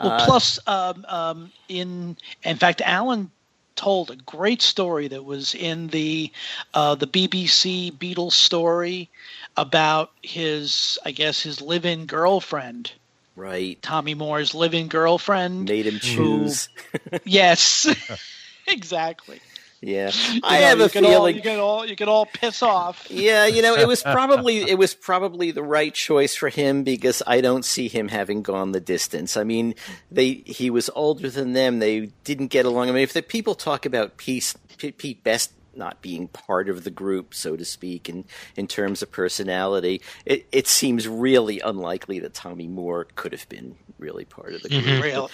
Well, 0.00 0.12
uh, 0.12 0.24
plus, 0.24 0.58
um, 0.66 1.04
um, 1.08 1.52
in 1.68 2.16
in 2.42 2.56
fact, 2.56 2.80
Alan 2.80 3.30
told 3.76 4.10
a 4.10 4.16
great 4.16 4.62
story 4.62 5.08
that 5.08 5.24
was 5.24 5.54
in 5.54 5.88
the 5.88 6.30
uh, 6.72 6.94
the 6.94 7.06
BBC 7.06 7.92
Beatles 7.92 8.32
story 8.32 9.08
about 9.56 10.10
his, 10.22 10.98
I 11.04 11.12
guess, 11.12 11.42
his 11.42 11.60
live-in 11.60 12.06
girlfriend. 12.06 12.92
Right. 13.36 13.80
Tommy 13.82 14.14
Moore's 14.14 14.54
live-in 14.54 14.88
girlfriend 14.88 15.68
made 15.68 15.86
him 15.86 15.98
choose. 15.98 16.68
Who, 17.10 17.18
yes, 17.24 17.86
exactly. 18.66 19.40
Yeah, 19.84 20.10
I 20.42 20.60
know, 20.60 20.66
have 20.66 20.80
a 20.80 20.88
feeling 20.88 21.14
all, 21.14 21.28
you 21.30 21.42
can 21.42 21.60
all 21.60 21.86
you 21.86 21.96
can 21.96 22.08
all 22.08 22.26
piss 22.26 22.62
off. 22.62 23.06
Yeah, 23.14 23.46
you 23.46 23.62
know, 23.62 23.74
it 23.74 23.86
was 23.86 24.02
probably 24.16 24.58
it 24.68 24.78
was 24.78 24.94
probably 24.94 25.50
the 25.50 25.62
right 25.62 25.94
choice 25.94 26.34
for 26.34 26.48
him 26.48 26.82
because 26.82 27.22
I 27.26 27.40
don't 27.40 27.64
see 27.64 27.88
him 27.88 28.08
having 28.08 28.42
gone 28.42 28.72
the 28.72 28.80
distance. 28.80 29.36
I 29.36 29.44
mean, 29.44 29.74
they 30.10 30.42
he 30.46 30.70
was 30.70 30.90
older 30.94 31.30
than 31.30 31.52
them. 31.52 31.78
They 31.78 32.06
didn't 32.24 32.48
get 32.48 32.66
along. 32.66 32.88
I 32.88 32.92
mean, 32.92 33.02
if 33.02 33.12
the 33.12 33.22
people 33.22 33.54
talk 33.54 33.86
about 33.86 34.16
peace, 34.16 34.54
Pete 34.78 35.22
Best 35.22 35.52
not 35.76 36.02
being 36.02 36.28
part 36.28 36.68
of 36.68 36.84
the 36.84 36.90
group, 36.90 37.34
so 37.34 37.56
to 37.56 37.64
speak, 37.64 38.08
and 38.08 38.24
in 38.56 38.66
terms 38.66 39.02
of 39.02 39.10
personality, 39.10 40.02
it, 40.24 40.46
it 40.52 40.66
seems 40.66 41.08
really 41.08 41.60
unlikely 41.60 42.18
that 42.20 42.34
Tommy 42.34 42.68
Moore 42.68 43.06
could 43.14 43.32
have 43.32 43.48
been 43.48 43.76
really 43.98 44.24
part 44.24 44.54
of 44.54 44.62
the 44.62 44.68
group. 44.68 44.84
Mm-hmm. 44.84 45.02
Really? 45.02 45.30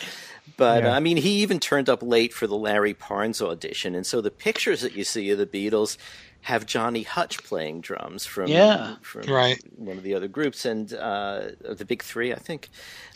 But 0.57 0.85
yeah. 0.85 0.95
I 0.95 1.01
mean, 1.01 1.17
he 1.17 1.43
even 1.43 1.61
turned 1.61 1.89
up 1.89 2.03
late 2.03 2.33
for 2.33 2.47
the 2.47 2.57
Larry 2.57 2.95
Parnes 2.95 3.41
audition, 3.41 3.95
and 3.95 4.07
so 4.07 4.21
the 4.21 4.31
pictures 4.31 4.81
that 4.83 4.95
you 4.95 5.05
see 5.05 5.31
of 5.31 5.39
the 5.39 5.47
Beatles 5.47 5.97
have 6.43 6.67
Johnny 6.67 7.03
Hutch 7.03 7.43
playing 7.45 7.81
drums 7.83 8.25
from 8.25 8.49
yeah 8.49 8.97
from 9.03 9.23
right. 9.23 9.61
one 9.77 9.97
of 9.97 10.03
the 10.03 10.15
other 10.15 10.29
groups 10.29 10.65
and 10.65 10.93
uh, 10.93 11.49
the 11.61 11.85
Big 11.85 12.03
Three, 12.03 12.33
I 12.33 12.39
think. 12.39 12.69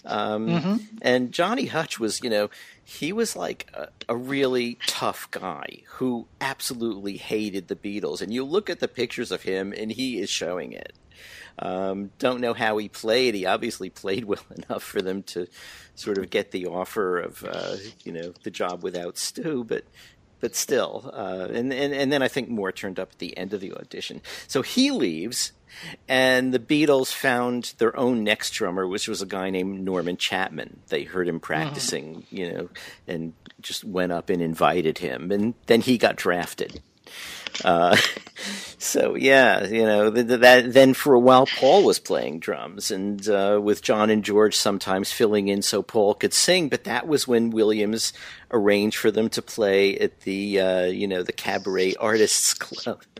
Um, 0.04 0.48
mm-hmm. 0.48 0.76
And 1.00 1.32
Johnny 1.32 1.66
Hutch 1.66 1.98
was, 1.98 2.22
you 2.22 2.28
know, 2.28 2.50
he 2.84 3.12
was 3.12 3.34
like 3.34 3.70
a, 3.72 3.88
a, 4.06 4.14
really 4.14 4.78
tough 4.86 5.30
guy 5.30 5.80
who 5.86 6.26
absolutely 6.42 7.16
hated 7.16 7.68
the 7.68 7.76
Beatles. 7.76 8.20
And 8.20 8.32
you 8.32 8.44
look 8.44 8.68
at 8.68 8.80
the 8.80 8.88
pictures 8.88 9.32
of 9.32 9.42
him, 9.42 9.72
and 9.72 9.90
he 9.90 10.18
is 10.18 10.28
showing 10.28 10.72
it. 10.72 10.92
Um, 11.58 12.10
don't 12.18 12.40
know 12.40 12.52
how 12.52 12.76
he 12.78 12.88
played. 12.88 13.34
He 13.34 13.46
obviously 13.46 13.88
played 13.88 14.24
well 14.26 14.44
enough 14.50 14.82
for 14.82 15.00
them 15.00 15.22
to 15.24 15.46
sort 15.94 16.18
of 16.18 16.28
get 16.28 16.50
the 16.50 16.66
offer 16.66 17.20
of 17.20 17.44
uh, 17.44 17.76
you 18.04 18.12
know 18.12 18.34
the 18.42 18.50
job 18.50 18.82
without 18.82 19.16
Stu, 19.16 19.64
but 19.64 19.84
but 20.40 20.54
still, 20.54 21.10
uh, 21.12 21.48
and, 21.52 21.72
and 21.72 21.92
and 21.94 22.12
then 22.12 22.22
I 22.22 22.28
think 22.28 22.48
Moore 22.48 22.72
turned 22.72 22.98
up 22.98 23.12
at 23.12 23.18
the 23.18 23.36
end 23.36 23.54
of 23.54 23.60
the 23.60 23.72
audition. 23.72 24.20
So 24.46 24.62
he 24.62 24.90
leaves, 24.90 25.52
and 26.08 26.52
the 26.52 26.58
Beatles 26.58 27.12
found 27.12 27.74
their 27.78 27.96
own 27.96 28.24
next 28.24 28.50
drummer, 28.50 28.86
which 28.86 29.08
was 29.08 29.22
a 29.22 29.26
guy 29.26 29.50
named 29.50 29.84
Norman 29.84 30.16
Chapman. 30.16 30.80
They 30.88 31.04
heard 31.04 31.28
him 31.28 31.40
practicing, 31.40 32.22
mm. 32.22 32.24
you 32.30 32.52
know, 32.52 32.68
and 33.06 33.32
just 33.60 33.84
went 33.84 34.12
up 34.12 34.30
and 34.30 34.42
invited 34.42 34.98
him, 34.98 35.30
and 35.30 35.54
then 35.66 35.80
he 35.80 35.98
got 35.98 36.16
drafted. 36.16 36.80
Uh, 37.62 37.96
so 38.78 39.14
yeah, 39.14 39.64
you 39.66 39.82
know 39.82 40.10
that. 40.10 40.72
Then 40.72 40.94
for 40.94 41.14
a 41.14 41.20
while, 41.20 41.46
Paul 41.46 41.84
was 41.84 41.98
playing 41.98 42.40
drums, 42.40 42.90
and 42.90 43.26
uh, 43.28 43.60
with 43.62 43.82
John 43.82 44.10
and 44.10 44.24
George 44.24 44.56
sometimes 44.56 45.12
filling 45.12 45.48
in 45.48 45.62
so 45.62 45.82
Paul 45.82 46.14
could 46.14 46.34
sing. 46.34 46.68
But 46.68 46.84
that 46.84 47.06
was 47.06 47.28
when 47.28 47.50
Williams 47.50 48.12
arranged 48.50 48.98
for 48.98 49.10
them 49.10 49.28
to 49.30 49.42
play 49.42 49.98
at 49.98 50.20
the 50.20 50.60
uh, 50.60 50.84
you 50.86 51.06
know 51.06 51.22
the 51.22 51.32
Cabaret 51.32 51.94
Artists 52.00 52.54
Club. 52.54 53.02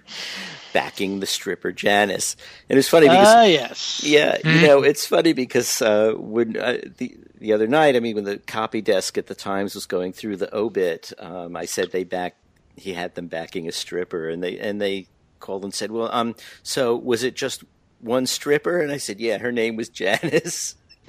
Backing 0.74 1.20
the 1.20 1.26
stripper 1.26 1.70
Janice, 1.70 2.34
and 2.68 2.76
it's 2.80 2.88
funny 2.88 3.06
because 3.06 3.28
ah 3.28 3.44
yes, 3.44 4.02
yeah, 4.04 4.38
you 4.44 4.66
know 4.66 4.82
it's 4.82 5.06
funny 5.06 5.32
because 5.32 5.80
uh, 5.80 6.14
when 6.16 6.56
uh, 6.56 6.78
the 6.98 7.16
the 7.38 7.52
other 7.52 7.68
night, 7.68 7.94
I 7.94 8.00
mean, 8.00 8.16
when 8.16 8.24
the 8.24 8.38
copy 8.38 8.80
desk 8.80 9.16
at 9.16 9.28
the 9.28 9.36
Times 9.36 9.76
was 9.76 9.86
going 9.86 10.12
through 10.12 10.36
the 10.36 10.52
obit, 10.52 11.12
um, 11.18 11.56
I 11.56 11.66
said 11.66 11.92
they 11.92 12.02
backed 12.02 12.38
he 12.76 12.92
had 12.94 13.14
them 13.14 13.26
backing 13.28 13.68
a 13.68 13.72
stripper, 13.72 14.28
and 14.28 14.42
they 14.42 14.58
and 14.58 14.80
they 14.80 15.06
called 15.40 15.64
and 15.64 15.74
said, 15.74 15.90
"Well, 15.90 16.08
um, 16.12 16.34
so 16.62 16.96
was 16.96 17.22
it 17.22 17.34
just 17.34 17.64
one 18.00 18.26
stripper?" 18.26 18.80
And 18.80 18.92
I 18.92 18.96
said, 18.96 19.20
"Yeah, 19.20 19.38
her 19.38 19.52
name 19.52 19.76
was 19.76 19.88
Janice." 19.88 20.76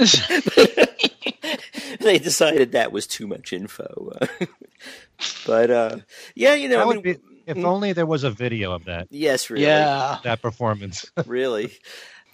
they 1.99 2.19
decided 2.19 2.73
that 2.73 2.91
was 2.91 3.07
too 3.07 3.27
much 3.27 3.53
info, 3.53 4.11
but 5.45 5.71
uh, 5.71 5.97
yeah, 6.35 6.53
you 6.53 6.67
know, 6.67 6.89
I 6.89 6.93
mean, 6.93 7.01
be, 7.01 7.17
if 7.45 7.57
mm, 7.57 7.63
only 7.65 7.93
there 7.93 8.05
was 8.05 8.23
a 8.23 8.31
video 8.31 8.71
of 8.71 8.85
that. 8.85 9.07
Yes, 9.11 9.49
really. 9.49 9.65
Yeah, 9.65 10.17
that 10.23 10.41
performance. 10.41 11.09
really. 11.25 11.71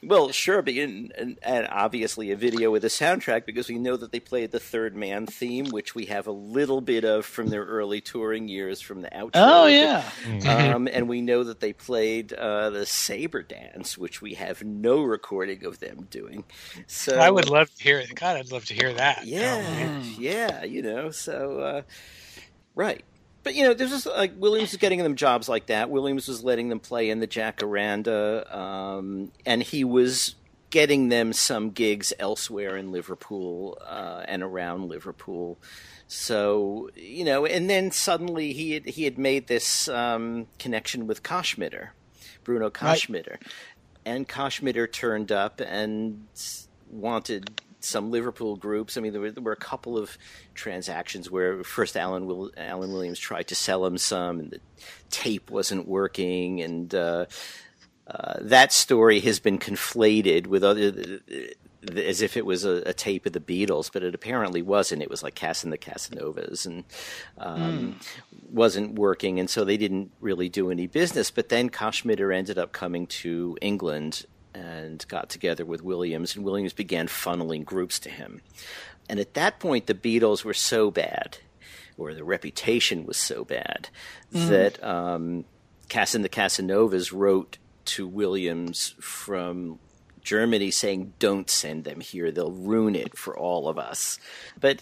Well, 0.03 0.31
sure, 0.31 0.63
but 0.63 0.73
in, 0.73 1.11
and, 1.15 1.37
and, 1.43 1.67
obviously 1.67 2.31
a 2.31 2.35
video 2.35 2.71
with 2.71 2.83
a 2.83 2.87
soundtrack 2.87 3.45
because 3.45 3.69
we 3.69 3.77
know 3.77 3.95
that 3.97 4.11
they 4.11 4.19
played 4.19 4.49
the 4.51 4.59
Third 4.59 4.95
Man 4.95 5.27
theme, 5.27 5.69
which 5.69 5.93
we 5.93 6.05
have 6.05 6.25
a 6.25 6.31
little 6.31 6.81
bit 6.81 7.03
of 7.03 7.23
from 7.23 7.49
their 7.49 7.63
early 7.63 8.01
touring 8.01 8.47
years 8.47 8.81
from 8.81 9.01
the 9.01 9.09
outro. 9.09 9.31
Oh 9.35 9.67
yeah, 9.67 10.01
mm-hmm. 10.23 10.75
um, 10.75 10.87
and 10.87 11.07
we 11.07 11.21
know 11.21 11.43
that 11.43 11.59
they 11.59 11.71
played 11.71 12.33
uh, 12.33 12.71
the 12.71 12.85
Saber 12.87 13.43
Dance, 13.43 13.95
which 13.95 14.23
we 14.23 14.33
have 14.33 14.63
no 14.63 15.03
recording 15.03 15.65
of 15.65 15.79
them 15.79 16.07
doing. 16.09 16.45
So 16.87 17.19
I 17.19 17.29
would 17.29 17.49
love 17.49 17.73
to 17.75 17.83
hear 17.83 17.99
it. 17.99 18.15
God, 18.15 18.37
I'd 18.37 18.51
love 18.51 18.65
to 18.65 18.73
hear 18.73 18.91
that. 18.93 19.27
Yeah, 19.27 19.63
oh, 19.63 20.15
yeah, 20.17 20.63
you 20.63 20.81
know, 20.81 21.11
so 21.11 21.59
uh, 21.59 21.81
right 22.73 23.03
but 23.43 23.55
you 23.55 23.63
know, 23.63 23.73
there's 23.73 23.89
just 23.89 24.05
like 24.05 24.33
Williams 24.37 24.71
was 24.71 24.77
getting 24.77 24.99
them 24.99 25.15
jobs 25.15 25.49
like 25.49 25.67
that. 25.67 25.89
Williams 25.89 26.27
was 26.27 26.43
letting 26.43 26.69
them 26.69 26.79
play 26.79 27.09
in 27.09 27.19
the 27.19 27.27
Jacaranda, 27.27 28.53
um, 28.53 29.31
and 29.45 29.63
he 29.63 29.83
was 29.83 30.35
getting 30.69 31.09
them 31.09 31.33
some 31.33 31.71
gigs 31.71 32.13
elsewhere 32.19 32.77
in 32.77 32.91
Liverpool 32.91 33.77
uh, 33.85 34.23
and 34.27 34.43
around 34.43 34.87
Liverpool. 34.87 35.57
So 36.07 36.89
you 36.95 37.25
know, 37.25 37.45
and 37.45 37.69
then 37.69 37.91
suddenly 37.91 38.53
he 38.53 38.73
had, 38.73 38.85
he 38.85 39.05
had 39.05 39.17
made 39.17 39.47
this 39.47 39.87
um, 39.87 40.47
connection 40.59 41.07
with 41.07 41.23
Koschmider, 41.23 41.89
Bruno 42.43 42.69
Koschmider, 42.69 43.31
right. 43.31 43.47
and 44.05 44.27
Koschmider 44.27 44.91
turned 44.91 45.31
up 45.31 45.61
and 45.61 46.27
wanted 46.91 47.61
some 47.83 48.11
Liverpool 48.11 48.55
groups. 48.55 48.97
I 48.97 49.01
mean, 49.01 49.11
there 49.11 49.21
were, 49.21 49.31
there 49.31 49.43
were, 49.43 49.51
a 49.51 49.57
couple 49.57 49.97
of 49.97 50.17
transactions 50.53 51.29
where 51.29 51.63
first 51.63 51.97
Alan 51.97 52.25
Will, 52.25 52.51
Alan 52.57 52.91
Williams 52.91 53.19
tried 53.19 53.47
to 53.47 53.55
sell 53.55 53.85
him 53.85 53.97
some, 53.97 54.39
and 54.39 54.51
the 54.51 54.59
tape 55.09 55.49
wasn't 55.49 55.87
working, 55.87 56.61
and 56.61 56.93
uh, 56.93 57.25
uh, 58.07 58.35
that 58.41 58.71
story 58.71 59.19
has 59.21 59.39
been 59.39 59.59
conflated 59.59 60.47
with 60.47 60.63
other. 60.63 61.19
As 61.95 62.21
if 62.21 62.37
it 62.37 62.45
was 62.45 62.63
a, 62.63 62.83
a, 62.85 62.93
tape 62.93 63.25
of 63.25 63.33
the 63.33 63.39
Beatles, 63.39 63.89
but 63.91 64.03
it 64.03 64.13
apparently 64.13 64.61
wasn't. 64.61 65.01
It 65.01 65.09
was 65.09 65.23
like 65.23 65.33
Cass 65.33 65.63
and 65.63 65.73
the 65.73 65.79
Casanovas, 65.79 66.67
and 66.67 66.83
um, 67.39 67.95
mm. 67.99 68.51
wasn't 68.51 68.99
working, 68.99 69.39
and 69.39 69.49
so 69.49 69.65
they 69.65 69.77
didn't 69.77 70.11
really 70.19 70.47
do 70.47 70.69
any 70.69 70.85
business. 70.85 71.31
But 71.31 71.49
then 71.49 71.71
Koschmider 71.71 72.35
ended 72.35 72.59
up 72.59 72.71
coming 72.71 73.07
to 73.07 73.57
England 73.61 74.27
and 74.53 75.05
got 75.07 75.29
together 75.29 75.65
with 75.65 75.83
Williams, 75.83 76.35
and 76.35 76.45
Williams 76.45 76.73
began 76.73 77.07
funneling 77.07 77.65
groups 77.65 77.99
to 77.99 78.09
him. 78.09 78.41
And 79.09 79.19
at 79.19 79.33
that 79.33 79.59
point, 79.59 79.87
the 79.87 79.93
Beatles 79.93 80.43
were 80.43 80.53
so 80.53 80.91
bad, 80.91 81.37
or 81.97 82.13
the 82.13 82.23
reputation 82.23 83.05
was 83.05 83.17
so 83.17 83.43
bad, 83.43 83.89
mm. 84.33 84.47
that 84.47 84.83
um, 84.83 85.45
Cass 85.89 86.15
and 86.15 86.23
the 86.23 86.29
Casanovas 86.29 87.11
wrote 87.11 87.57
to 87.83 88.07
Williams 88.07 88.95
from 88.99 89.79
Germany 90.21 90.71
saying, 90.71 91.13
"Don't 91.19 91.49
send 91.49 91.83
them 91.83 91.99
here; 91.99 92.31
they'll 92.31 92.51
ruin 92.51 92.95
it 92.95 93.17
for 93.17 93.37
all 93.37 93.67
of 93.67 93.77
us." 93.77 94.19
But 94.59 94.81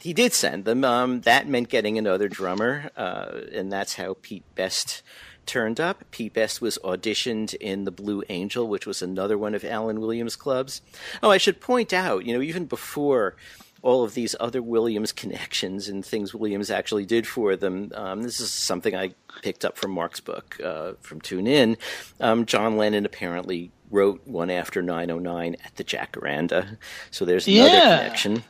he 0.00 0.12
did 0.12 0.32
send 0.32 0.64
them. 0.64 0.84
Um, 0.84 1.20
that 1.22 1.48
meant 1.48 1.68
getting 1.68 1.98
another 1.98 2.28
drummer, 2.28 2.90
uh, 2.96 3.40
and 3.52 3.70
that's 3.70 3.94
how 3.94 4.16
Pete 4.20 4.44
Best 4.54 5.02
turned 5.50 5.80
up. 5.80 6.04
Pete 6.12 6.32
Best 6.32 6.60
was 6.60 6.78
auditioned 6.84 7.54
in 7.54 7.82
The 7.82 7.90
Blue 7.90 8.22
Angel, 8.28 8.68
which 8.68 8.86
was 8.86 9.02
another 9.02 9.36
one 9.36 9.52
of 9.52 9.64
Alan 9.64 10.00
Williams' 10.00 10.36
clubs. 10.36 10.80
Oh, 11.24 11.30
I 11.30 11.38
should 11.38 11.60
point 11.60 11.92
out, 11.92 12.24
you 12.24 12.32
know, 12.32 12.40
even 12.40 12.66
before 12.66 13.34
all 13.82 14.04
of 14.04 14.14
these 14.14 14.36
other 14.38 14.62
Williams 14.62 15.10
connections 15.10 15.88
and 15.88 16.06
things 16.06 16.32
Williams 16.32 16.70
actually 16.70 17.04
did 17.04 17.26
for 17.26 17.56
them. 17.56 17.90
Um, 17.96 18.22
this 18.22 18.38
is 18.38 18.52
something 18.52 18.94
I 18.94 19.14
picked 19.42 19.64
up 19.64 19.76
from 19.76 19.92
Mark's 19.92 20.20
book 20.20 20.58
uh, 20.62 20.92
from 21.00 21.20
Tune 21.20 21.46
In. 21.46 21.76
Um, 22.20 22.46
John 22.46 22.76
Lennon 22.76 23.06
apparently 23.06 23.72
wrote 23.90 24.26
one 24.26 24.50
after 24.50 24.82
909 24.82 25.56
at 25.64 25.76
the 25.76 25.84
Jacaranda. 25.84 26.76
So 27.10 27.24
there's 27.24 27.46
another 27.48 27.68
yeah. 27.68 27.98
connection. 27.98 28.44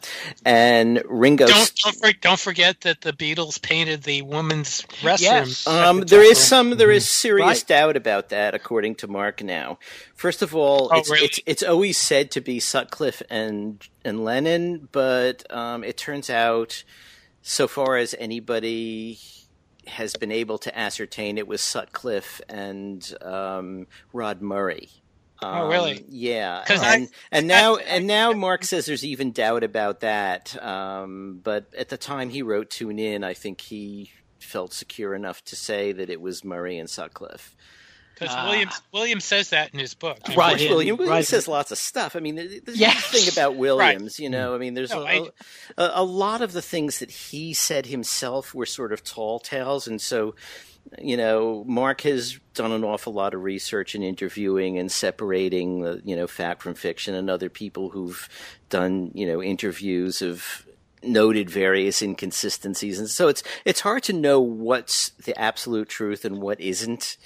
And 0.45 1.03
Ringo. 1.07 1.47
Don't, 1.47 1.73
don't, 1.83 1.97
for, 1.97 2.13
don't, 2.13 2.39
forget 2.39 2.83
that 2.83 3.01
the 3.01 3.13
Beatles 3.13 3.61
painted 3.61 4.03
the 4.03 4.23
women's 4.23 4.83
restroom. 5.01 5.21
Yes. 5.21 5.67
Um, 5.67 6.01
the 6.01 6.07
there 6.07 6.23
is 6.23 6.39
some, 6.39 6.71
there 6.77 6.91
is 6.91 7.09
serious 7.09 7.47
right. 7.47 7.67
doubt 7.67 7.97
about 7.97 8.29
that, 8.29 8.55
according 8.55 8.97
to 8.97 9.09
Mark 9.09 9.43
now. 9.43 9.79
First 10.15 10.43
of 10.43 10.55
all, 10.55 10.91
oh, 10.93 10.99
it's, 10.99 11.11
really? 11.11 11.25
it's, 11.25 11.41
it's, 11.47 11.63
always 11.63 11.97
said 11.97 12.31
to 12.33 12.41
be 12.41 12.61
Sutcliffe 12.61 13.23
and, 13.31 13.87
and 14.05 14.25
Lennon, 14.25 14.89
but 14.93 15.51
um, 15.51 15.85
it 15.85 15.97
turns 15.97 16.29
out, 16.29 16.85
so 17.43 17.67
far 17.67 17.97
as 17.97 18.15
anybody 18.19 19.19
has 19.91 20.15
been 20.17 20.33
able 20.33 20.59
to 20.59 20.79
ascertain, 20.79 21.39
it 21.39 21.47
was 21.47 21.61
Sutcliffe 21.61 22.41
and 22.49 23.15
um, 23.23 23.87
Rod 24.13 24.41
Murray 24.41 24.89
um, 25.43 25.63
oh, 25.63 25.69
really? 25.69 25.99
Um, 25.99 26.05
yeah. 26.09 26.65
And, 26.69 26.81
I, 26.83 27.09
and 27.33 27.47
now 27.47 27.77
I, 27.77 27.83
and 27.83 28.07
now 28.07 28.33
Mark 28.33 28.65
says 28.65 28.87
there's 28.87 29.05
even 29.05 29.33
doubt 29.33 29.65
about 29.65 30.01
that. 30.01 30.61
Um, 30.63 31.41
but 31.43 31.73
at 31.77 31.89
the 31.89 31.97
time 31.97 32.31
he 32.31 32.43
wrote 32.43 32.71
Tune 32.71 32.99
In, 32.99 33.25
I 33.25 33.35
think 33.35 33.61
he 33.61 34.13
felt 34.39 34.73
secure 34.73 35.15
enough 35.15 35.43
to 35.45 35.57
say 35.57 35.93
that 35.93 36.11
it 36.11 36.21
was 36.21 36.45
Murray 36.45 36.79
and 36.79 36.89
Sutcliffe. 36.89 37.57
Because 38.21 38.37
uh, 38.37 38.45
Williams 38.49 38.83
Williams 38.93 39.25
says 39.25 39.51
that 39.51 39.73
in 39.73 39.81
his 39.81 39.95
book. 39.95 40.19
Right, 40.37 40.61
William, 40.61 40.99
Williams 40.99 41.11
right. 41.11 41.27
says 41.27 41.49
lots 41.49 41.73
of 41.73 41.79
stuff. 41.79 42.15
I 42.15 42.21
mean, 42.21 42.37
the 42.37 42.73
yes. 42.75 43.07
thing 43.07 43.33
about 43.33 43.57
Williams, 43.57 44.19
right. 44.19 44.19
you 44.21 44.31
know, 44.31 44.55
I 44.55 44.59
mean, 44.59 44.75
there's 44.75 44.91
no, 44.91 45.07
a, 45.07 45.31
a, 45.77 45.91
a 45.97 46.05
lot 46.05 46.43
of 46.43 46.53
the 46.53 46.63
things 46.63 46.99
that 46.99 47.11
he 47.11 47.55
said 47.55 47.87
himself 47.87 48.55
were 48.55 48.67
sort 48.67 48.93
of 48.93 49.03
tall 49.03 49.41
tales, 49.41 49.89
and 49.89 50.01
so 50.01 50.35
you 50.99 51.17
know, 51.17 51.65
Mark 51.67 52.01
has 52.03 52.39
done 52.55 52.73
an 52.73 52.85
awful 52.85 53.13
lot 53.13 53.35
of 53.35 53.43
research 53.43 53.95
and 53.95 54.03
interviewing 54.03 54.79
and 54.79 54.91
separating 54.91 55.83
the, 55.83 56.03
you 56.05 56.17
know, 56.17 56.27
fact 56.27 56.63
from 56.63 56.75
fiction 56.75 57.15
and 57.15 57.31
other 57.31 57.49
people 57.49 57.91
who've 57.91 58.29
done, 58.71 59.11
you 59.15 59.27
know, 59.27 59.43
interviews 59.43 60.21
of 60.21 60.67
noted 61.03 61.49
various 61.49 62.03
inconsistencies. 62.03 62.99
And 62.99 63.09
so 63.09 63.29
it's, 63.29 63.43
it's 63.65 63.81
hard 63.81 64.03
to 64.05 64.13
know 64.13 64.41
what's 64.41 65.11
the 65.11 65.39
absolute 65.39 65.89
truth 65.89 66.25
and 66.25 66.43
what 66.43 66.61
isn't. 66.61 67.17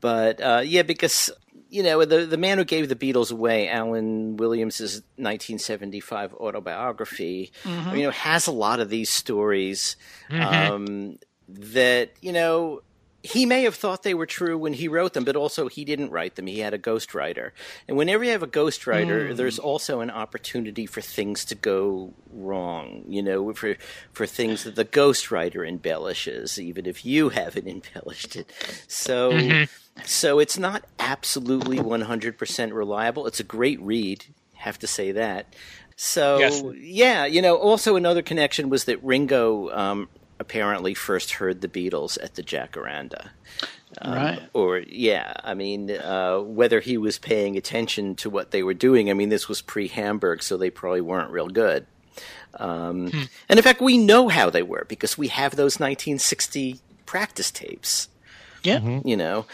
But, 0.00 0.40
uh, 0.40 0.62
yeah, 0.64 0.82
because, 0.82 1.30
you 1.68 1.82
know, 1.82 2.04
the, 2.04 2.26
the 2.26 2.38
man 2.38 2.58
who 2.58 2.64
gave 2.64 2.88
the 2.88 2.96
Beatles 2.96 3.30
away, 3.30 3.68
Alan 3.68 4.36
Williams's 4.36 5.02
1975 5.16 6.34
autobiography, 6.34 7.52
mm-hmm. 7.64 7.96
you 7.96 8.02
know, 8.04 8.10
has 8.10 8.46
a 8.46 8.52
lot 8.52 8.80
of 8.80 8.88
these 8.88 9.10
stories. 9.10 9.96
Mm-hmm. 10.30 10.72
Um, 10.72 11.18
that 11.52 12.10
you 12.20 12.32
know 12.32 12.82
he 13.22 13.44
may 13.44 13.62
have 13.64 13.74
thought 13.74 14.02
they 14.02 14.14
were 14.14 14.26
true 14.26 14.56
when 14.56 14.72
he 14.72 14.88
wrote 14.88 15.12
them, 15.12 15.24
but 15.24 15.36
also 15.36 15.68
he 15.68 15.84
didn't 15.84 16.10
write 16.10 16.36
them. 16.36 16.46
He 16.46 16.60
had 16.60 16.72
a 16.72 16.78
ghostwriter. 16.78 17.50
And 17.86 17.96
whenever 17.96 18.24
you 18.24 18.30
have 18.30 18.42
a 18.42 18.48
ghostwriter, 18.48 19.30
mm. 19.30 19.36
there's 19.36 19.58
also 19.58 20.00
an 20.00 20.10
opportunity 20.10 20.86
for 20.86 21.02
things 21.02 21.44
to 21.46 21.54
go 21.54 22.14
wrong, 22.32 23.04
you 23.06 23.22
know, 23.22 23.52
for, 23.52 23.76
for 24.12 24.26
things 24.26 24.64
that 24.64 24.74
the 24.74 24.86
ghostwriter 24.86 25.68
embellishes, 25.68 26.58
even 26.58 26.86
if 26.86 27.04
you 27.04 27.28
haven't 27.28 27.68
embellished 27.68 28.36
it. 28.36 28.50
So, 28.88 29.32
mm-hmm. 29.32 29.64
so 30.04 30.38
it's 30.38 30.58
not 30.58 30.84
absolutely 30.98 31.76
100% 31.78 32.72
reliable. 32.72 33.26
It's 33.26 33.40
a 33.40 33.44
great 33.44 33.80
read, 33.82 34.24
have 34.54 34.78
to 34.78 34.86
say 34.86 35.12
that. 35.12 35.54
So, 35.96 36.38
yes. 36.38 36.62
yeah, 36.78 37.26
you 37.26 37.42
know, 37.42 37.56
also 37.56 37.96
another 37.96 38.22
connection 38.22 38.70
was 38.70 38.84
that 38.84 39.04
Ringo 39.04 39.68
um, 39.76 40.08
apparently 40.40 40.94
first 40.94 41.32
heard 41.32 41.60
the 41.60 41.68
Beatles 41.68 42.18
at 42.20 42.34
the 42.34 42.42
Jacaranda. 42.42 43.28
Um, 44.00 44.14
right. 44.14 44.42
Or 44.54 44.78
yeah, 44.78 45.34
I 45.44 45.54
mean, 45.54 45.90
uh, 45.90 46.38
whether 46.40 46.80
he 46.80 46.96
was 46.96 47.18
paying 47.18 47.56
attention 47.56 48.14
to 48.16 48.30
what 48.30 48.50
they 48.50 48.62
were 48.62 48.74
doing. 48.74 49.10
I 49.10 49.14
mean, 49.14 49.28
this 49.28 49.48
was 49.48 49.60
pre 49.60 49.88
Hamburg, 49.88 50.42
so 50.42 50.56
they 50.56 50.70
probably 50.70 51.02
weren't 51.02 51.30
real 51.30 51.48
good. 51.48 51.86
Um, 52.54 53.10
hmm. 53.10 53.22
And 53.48 53.58
in 53.58 53.62
fact, 53.62 53.80
we 53.80 53.98
know 53.98 54.28
how 54.28 54.50
they 54.50 54.62
were 54.62 54.86
because 54.88 55.18
we 55.18 55.28
have 55.28 55.52
those 55.52 55.78
1960 55.78 56.80
practice 57.06 57.50
tapes. 57.50 58.08
Yeah. 58.62 58.78
Mm-hmm. 58.78 59.06
You 59.06 59.16
know, 59.16 59.46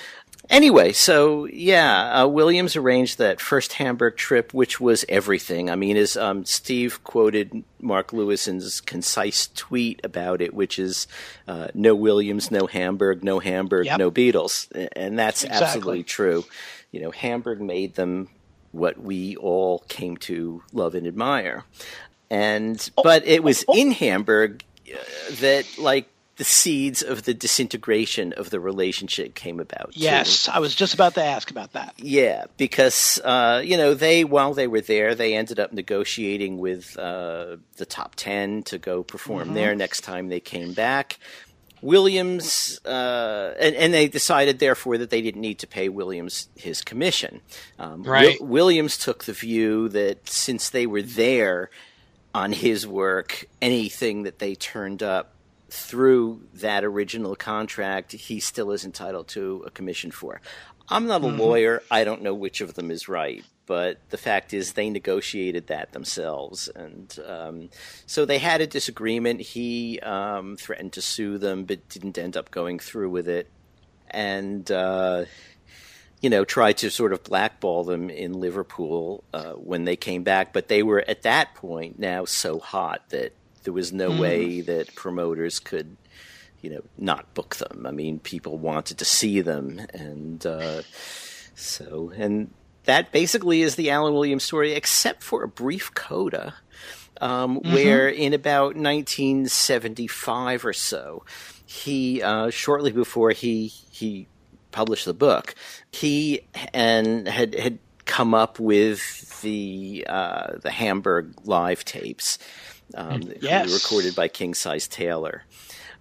Anyway, 0.49 0.92
so 0.92 1.47
yeah, 1.47 2.22
uh, 2.22 2.26
Williams 2.26 2.76
arranged 2.76 3.18
that 3.18 3.40
first 3.40 3.74
Hamburg 3.74 4.16
trip, 4.16 4.55
which 4.55 4.80
was 4.80 5.05
everything. 5.09 5.70
I 5.70 5.76
mean, 5.76 5.97
as 5.97 6.16
um, 6.16 6.44
Steve 6.44 7.03
quoted 7.03 7.64
Mark 7.80 8.12
Lewisohn's 8.12 8.80
concise 8.80 9.49
tweet 9.55 10.01
about 10.05 10.40
it, 10.40 10.55
which 10.55 10.78
is 10.78 11.09
uh, 11.49 11.68
no 11.74 11.94
Williams, 11.94 12.51
no 12.51 12.66
Hamburg, 12.66 13.24
no 13.24 13.40
Hamburg, 13.40 13.86
yep. 13.86 13.99
no 13.99 14.11
Beatles. 14.11 14.68
And 14.94 15.18
that's 15.18 15.42
exactly. 15.42 15.66
absolutely 15.66 16.03
true. 16.05 16.44
You 16.92 17.01
know, 17.01 17.11
Hamburg 17.11 17.61
made 17.61 17.97
them 17.97 18.28
what 18.72 19.01
we 19.01 19.36
all 19.36 19.80
came 19.88 20.16
to 20.18 20.62
love 20.72 20.94
and 20.94 21.07
admire. 21.07 21.64
And, 22.30 22.90
oh, 22.97 23.03
but 23.03 23.26
it 23.26 23.42
was 23.42 23.64
oh, 23.68 23.74
oh. 23.74 23.78
in 23.78 23.90
Hamburg 23.90 24.62
uh, 24.92 24.99
that, 25.40 25.66
like, 25.78 26.09
the 26.37 26.45
seeds 26.45 27.03
of 27.03 27.24
the 27.24 27.32
disintegration 27.32 28.32
of 28.34 28.51
the 28.51 28.61
relationship 28.61 29.34
came 29.34 29.59
about. 29.59 29.91
Yes, 29.93 30.45
too. 30.45 30.53
I 30.53 30.59
was 30.59 30.74
just 30.74 30.95
about 30.95 31.14
to 31.14 31.24
ask 31.24 31.51
about 31.51 31.72
that. 31.72 31.95
Yeah, 31.97 32.45
because 32.57 33.18
uh, 33.24 33.62
you 33.64 33.76
know 33.76 33.95
they 33.95 34.24
while 34.24 34.55
they 34.55 34.66
were 34.66 34.82
there, 34.82 35.14
they 35.14 35.34
ended 35.34 35.59
up 35.59 35.72
negotiating 35.72 36.59
with 36.59 36.99
uh, 36.99 37.57
the 37.76 37.87
top 37.87 38.14
ten 38.16 38.62
to 38.64 38.78
go 38.78 39.03
perform 39.03 39.47
mm-hmm. 39.47 39.55
there 39.55 39.74
next 39.74 40.03
time 40.03 40.28
they 40.28 40.41
came 40.41 40.72
back. 40.72 41.18
Williams, 41.82 42.80
uh, 42.87 43.55
and, 43.61 43.76
and, 43.76 43.93
they 43.93 44.09
decided, 44.09 44.59
therefore, 44.59 44.97
that 44.97 45.11
they 45.11 45.20
didn't 45.20 45.43
need 45.43 45.59
to 45.59 45.66
pay 45.66 45.91
Williams 45.91 46.49
his 46.57 46.80
commission. 46.80 47.43
Um, 47.78 48.03
right. 48.03 48.41
Will, 48.41 48.49
Williams 48.49 48.97
took 48.97 49.24
the 49.24 49.34
view 49.34 49.91
that 49.91 50.28
since 50.28 50.70
they 50.70 50.87
were 50.87 51.03
there 51.03 51.70
on 52.34 52.53
his 52.53 52.87
work, 52.87 53.45
anything 53.61 54.22
that 54.22 54.39
they 54.39 54.55
turned 54.55 55.03
up 55.03 55.36
through 55.69 56.43
that 56.55 56.85
original 56.85 57.35
contract, 57.35 58.12
he 58.12 58.41
still 58.41 58.71
is 58.71 58.85
entitled 58.85 59.29
to 59.29 59.64
a 59.67 59.71
commission 59.71 60.11
for. 60.11 60.41
I'm 60.89 61.07
not 61.07 61.23
a 61.23 61.27
mm-hmm. 61.27 61.41
lawyer. 61.41 61.83
I 61.91 62.05
don't 62.05 62.23
know 62.23 62.35
which 62.35 62.61
of 62.61 62.75
them 62.75 62.91
is 62.91 63.09
right, 63.09 63.45
but 63.67 63.99
the 64.11 64.19
fact 64.19 64.55
is 64.55 64.73
they 64.73 64.91
negotiated 64.91 65.67
that 65.67 65.93
themselves, 65.93 66.69
and 66.69 67.19
um, 67.27 67.71
so 68.07 68.25
they 68.25 68.39
had 68.39 68.61
a 68.61 68.67
disagreement. 68.67 69.41
He 69.41 69.99
um, 70.01 70.57
threatened 70.57 70.93
to 70.93 71.03
sue 71.03 71.39
them, 71.39 71.64
but 71.64 71.89
didn't 71.89 72.19
end 72.19 72.37
up 72.37 72.51
going 72.51 72.79
through 72.79 73.11
with 73.11 73.29
it, 73.29 73.51
and. 74.11 74.71
Uh, 74.71 75.25
you 76.23 76.31
know, 76.31 76.47
tried 76.47 76.79
to 76.79 76.91
sort 76.91 77.12
of 77.12 77.23
blackball 77.23 77.85
them 77.85 78.09
in 78.09 78.33
Liverpool 78.33 79.23
uh, 79.35 79.53
when 79.53 79.85
they 79.85 79.97
came 79.97 80.23
back, 80.23 80.51
but 80.51 80.67
they 80.67 80.83
were 80.83 81.05
at 81.07 81.23
that 81.23 81.55
point 81.55 81.99
now 81.99 82.25
so 82.25 82.59
hot 82.59 83.07
that 83.11 83.35
there 83.67 83.73
was 83.73 83.93
no 83.93 84.11
mm. 84.11 84.21
way 84.21 84.61
that 84.61 84.95
promoters 84.95 85.59
could, 85.59 85.97
you 86.62 86.71
know, 86.71 86.83
not 86.97 87.35
book 87.35 87.57
them. 87.57 87.85
I 87.85 87.91
mean, 87.91 88.21
people 88.21 88.59
wanted 88.59 88.99
to 88.99 89.05
see 89.05 89.41
them, 89.41 89.85
and 89.93 90.47
uh, 90.47 90.83
so 91.57 92.12
and 92.17 92.53
that 92.85 93.11
basically 93.11 93.62
is 93.62 93.75
the 93.75 93.91
Alan 93.91 94.14
Williams 94.14 94.45
story, 94.45 94.73
except 94.73 95.25
for 95.25 95.43
a 95.43 95.49
brief 95.49 95.93
coda. 95.95 96.55
Um, 97.21 97.59
mm-hmm. 97.59 97.75
Where 97.75 98.09
in 98.09 98.35
about 98.35 98.77
1975 98.77 100.64
or 100.64 100.73
so, 100.73 101.25
he 101.64 102.23
uh, 102.23 102.51
shortly 102.51 102.93
before 102.93 103.33
he 103.33 103.67
he 103.67 104.29
published 104.71 105.07
the 105.07 105.14
book, 105.14 105.57
he 105.91 106.47
and 106.73 107.27
had 107.27 107.55
had 107.57 107.81
come 108.05 108.33
up 108.33 108.61
with 108.61 109.41
the 109.43 110.07
uh, 110.09 110.59
the 110.62 110.71
Hamburg 110.71 111.35
live 111.45 111.85
tapes, 111.85 112.39
um, 112.95 113.32
yes. 113.41 113.72
recorded 113.72 114.14
by 114.14 114.28
King 114.28 114.55
Size 114.55 114.89
Taylor. 114.89 115.45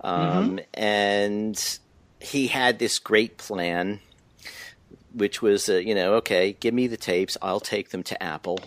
Um, 0.02 0.58
mm-hmm. 0.58 0.58
And 0.74 1.80
he 2.20 2.48
had 2.48 2.80
this 2.80 3.00
great 3.00 3.38
plan, 3.38 4.00
which 5.14 5.42
was, 5.42 5.70
uh, 5.70 5.76
you 5.76 5.96
know, 5.96 6.16
okay, 6.16 6.54
give 6.60 6.74
me 6.74 6.88
the 6.88 6.98
tapes, 6.98 7.38
I'll 7.42 7.60
take 7.60 7.90
them 7.90 8.04
to 8.04 8.22
Apple. 8.22 8.60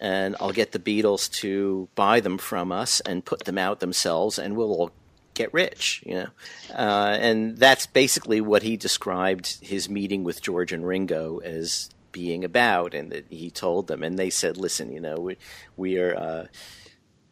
And 0.00 0.36
I'll 0.38 0.52
get 0.52 0.72
the 0.72 0.78
Beatles 0.78 1.30
to 1.40 1.88
buy 1.96 2.20
them 2.20 2.38
from 2.38 2.70
us 2.70 3.00
and 3.00 3.24
put 3.24 3.44
them 3.44 3.58
out 3.58 3.80
themselves, 3.80 4.38
and 4.38 4.56
we'll 4.56 4.72
all 4.72 4.92
get 5.34 5.52
rich, 5.52 6.04
you 6.06 6.14
know. 6.14 6.28
Uh, 6.72 7.16
and 7.18 7.56
that's 7.56 7.86
basically 7.86 8.40
what 8.40 8.62
he 8.62 8.76
described 8.76 9.58
his 9.60 9.88
meeting 9.88 10.22
with 10.22 10.40
George 10.40 10.72
and 10.72 10.86
Ringo 10.86 11.38
as 11.38 11.90
being 12.12 12.44
about, 12.44 12.94
and 12.94 13.10
that 13.10 13.26
he 13.28 13.50
told 13.50 13.88
them, 13.88 14.04
and 14.04 14.16
they 14.16 14.30
said, 14.30 14.56
"Listen, 14.56 14.92
you 14.92 15.00
know, 15.00 15.16
we, 15.16 15.36
we 15.76 15.98
are." 15.98 16.16
Uh, 16.16 16.46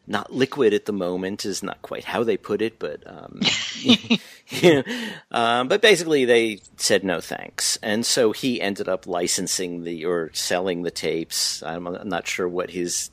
not 0.06 0.32
liquid 0.32 0.72
at 0.72 0.84
the 0.84 0.92
moment 0.92 1.44
is 1.44 1.62
not 1.62 1.82
quite 1.82 2.04
how 2.04 2.22
they 2.22 2.36
put 2.36 2.62
it, 2.62 2.78
but 2.78 3.02
um, 3.06 3.40
you 3.80 4.18
know, 4.62 4.82
um, 5.30 5.68
but 5.68 5.82
basically 5.82 6.24
they 6.24 6.60
said 6.76 7.04
no 7.04 7.20
thanks, 7.20 7.78
and 7.82 8.06
so 8.06 8.32
he 8.32 8.60
ended 8.60 8.88
up 8.88 9.06
licensing 9.06 9.84
the 9.84 10.04
or 10.04 10.30
selling 10.32 10.82
the 10.82 10.90
tapes. 10.90 11.62
I'm, 11.62 11.86
I'm 11.86 12.08
not 12.08 12.26
sure 12.26 12.48
what 12.48 12.70
his 12.70 13.10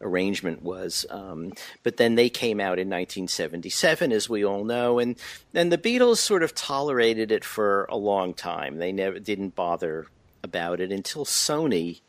arrangement 0.00 0.62
was. 0.62 1.06
Um, 1.10 1.52
but 1.82 1.96
then 1.96 2.14
they 2.14 2.28
came 2.28 2.60
out 2.60 2.78
in 2.78 2.88
1977, 2.88 4.12
as 4.12 4.28
we 4.28 4.44
all 4.44 4.64
know, 4.64 4.98
and 4.98 5.16
and 5.54 5.72
the 5.72 5.78
Beatles 5.78 6.18
sort 6.18 6.42
of 6.42 6.54
tolerated 6.54 7.32
it 7.32 7.44
for 7.44 7.84
a 7.88 7.96
long 7.96 8.34
time. 8.34 8.78
They 8.78 8.92
never 8.92 9.18
didn't 9.18 9.54
bother 9.54 10.06
about 10.42 10.80
it 10.80 10.92
until 10.92 11.24
Sony 11.24 12.00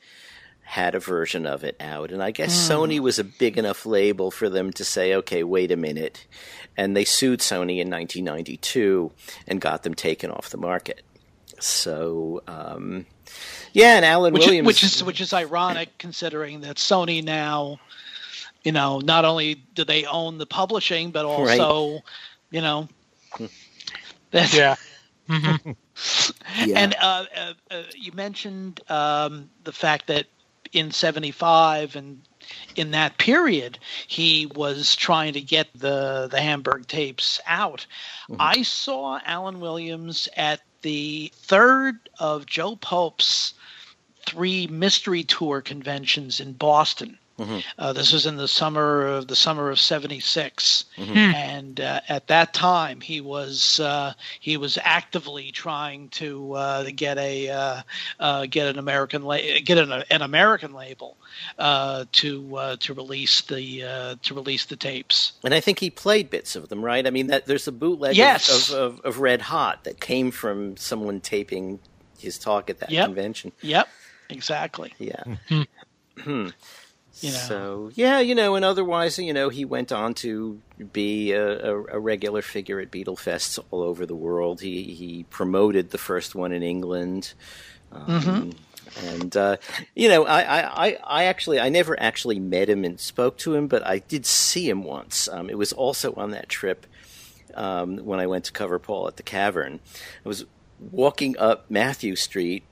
had 0.67 0.95
a 0.95 0.99
version 0.99 1.45
of 1.45 1.63
it 1.63 1.77
out. 1.79 2.11
And 2.11 2.21
I 2.21 2.31
guess 2.31 2.53
mm. 2.53 2.75
Sony 2.75 2.99
was 2.99 3.17
a 3.17 3.23
big 3.23 3.57
enough 3.57 3.85
label 3.85 4.31
for 4.31 4.49
them 4.49 4.73
to 4.73 4.83
say, 4.83 5.15
okay, 5.15 5.41
wait 5.41 5.71
a 5.71 5.77
minute. 5.77 6.27
And 6.75 6.95
they 6.95 7.05
sued 7.05 7.39
Sony 7.39 7.79
in 7.79 7.89
1992 7.89 9.09
and 9.47 9.61
got 9.61 9.83
them 9.83 9.93
taken 9.93 10.29
off 10.29 10.49
the 10.49 10.57
market. 10.57 11.03
So, 11.59 12.43
um, 12.47 13.05
yeah, 13.71 13.95
and 13.95 14.03
Alan 14.03 14.33
which 14.33 14.45
Williams, 14.45 14.67
is, 14.67 14.67
which 14.67 14.83
is 14.83 15.03
which 15.05 15.21
is 15.21 15.31
ironic 15.31 15.97
considering 15.97 16.59
that 16.61 16.75
Sony 16.75 17.23
now, 17.23 17.79
you 18.61 18.73
know, 18.73 18.99
not 18.99 19.23
only 19.23 19.55
do 19.73 19.85
they 19.85 20.03
own 20.03 20.37
the 20.37 20.45
publishing, 20.45 21.11
but 21.11 21.25
also, 21.25 21.93
right. 21.93 22.01
you 22.51 22.59
know, 22.59 22.89
that's, 24.31 24.53
yeah. 24.57 24.75
Mm-hmm. 25.29 25.71
yeah. 26.69 26.79
And 26.79 26.95
uh, 27.01 27.25
uh, 27.35 27.53
uh, 27.71 27.83
you 27.95 28.11
mentioned 28.11 28.81
um, 28.89 29.49
the 29.63 29.71
fact 29.71 30.07
that 30.07 30.27
in 30.73 30.91
75 30.91 31.95
and 31.95 32.21
in 32.75 32.91
that 32.91 33.17
period 33.17 33.77
he 34.07 34.45
was 34.55 34.95
trying 34.95 35.33
to 35.33 35.41
get 35.41 35.67
the 35.75 36.27
the 36.31 36.39
Hamburg 36.39 36.87
tapes 36.87 37.39
out. 37.45 37.85
Mm-hmm. 38.29 38.35
I 38.39 38.61
saw 38.61 39.19
Alan 39.25 39.59
Williams 39.59 40.29
at 40.37 40.61
the 40.81 41.31
third 41.35 42.09
of 42.19 42.45
Joe 42.45 42.75
Pope's 42.75 43.53
three 44.25 44.67
mystery 44.67 45.23
tour 45.23 45.61
conventions 45.61 46.39
in 46.39 46.53
Boston. 46.53 47.17
Mm-hmm. 47.39 47.59
Uh, 47.77 47.93
this 47.93 48.13
was 48.13 48.25
in 48.25 48.37
the 48.37 48.47
summer 48.47 49.05
of 49.05 49.27
the 49.27 49.35
summer 49.35 49.69
of 49.69 49.79
'76, 49.79 50.85
mm-hmm. 50.97 51.13
Hmm. 51.13 51.17
and 51.17 51.79
uh, 51.79 52.01
at 52.09 52.27
that 52.27 52.51
time 52.51 52.99
he 52.99 53.21
was 53.21 53.79
uh, 53.79 54.13
he 54.39 54.57
was 54.57 54.79
actively 54.81 55.51
trying 55.51 56.09
to 56.09 56.53
uh, 56.53 56.89
get 56.95 57.19
a 57.19 57.49
uh, 57.49 57.81
uh, 58.19 58.47
get 58.47 58.67
an 58.67 58.79
American 58.79 59.21
la- 59.21 59.37
get 59.63 59.77
an, 59.77 60.03
an 60.09 60.23
American 60.23 60.73
label 60.73 61.15
to 61.59 62.75
to 62.79 62.93
release 62.95 63.41
the 63.41 64.17
to 64.23 64.33
release 64.33 64.65
the 64.65 64.75
tapes. 64.75 65.33
And 65.43 65.53
I 65.53 65.59
think 65.59 65.77
he 65.77 65.91
played 65.91 66.31
bits 66.31 66.55
of 66.55 66.69
them, 66.69 66.83
right? 66.83 67.05
I 67.05 67.11
mean, 67.11 67.27
that 67.27 67.45
there's 67.45 67.67
a 67.67 67.71
bootleg 67.71 68.15
yes. 68.15 68.69
of, 68.71 68.75
of, 68.75 68.99
of, 69.01 69.19
Red 69.19 69.41
Hot 69.43 69.83
that 69.83 69.99
came 69.99 70.31
from 70.31 70.75
someone 70.75 71.21
taping 71.21 71.79
his 72.17 72.39
talk 72.39 72.71
at 72.71 72.79
that 72.79 72.89
yep. 72.89 73.05
convention. 73.05 73.51
Yep, 73.61 73.87
exactly. 74.29 74.93
Yeah. 74.97 75.23
Hmm. 76.23 76.47
You 77.21 77.31
know. 77.31 77.37
So 77.37 77.91
yeah, 77.95 78.19
you 78.19 78.35
know, 78.35 78.55
and 78.55 78.63
otherwise, 78.63 79.17
you 79.17 79.33
know, 79.33 79.49
he 79.49 79.65
went 79.65 79.91
on 79.91 80.13
to 80.15 80.61
be 80.93 81.31
a, 81.31 81.71
a, 81.71 81.83
a 81.93 81.99
regular 81.99 82.41
figure 82.41 82.79
at 82.79 82.91
Beatle 82.91 83.17
fests 83.17 83.59
all 83.71 83.81
over 83.81 84.05
the 84.05 84.15
world. 84.15 84.61
He 84.61 84.83
he 84.83 85.25
promoted 85.29 85.89
the 85.89 85.97
first 85.97 86.35
one 86.35 86.51
in 86.51 86.63
England. 86.63 87.33
Um, 87.91 88.05
mm-hmm. 88.05 88.49
And 89.05 89.35
uh, 89.35 89.57
you 89.95 90.09
know, 90.09 90.25
I, 90.25 90.87
I, 90.87 90.97
I 91.03 91.23
actually 91.25 91.59
I 91.59 91.69
never 91.69 91.99
actually 91.99 92.39
met 92.39 92.69
him 92.69 92.83
and 92.85 92.99
spoke 92.99 93.37
to 93.39 93.55
him, 93.55 93.67
but 93.67 93.85
I 93.85 93.99
did 93.99 94.25
see 94.25 94.69
him 94.69 94.83
once. 94.83 95.27
Um, 95.27 95.49
it 95.49 95.57
was 95.57 95.73
also 95.73 96.13
on 96.15 96.31
that 96.31 96.49
trip 96.49 96.85
um, 97.55 97.97
when 97.97 98.19
I 98.19 98.27
went 98.27 98.45
to 98.45 98.51
cover 98.51 98.79
Paul 98.79 99.07
at 99.07 99.17
the 99.17 99.23
Cavern. 99.23 99.79
I 100.25 100.29
was 100.29 100.45
walking 100.79 101.37
up 101.37 101.69
Mathew 101.69 102.15
Street 102.15 102.63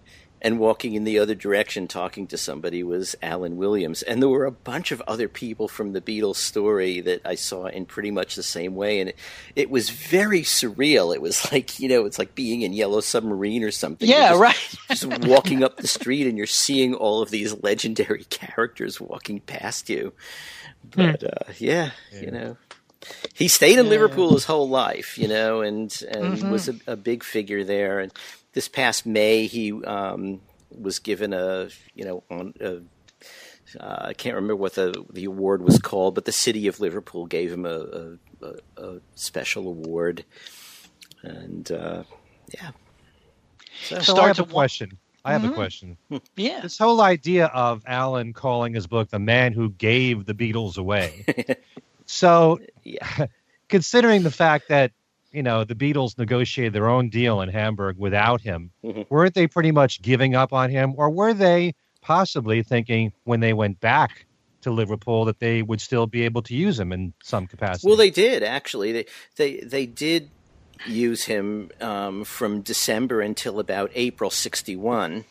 and 0.46 0.60
walking 0.60 0.94
in 0.94 1.06
the 1.06 1.18
other 1.18 1.34
direction 1.34 1.88
talking 1.88 2.28
to 2.28 2.38
somebody 2.38 2.84
was 2.84 3.16
Alan 3.20 3.58
Williams. 3.58 4.04
And 4.04 4.22
there 4.22 4.30
were 4.30 4.46
a 4.46 4.52
bunch 4.52 4.92
of 4.92 5.02
other 5.08 5.28
people 5.28 5.68
from 5.68 5.94
the 5.94 6.02
Beatles 6.02 6.36
story 6.36 7.02
that 7.02 7.22
I 7.26 7.34
saw 7.34 7.66
in 7.66 7.88
pretty 7.88 8.12
much 8.12 8.36
the 8.36 8.44
same 8.44 8.76
way. 8.76 9.00
And 9.00 9.10
it, 9.10 9.16
it 9.56 9.70
was 9.72 9.90
very 9.90 10.42
surreal. 10.42 11.16
It 11.16 11.22
was 11.22 11.52
like, 11.52 11.80
you 11.80 11.90
know, 11.90 12.06
it's 12.06 12.20
like 12.20 12.36
being 12.36 12.62
in 12.62 12.74
Yellow 12.74 13.02
Submarine 13.02 13.64
or 13.64 13.72
something. 13.72 14.08
Yeah, 14.08 14.30
just, 14.30 14.40
right. 14.40 14.78
just 14.90 15.28
walking 15.28 15.64
up 15.64 15.78
the 15.78 15.88
street 15.88 16.28
and 16.28 16.38
you're 16.38 16.46
seeing 16.46 16.94
all 16.94 17.24
of 17.24 17.32
these 17.32 17.64
legendary 17.64 18.24
characters 18.30 19.02
walking 19.02 19.40
past 19.40 19.90
you. 19.90 20.14
But 20.96 21.24
uh, 21.24 21.52
yeah, 21.58 21.90
yeah, 22.14 22.22
you 22.22 22.30
know 22.30 22.58
he 23.34 23.48
stayed 23.48 23.78
in 23.78 23.86
yeah. 23.86 23.92
Liverpool 23.92 24.34
his 24.34 24.46
whole 24.46 24.70
life, 24.70 25.18
you 25.18 25.28
know, 25.28 25.62
and 25.62 25.84
and 26.10 26.38
mm-hmm. 26.38 26.50
was 26.50 26.70
a, 26.70 26.76
a, 26.88 26.96
big 26.96 27.24
figure 27.24 27.64
there. 27.64 28.00
And 28.00 28.12
this 28.56 28.68
past 28.68 29.06
May, 29.06 29.46
he 29.46 29.72
um, 29.84 30.42
was 30.72 30.98
given 30.98 31.34
a 31.34 31.68
you 31.94 32.06
know 32.06 32.24
on 32.32 32.54
a, 32.60 32.78
uh, 33.80 34.06
I 34.08 34.14
can't 34.14 34.36
remember 34.36 34.56
what 34.56 34.74
the 34.74 35.06
the 35.12 35.26
award 35.26 35.62
was 35.62 35.78
called, 35.78 36.16
but 36.16 36.26
the 36.26 36.32
city 36.32 36.68
of 36.68 36.80
Liverpool 36.80 37.28
gave 37.28 37.52
him 37.52 37.66
a, 37.66 38.18
a, 38.42 38.56
a 38.78 39.00
special 39.14 39.68
award, 39.68 40.26
and 41.22 41.70
uh, 41.72 42.04
yeah. 42.54 42.72
So, 43.84 44.00
so 44.00 44.18
I 44.18 44.28
have 44.28 44.40
a 44.40 44.46
question. 44.46 44.98
I 45.26 45.34
have 45.34 45.42
mm-hmm. 45.42 45.52
a 45.52 45.56
question. 45.56 45.98
Yeah. 46.36 46.62
This 46.62 46.78
whole 46.78 47.02
idea 47.02 47.48
of 47.48 47.84
Alan 47.86 48.32
calling 48.32 48.74
his 48.74 48.88
book 48.88 49.10
"The 49.10 49.20
Man 49.20 49.52
Who 49.52 49.70
Gave 49.72 50.26
the 50.26 50.34
Beatles 50.34 50.78
Away." 50.78 51.26
so, 52.06 52.60
yeah. 52.84 53.28
considering 53.68 54.24
the 54.24 54.32
fact 54.32 54.70
that 54.70 54.92
you 55.36 55.44
know, 55.44 55.66
the 55.66 55.76
Beatles 55.76 56.18
negotiated 56.18 56.74
their 56.74 56.88
own 56.88 57.10
deal 57.10 57.42
in 57.42 57.50
Hamburg 57.50 57.98
without 57.98 58.42
him. 58.42 58.72
Mm-hmm. 58.84 59.02
Weren't 59.10 59.34
they 59.34 59.48
pretty 59.48 59.72
much 59.72 60.02
giving 60.02 60.34
up 60.34 60.54
on 60.54 60.70
him? 60.70 60.94
Or 60.98 61.10
were 61.10 61.34
they 61.34 61.74
possibly 62.02 62.64
thinking 62.64 63.12
when 63.26 63.42
they 63.42 63.54
went 63.54 63.80
back 63.82 64.26
to 64.62 64.72
Liverpool 64.72 65.26
that 65.26 65.40
they 65.40 65.62
would 65.62 65.82
still 65.82 66.08
be 66.08 66.24
able 66.24 66.42
to 66.44 66.56
use 66.56 66.80
him 66.80 66.94
in 66.94 67.14
some 67.22 67.48
capacity? 67.48 67.88
Well, 67.88 67.98
they 67.98 68.10
did 68.10 68.44
actually. 68.44 68.94
They 68.94 69.06
they 69.36 69.60
they 69.60 69.86
did 69.86 70.30
use 70.88 71.26
him 71.26 71.72
um, 71.82 72.24
from 72.24 72.62
December 72.62 73.22
until 73.22 73.60
about 73.60 73.92
April 73.94 74.30
'61. 74.30 75.26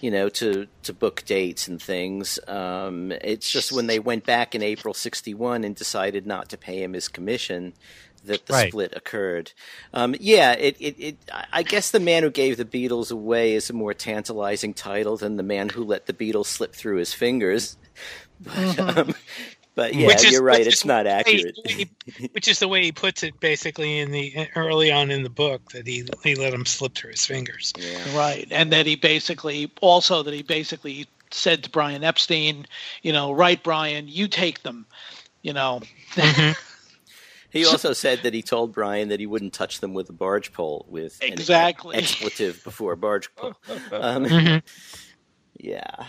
You 0.00 0.10
know, 0.10 0.28
to 0.30 0.66
to 0.84 0.92
book 0.92 1.24
dates 1.26 1.68
and 1.68 1.80
things. 1.80 2.38
Um, 2.46 3.12
it's 3.12 3.50
just 3.50 3.72
when 3.72 3.86
they 3.86 3.98
went 3.98 4.24
back 4.24 4.54
in 4.54 4.62
April 4.62 4.94
'61 4.94 5.64
and 5.64 5.74
decided 5.74 6.26
not 6.26 6.48
to 6.50 6.56
pay 6.56 6.82
him 6.82 6.92
his 6.92 7.08
commission 7.08 7.72
that 8.24 8.46
the 8.46 8.52
right. 8.52 8.68
split 8.68 8.92
occurred. 8.96 9.52
Um, 9.92 10.14
yeah, 10.18 10.52
it, 10.52 10.76
it, 10.80 10.96
it, 10.98 11.16
I 11.52 11.62
guess 11.62 11.90
the 11.90 12.00
man 12.00 12.22
who 12.22 12.30
gave 12.30 12.56
the 12.56 12.64
Beatles 12.64 13.10
away 13.10 13.54
is 13.54 13.70
a 13.70 13.72
more 13.72 13.94
tantalizing 13.94 14.74
title 14.74 15.16
than 15.16 15.36
the 15.36 15.42
man 15.42 15.68
who 15.68 15.84
let 15.84 16.06
the 16.06 16.12
Beatles 16.12 16.46
slip 16.46 16.74
through 16.74 16.96
his 16.96 17.14
fingers. 17.14 17.76
But, 18.44 18.54
mm-hmm. 18.54 18.98
um, 18.98 19.14
but 19.74 19.94
yeah, 19.94 20.08
is, 20.08 20.32
you're 20.32 20.42
right. 20.42 20.66
It's 20.66 20.84
not 20.84 21.06
accurate. 21.06 21.56
He, 21.64 21.88
which 22.32 22.48
is 22.48 22.58
the 22.58 22.68
way 22.68 22.82
he 22.82 22.92
puts 22.92 23.22
it, 23.22 23.38
basically, 23.40 24.00
in 24.00 24.10
the 24.10 24.48
early 24.54 24.92
on 24.92 25.10
in 25.10 25.22
the 25.22 25.30
book 25.30 25.70
that 25.70 25.86
he 25.86 26.04
he 26.22 26.34
let 26.34 26.52
him 26.52 26.66
slip 26.66 26.94
through 26.94 27.12
his 27.12 27.24
fingers. 27.24 27.72
Yeah. 27.78 28.18
Right, 28.18 28.46
and 28.50 28.72
that 28.72 28.86
he 28.86 28.96
basically 28.96 29.70
also 29.80 30.22
that 30.24 30.34
he 30.34 30.42
basically 30.42 31.06
said 31.30 31.64
to 31.64 31.70
Brian 31.70 32.04
Epstein, 32.04 32.66
you 33.02 33.12
know, 33.12 33.32
right, 33.32 33.62
Brian, 33.62 34.08
you 34.08 34.28
take 34.28 34.62
them, 34.62 34.86
you 35.42 35.52
know. 35.52 35.80
Mm-hmm. 36.14 36.52
He 37.52 37.66
also 37.66 37.92
said 37.92 38.20
that 38.22 38.32
he 38.32 38.42
told 38.42 38.72
Brian 38.72 39.10
that 39.10 39.20
he 39.20 39.26
wouldn't 39.26 39.52
touch 39.52 39.80
them 39.80 39.92
with 39.92 40.08
a 40.08 40.14
barge 40.14 40.54
pole 40.54 40.86
with 40.88 41.22
exactly 41.22 41.96
an 41.96 42.02
expletive 42.02 42.64
before 42.64 42.96
barge 42.96 43.34
pole. 43.34 43.54
Um, 43.92 44.24
mm-hmm. 44.24 44.58
Yeah. 45.58 46.06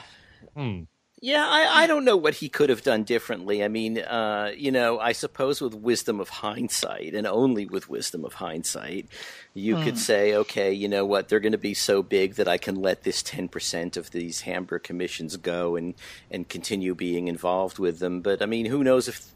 Hmm. 0.56 0.84
Yeah, 1.26 1.48
I, 1.48 1.84
I 1.84 1.88
don't 1.88 2.04
know 2.04 2.18
what 2.18 2.34
he 2.34 2.50
could 2.50 2.70
have 2.70 2.82
done 2.82 3.04
differently. 3.04 3.64
I 3.64 3.70
mean, 3.70 3.98
uh, 3.98 4.52
you 4.58 4.72
know, 4.72 5.00
I 5.00 5.14
suppose 5.14 5.62
with 5.62 5.74
wisdom 5.74 6.20
of 6.20 6.28
hindsight, 6.28 7.14
and 7.14 7.26
only 7.26 7.66
with 7.66 7.90
wisdom 7.90 8.26
of 8.26 8.34
hindsight, 8.34 9.08
you 9.54 9.76
could 9.78 9.94
hmm. 9.94 10.00
say, 10.00 10.34
okay, 10.36 10.74
you 10.74 10.90
know 10.90 11.06
what, 11.06 11.30
they're 11.30 11.40
going 11.40 11.54
to 11.54 11.58
be 11.58 11.74
so 11.74 12.04
big 12.04 12.36
that 12.36 12.50
I 12.50 12.58
can 12.58 12.76
let 12.76 13.04
this 13.04 13.24
10% 13.24 13.96
of 13.96 14.12
these 14.12 14.42
Hamburg 14.42 14.84
commissions 14.84 15.38
go 15.38 15.78
and, 15.78 15.94
and 16.30 16.50
continue 16.50 16.94
being 16.94 17.30
involved 17.30 17.80
with 17.80 18.00
them. 18.00 18.20
But 18.20 18.42
I 18.42 18.46
mean, 18.46 18.66
who 18.66 18.84
knows 18.84 19.08
if 19.08 19.32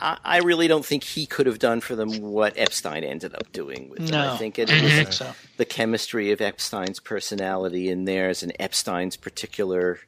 I, 0.00 0.18
I 0.24 0.38
really 0.38 0.68
don't 0.68 0.84
think 0.84 1.04
he 1.04 1.26
could 1.26 1.46
have 1.46 1.58
done 1.58 1.80
for 1.80 1.94
them 1.94 2.20
what 2.20 2.54
Epstein 2.56 3.04
ended 3.04 3.34
up 3.34 3.52
doing 3.52 3.88
with 3.88 3.98
them. 4.00 4.10
No, 4.10 4.32
I 4.32 4.36
think 4.36 4.58
it 4.58 4.70
was 4.70 4.80
think 4.80 5.12
so. 5.12 5.32
the 5.56 5.64
chemistry 5.64 6.32
of 6.32 6.40
Epstein's 6.40 7.00
personality 7.00 7.88
in 7.88 8.04
theirs 8.04 8.42
and 8.42 8.52
Epstein's 8.58 9.16
particular 9.16 10.00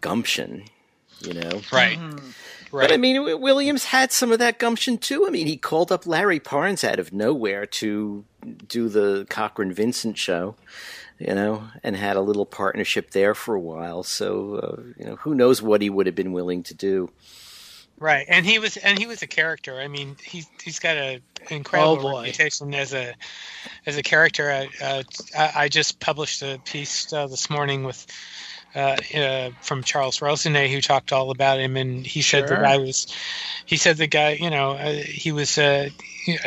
gumption, 0.00 0.64
you 1.20 1.34
know? 1.34 1.60
Right. 1.72 1.98
Mm-hmm. 1.98 2.30
Right. 2.72 2.88
But 2.88 2.92
I 2.92 2.96
mean, 2.96 3.40
Williams 3.40 3.84
had 3.84 4.12
some 4.12 4.32
of 4.32 4.38
that 4.38 4.58
gumption 4.58 4.96
too. 4.96 5.26
I 5.26 5.30
mean, 5.30 5.46
he 5.46 5.58
called 5.58 5.92
up 5.92 6.06
Larry 6.06 6.40
Parnes 6.40 6.82
out 6.84 6.98
of 6.98 7.12
nowhere 7.12 7.66
to 7.66 8.24
do 8.66 8.88
the 8.88 9.26
Cochran 9.28 9.74
Vincent 9.74 10.16
show, 10.16 10.56
you 11.18 11.34
know, 11.34 11.64
and 11.84 11.96
had 11.96 12.16
a 12.16 12.22
little 12.22 12.46
partnership 12.46 13.10
there 13.10 13.34
for 13.34 13.54
a 13.54 13.60
while. 13.60 14.02
So, 14.02 14.54
uh, 14.54 14.82
you 14.96 15.04
know, 15.04 15.16
who 15.16 15.34
knows 15.34 15.60
what 15.60 15.82
he 15.82 15.90
would 15.90 16.06
have 16.06 16.14
been 16.14 16.32
willing 16.32 16.62
to 16.62 16.72
do. 16.74 17.10
Right, 18.02 18.26
and 18.28 18.46
he 18.46 18.60
was 18.60 18.76
and 18.78 18.98
he 18.98 19.06
was 19.06 19.22
a 19.22 19.28
character. 19.28 19.80
I 19.80 19.88
mean, 19.88 20.18
he's 20.24 20.50
he's 20.64 20.80
got 20.80 20.96
a 20.98 21.22
incredible 21.50 22.00
Oh, 22.00 22.02
reputation 22.02 22.74
as 22.74 22.94
a 22.94 23.14
as 23.86 23.98
a 23.98 24.02
character. 24.04 24.50
I, 24.52 24.70
uh, 24.84 25.04
I, 25.38 25.52
I 25.64 25.68
just 25.70 26.00
published 26.00 26.42
a 26.42 26.60
piece 26.64 27.12
uh, 27.12 27.28
this 27.28 27.50
morning 27.50 27.84
with 27.84 28.06
uh, 28.74 28.96
uh, 29.16 29.50
from 29.60 29.82
Charles 29.82 30.20
Rosenay 30.20 30.72
who 30.72 30.80
talked 30.80 31.12
all 31.12 31.30
about 31.30 31.60
him, 31.60 31.76
and 31.76 32.06
he 32.06 32.22
said 32.22 32.44
the 32.46 32.54
Sure. 32.54 32.62
guy 32.62 32.78
was 32.78 33.06
he 33.66 33.76
said 33.76 33.96
the 33.96 34.06
guy 34.06 34.32
you 34.32 34.50
know 34.50 34.72
uh, 34.72 34.92
he 34.92 35.32
was 35.32 35.58
uh, 35.58 35.88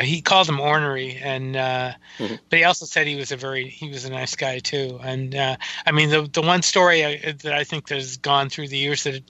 he 0.00 0.22
called 0.22 0.48
him 0.48 0.60
ornery, 0.60 1.16
and 1.22 1.56
uh, 1.56 1.92
Mhm. 2.18 2.38
but 2.48 2.58
he 2.58 2.64
also 2.64 2.86
said 2.86 3.06
he 3.06 3.16
was 3.16 3.32
a 3.32 3.36
very 3.36 3.68
he 3.68 3.88
was 3.90 4.04
a 4.04 4.10
nice 4.10 4.34
guy 4.36 4.58
too. 4.58 4.98
And 5.02 5.34
uh, 5.34 5.56
I 5.84 5.92
mean 5.92 6.10
the 6.10 6.22
the 6.32 6.42
one 6.42 6.62
story 6.62 7.04
I, 7.04 7.32
that 7.42 7.52
I 7.52 7.64
think 7.64 7.88
that 7.88 7.96
has 7.96 8.16
gone 8.16 8.48
through 8.48 8.68
the 8.68 8.78
years 8.78 9.04
that 9.04 9.22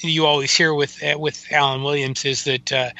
you 0.00 0.26
always 0.26 0.54
hear 0.54 0.72
with 0.74 0.98
with 1.16 1.44
Alan 1.50 1.82
Williams 1.82 2.24
is 2.24 2.44
that 2.44 2.72
uh, 2.72 2.90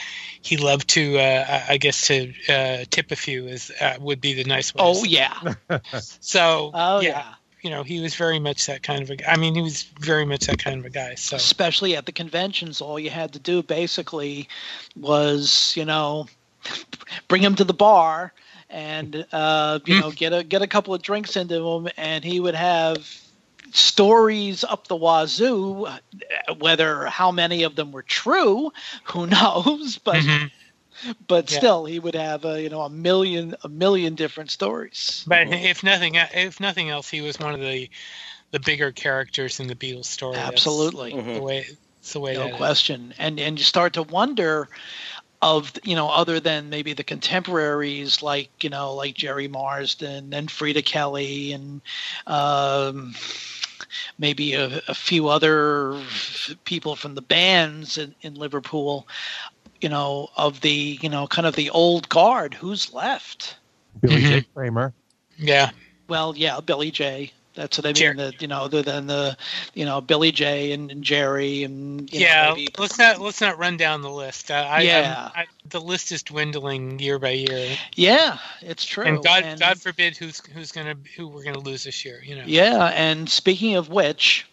he 0.43 0.57
loved 0.57 0.89
to 0.91 1.19
uh, 1.19 1.45
I- 1.49 1.75
I 1.75 1.77
guess 1.79 2.07
to 2.09 2.33
uh, 2.49 2.85
tip 2.91 3.11
a 3.11 3.17
few 3.17 3.47
is 3.47 3.71
uh, 3.81 3.97
would 4.01 4.21
be 4.21 4.35
the 4.35 4.45
nice 4.45 4.75
way. 4.75 4.79
to 4.81 4.85
Oh 4.85 4.95
say 4.95 5.09
it. 5.11 5.11
yeah. 5.11 5.79
So 6.21 6.71
Oh 6.75 7.01
yeah, 7.01 7.09
yeah. 7.09 7.35
You 7.63 7.71
know 7.71 7.83
he 7.83 8.01
was 8.01 8.15
very 8.15 8.39
much 8.39 8.67
that 8.67 8.83
kind 8.83 9.03
of 9.03 9.11
a. 9.11 9.31
I 9.31 9.37
mean 9.37 9.55
he 9.55 9.63
was 9.63 9.85
very 10.01 10.25
much 10.25 10.47
that 10.47 10.59
kind 10.59 10.79
of 10.79 10.85
a 10.85 10.91
guy. 10.91 11.15
So 11.15 11.37
Especially 11.37 11.97
at 11.97 12.07
the 12.07 12.13
conventions, 12.13 12.81
all 12.81 12.99
you 12.99 13.11
had 13.11 13.33
to 13.33 13.39
do 13.39 13.63
basically 13.63 14.49
was, 14.97 15.73
you 15.77 15.85
know, 15.85 16.27
bring 17.29 17.43
him 17.43 17.55
to 17.55 17.65
the 17.65 17.75
bar 17.75 18.33
and 18.69 19.25
uh, 19.33 19.79
you 19.87 20.01
know 20.01 20.11
get 20.17 20.33
a 20.33 20.43
get 20.43 20.63
a 20.63 20.67
couple 20.67 20.93
of 20.93 21.03
drinks 21.03 21.37
into 21.37 21.65
him, 21.65 21.89
and 21.97 22.25
he 22.25 22.41
would 22.41 22.55
have 22.57 23.09
stories 23.73 24.65
up 24.65 24.89
the 24.89 24.97
wazoo. 24.97 25.87
Whether 26.59 27.07
how 27.07 27.31
many 27.31 27.63
of 27.63 27.77
them 27.77 27.93
were 27.93 28.03
true, 28.03 28.73
who 29.05 29.27
knows? 29.27 29.99
But 29.99 30.23
Mhm. 30.23 30.51
But 31.27 31.49
Yeah. 31.49 31.59
still, 31.59 31.85
he 31.87 31.99
would 31.99 32.15
have 32.15 32.45
a 32.45 32.63
you 32.63 32.69
know 32.71 32.83
a 32.83 32.91
million 32.91 33.55
a 33.65 33.69
million 33.69 34.15
different 34.15 34.51
stories. 34.51 35.27
But 35.27 35.49
if 35.53 35.83
nothing, 35.83 36.15
if 36.17 36.61
nothing 36.61 36.89
else, 36.91 37.11
he 37.11 37.21
was 37.21 37.39
one 37.39 37.55
of 37.55 37.61
the 37.61 37.89
the 38.53 38.61
bigger 38.61 38.93
characters 38.93 39.61
in 39.61 39.67
the 39.69 39.77
Beatles 39.77 40.07
story. 40.07 40.49
That's 40.49 40.95
Absolutely. 40.95 41.13
Mhm. 41.13 41.35
the 41.35 41.41
way. 41.43 41.67
It's 42.01 42.13
the 42.13 42.21
way 42.21 42.37
no 42.37 42.49
that 42.49 42.55
is. 42.55 42.81
question 42.81 43.15
and 43.19 43.39
and 43.41 43.59
you 43.59 43.65
start 43.65 43.95
to 43.95 44.03
wonder 44.03 44.69
of 45.43 45.73
you 45.85 45.95
know 45.95 46.09
other 46.09 46.41
than 46.41 46.69
maybe 46.71 46.93
the 46.93 47.05
contemporaries 47.05 48.23
like 48.23 48.51
you 48.63 48.71
know 48.71 48.95
like 48.95 49.15
gerry 49.15 49.49
marsden 49.49 50.33
and 50.35 50.49
freda 50.49 50.85
kelly 50.85 51.53
and 51.53 51.83
um 52.27 53.15
maybe 54.19 54.55
a, 54.55 54.81
a 54.89 54.95
few 54.95 55.29
other 55.29 56.01
people 56.65 56.97
from 56.97 57.15
the 57.15 57.23
bands 57.23 57.99
in, 57.99 58.15
in 58.23 58.35
liverpool 58.35 59.07
you 59.83 59.89
know 59.89 60.29
of 60.37 60.61
the 60.61 60.99
you 61.03 61.09
know 61.09 61.27
kind 61.27 61.47
of 61.47 61.57
the 61.57 61.71
old 61.71 62.09
guard 62.09 62.55
who's 62.55 62.93
left 62.95 63.57
Billy 64.01 64.21
J. 64.23 64.41
Mhm. 64.41 64.45
Kramer. 64.55 64.93
Yeah. 65.39 65.71
well 66.09 66.35
yeah 66.37 66.61
billy 66.61 66.91
j 66.91 67.33
that's 67.55 67.77
what 67.79 67.85
i 67.85 67.89
mean 67.89 67.95
Jer- 67.95 68.15
that 68.15 68.41
you 68.41 68.49
know 68.49 68.61
other 68.63 68.81
than 68.83 69.07
the 69.07 69.37
you 69.75 69.85
know 69.85 70.01
billy 70.01 70.31
j 70.33 70.73
and, 70.73 70.91
and 70.91 71.03
gerry 71.03 71.65
and 71.65 72.11
you 72.13 72.21
know, 72.21 72.27
yeah. 72.27 72.53
maybe- 72.55 72.69
let's 72.79 72.99
not 72.99 73.19
let's 73.21 73.41
not 73.41 73.59
run 73.59 73.77
down 73.77 74.03
the 74.03 74.11
list. 74.11 74.51
Uh, 74.51 74.55
I, 74.55 74.83
Yeah. 74.83 75.31
I, 75.35 75.47
the 75.69 75.81
list 75.81 76.13
is 76.13 76.23
dwindling 76.23 76.99
year 77.01 77.19
by 77.19 77.31
year, 77.31 77.77
yeah 77.97 78.39
it's 78.61 78.85
true 78.85 79.05
and 79.05 79.23
God 79.23 79.43
And- 79.45 79.61
God 79.61 79.81
forbid 79.81 80.17
who's 80.17 80.41
who's 80.55 80.71
gonna 80.73 80.95
who 81.17 81.27
we're 81.29 81.45
gonna 81.45 81.59
lose 81.59 81.85
this 81.85 82.05
year. 82.05 82.23
You 82.25 82.37
know. 82.37 82.45
Yeah, 82.47 82.87
and 82.95 83.29
speaking 83.29 83.75
of 83.77 83.89
which, 83.89 84.47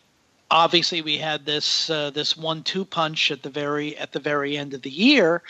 obviously 0.52 1.02
we 1.02 1.18
had 1.18 1.45
this 1.45 1.89
uh, 1.89 2.10
this 2.12 2.36
one 2.36 2.64
two 2.64 2.86
punch 2.86 3.32
at 3.32 3.43
the 3.43 3.50
very 3.50 3.97
at 3.97 4.12
the 4.12 4.20
very 4.20 4.58
end 4.58 4.74
of 4.74 4.82
the 4.82 4.89
year, 4.89 5.43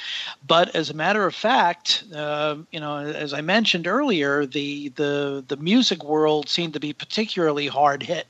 but 0.45 0.76
as 0.76 0.89
a 0.89 0.93
matter 0.93 1.26
of 1.26 1.36
fact, 1.36 2.04
uh, 2.14 2.58
you 2.72 2.80
know, 2.80 2.97
as 2.97 3.34
I 3.34 3.41
mentioned 3.41 3.88
earlier, 3.88 4.45
the 4.45 4.89
the 4.89 5.43
the 5.47 5.58
music 5.58 6.04
world 6.04 6.50
seemed 6.50 6.74
to 6.74 6.80
be 6.80 6.93
particularly 6.93 7.68
hard 7.68 8.04
hit 8.04 8.28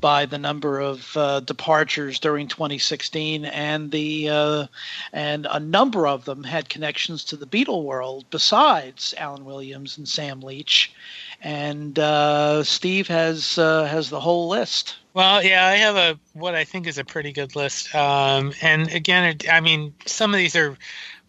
by 0.00 0.26
the 0.26 0.38
number 0.38 0.80
of 0.80 1.16
uh, 1.16 1.40
departures 1.40 2.18
during 2.18 2.48
2016, 2.48 3.44
and 3.46 3.90
the 3.90 4.28
uh, 4.28 4.66
and 5.12 5.46
a 5.50 5.60
number 5.60 6.06
of 6.06 6.24
them 6.24 6.44
had 6.44 6.68
connections 6.68 7.24
to 7.24 7.36
the 7.36 7.46
Beatle 7.46 7.84
world 7.84 8.24
besides 8.30 9.14
Alan 9.16 9.44
Williams 9.44 9.96
and 9.96 10.08
Sam 10.08 10.40
Leach, 10.40 10.92
and 11.40 11.98
uh, 11.98 12.62
Steve 12.62 13.08
has 13.08 13.58
uh, 13.58 13.84
has 13.84 14.10
the 14.10 14.20
whole 14.20 14.48
list. 14.48 14.96
Well, 15.14 15.44
yeah, 15.44 15.64
I 15.64 15.76
have 15.76 15.96
a 15.96 16.18
what 16.32 16.56
I 16.56 16.64
think 16.64 16.88
is 16.88 16.98
a 16.98 17.04
pretty 17.04 17.32
good 17.32 17.54
list. 17.54 17.94
Um, 17.94 18.52
and 18.60 18.92
again, 18.92 19.24
it, 19.24 19.48
I 19.48 19.60
mean, 19.60 19.94
some 20.06 20.34
of 20.34 20.38
these 20.38 20.56
are 20.56 20.76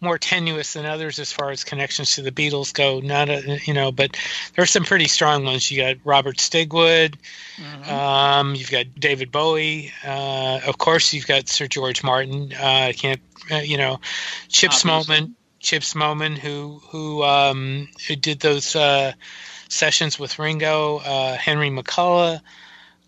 more 0.00 0.18
tenuous 0.18 0.74
than 0.74 0.84
others 0.84 1.18
as 1.18 1.32
far 1.32 1.50
as 1.50 1.64
connections 1.64 2.16
to 2.16 2.22
the 2.22 2.32
Beatles 2.32 2.74
go. 2.74 2.98
Not 3.00 3.30
a, 3.30 3.60
you 3.64 3.72
know, 3.72 3.92
but 3.92 4.16
there's 4.54 4.72
some 4.72 4.84
pretty 4.84 5.06
strong 5.06 5.44
ones. 5.44 5.70
You 5.70 5.82
got 5.82 5.96
Robert 6.04 6.36
Stigwood. 6.36 7.14
Um, 7.88 8.56
you've 8.56 8.70
got 8.72 8.86
David 8.98 9.30
Bowie. 9.30 9.92
Uh, 10.04 10.60
of 10.66 10.78
course, 10.78 11.12
you've 11.12 11.26
got 11.26 11.48
Sir 11.48 11.68
George 11.68 12.02
Martin. 12.02 12.52
Uh, 12.52 12.88
I 12.88 12.92
can't, 12.92 13.20
uh, 13.52 13.56
you 13.56 13.78
know, 13.78 14.00
Chips 14.48 14.84
Obviously. 14.84 15.16
Moman. 15.16 15.32
Chips 15.58 15.94
Moman, 15.94 16.36
who 16.36 16.80
who 16.90 17.24
um, 17.24 17.88
who 18.06 18.14
did 18.14 18.40
those 18.40 18.76
uh, 18.76 19.12
sessions 19.68 20.18
with 20.18 20.38
Ringo, 20.38 20.98
uh, 20.98 21.36
Henry 21.36 21.70
McCullough, 21.70 22.40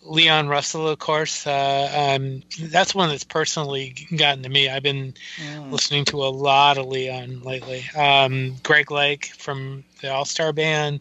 Leon 0.09 0.49
Russell, 0.49 0.89
of 0.89 0.99
course. 0.99 1.47
Uh, 1.47 2.17
um, 2.17 2.43
that's 2.69 2.95
one 2.95 3.09
that's 3.11 3.25
personally 3.25 3.95
gotten 4.17 4.43
to 4.43 4.49
me. 4.49 4.69
I've 4.69 4.83
been 4.83 5.15
Mm. 5.39 5.71
listening 5.71 6.05
to 6.07 6.25
a 6.25 6.29
lot 6.31 6.79
of 6.79 6.87
Leon 6.87 7.43
lately. 7.43 7.85
Um, 7.97 8.57
Greg 8.63 8.91
Lake 8.91 9.27
from 9.39 9.85
the 10.01 10.13
All 10.13 10.25
Starr 10.25 10.53
Band. 10.53 11.01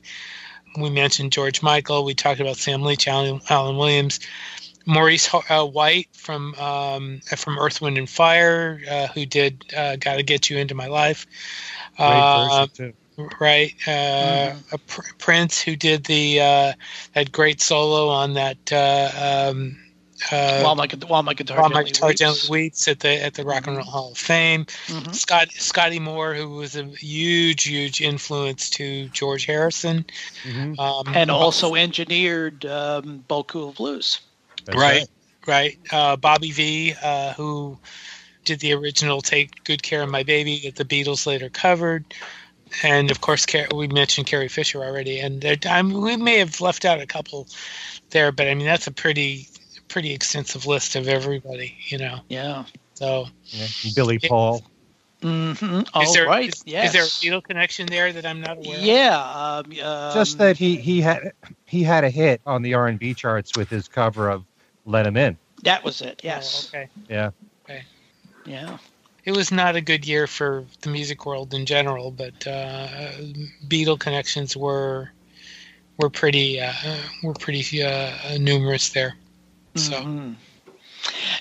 We 0.77 0.89
mentioned 0.89 1.31
George 1.31 1.61
Michael. 1.63 2.03
We 2.03 2.13
talked 2.13 2.39
about 2.39 2.57
Sam 2.57 2.83
Leach, 2.83 3.07
Alan, 3.07 3.41
Alan 3.49 3.77
Williams, 3.77 4.19
Maurice 4.85 5.33
uh, 5.33 5.65
White 5.65 6.07
from 6.13 6.53
um, 6.55 7.19
from 7.35 7.57
Earth, 7.57 7.81
Wind 7.81 7.97
and 7.97 8.09
Fire, 8.09 8.79
uh, 8.89 9.07
who 9.07 9.25
did 9.25 9.63
uh, 9.75 9.95
"Got 9.95 10.15
to 10.17 10.23
Get 10.23 10.49
You 10.49 10.57
Into 10.57 10.75
My 10.75 10.87
Life." 10.87 11.25
Great 11.97 12.07
Uh, 12.07 12.49
version, 12.49 12.69
too. 12.75 12.93
Right, 13.39 13.73
uh, 13.87 14.53
a 14.71 14.77
Pr- 14.77 15.01
Prince, 15.17 15.59
who 15.59 15.75
did 15.75 16.03
the 16.03 16.39
uh, 16.39 16.73
that 17.13 17.31
great 17.31 17.61
solo 17.61 18.09
on 18.09 18.35
that. 18.35 18.57
Uh, 18.71 19.49
um, 19.49 19.77
uh, 20.31 20.61
while 20.61 20.75
my 20.75 20.87
while 21.07 21.23
my 21.23 21.33
guitar 21.33 21.59
while 21.61 21.69
my 21.69 21.83
guitar 21.83 22.09
weeps. 22.09 22.19
gently 22.19 22.49
weeps 22.49 22.87
at 22.87 22.99
the 22.99 23.23
at 23.23 23.33
the 23.33 23.43
Rock 23.43 23.65
and 23.65 23.77
Roll 23.77 23.85
Hall 23.85 24.11
of 24.11 24.17
Fame. 24.17 24.65
Mhm. 24.87 25.15
Scott 25.15 25.47
Scotty 25.51 25.99
Moore, 25.99 26.35
who 26.35 26.49
was 26.49 26.75
a 26.75 26.83
huge, 26.85 27.63
huge 27.63 28.01
influence 28.01 28.69
to 28.71 29.09
George 29.09 29.45
Harrison, 29.45 30.05
Mhm. 30.43 30.77
um, 30.79 31.15
and 31.15 31.31
also 31.31 31.73
engineered 31.73 32.65
um, 32.65 33.23
Beaucoups 33.27 33.69
of 33.69 33.75
Blues. 33.75 34.19
That's 34.65 34.77
right, 34.77 35.07
right. 35.47 35.79
Uh, 35.91 36.17
Bobby 36.17 36.51
Vee, 36.51 36.93
uh, 37.01 37.33
who 37.33 37.77
did 38.45 38.59
the 38.59 38.73
original 38.73 39.21
"Take 39.21 39.63
Good 39.63 39.81
Care 39.81 40.03
of 40.03 40.09
My 40.09 40.21
Baby" 40.23 40.61
that 40.65 40.75
the 40.75 40.85
Beatles 40.85 41.25
later 41.25 41.49
covered, 41.49 42.05
and 42.83 43.11
of 43.11 43.21
course, 43.21 43.45
we 43.73 43.87
mentioned 43.87 44.27
Carrie 44.27 44.47
Fisher 44.47 44.83
already, 44.83 45.19
and 45.19 45.41
there, 45.41 45.55
I 45.69 45.81
mean, 45.81 46.01
we 46.01 46.17
may 46.17 46.37
have 46.39 46.59
left 46.61 46.85
out 46.85 46.99
a 46.99 47.05
couple 47.07 47.47
there, 48.11 48.31
but 48.31 48.47
I 48.47 48.53
mean 48.53 48.65
that's 48.65 48.87
a 48.87 48.91
pretty 48.91 49.47
pretty 49.87 50.13
extensive 50.13 50.65
list 50.65 50.95
of 50.95 51.07
everybody, 51.07 51.75
you 51.87 51.97
know. 51.97 52.19
Yeah. 52.29 52.65
So, 52.95 53.27
Yeah. 53.45 53.67
Billy 53.95 54.19
Paul. 54.19 54.63
Mm-hmm. 55.21 55.81
Oh, 55.93 56.01
is 56.01 56.13
there 56.13 56.27
right. 56.27 56.49
is- 56.49 56.63
yes. 56.65 56.87
is 56.87 56.93
there 56.93 57.03
a 57.03 57.05
Beatle 57.05 57.43
connection 57.43 57.87
there 57.87 58.11
that 58.13 58.25
I'm 58.25 58.41
not 58.41 58.57
aware 58.57 58.77
of? 58.77 58.83
Yeah. 58.83 59.17
Um, 59.65 59.71
Just 59.71 60.33
um, 60.33 60.39
that 60.47 60.57
he 60.57 60.75
he 60.75 61.01
had 61.01 61.31
he 61.65 61.83
had 61.83 62.03
a 62.03 62.09
hit 62.09 62.41
on 62.45 62.61
the 62.61 62.73
R 62.75 62.87
and 62.87 62.99
B 62.99 63.13
charts 63.13 63.57
with 63.57 63.69
his 63.69 63.87
cover 63.87 64.29
of 64.29 64.43
"Let 64.85 65.07
Him 65.07 65.17
In." 65.17 65.37
that 65.63 65.83
was 65.83 66.01
it. 66.01 66.21
Oh, 66.23 66.27
Yes. 66.27 66.69
okay. 66.71 66.87
Yeah. 67.09 67.31
Okay. 67.65 67.83
Yeah. 68.45 68.77
It 69.27 69.35
was 69.35 69.51
not 69.51 69.75
a 69.75 69.81
good 69.81 70.07
year 70.07 70.27
for 70.27 70.65
the 70.81 70.89
music 70.89 71.27
world 71.27 71.53
in 71.53 71.67
general, 71.67 72.11
but 72.11 72.47
uh, 72.47 72.87
Beatle 73.67 73.99
connections 73.99 74.57
were 74.57 75.11
were 75.99 76.09
pretty 76.09 76.61
uh, 76.61 76.73
were 77.23 77.35
pretty 77.35 77.83
uh, 77.83 78.37
numerous 78.39 78.89
there. 78.91 79.17
So 79.75 80.07
Mhm. 80.07 80.37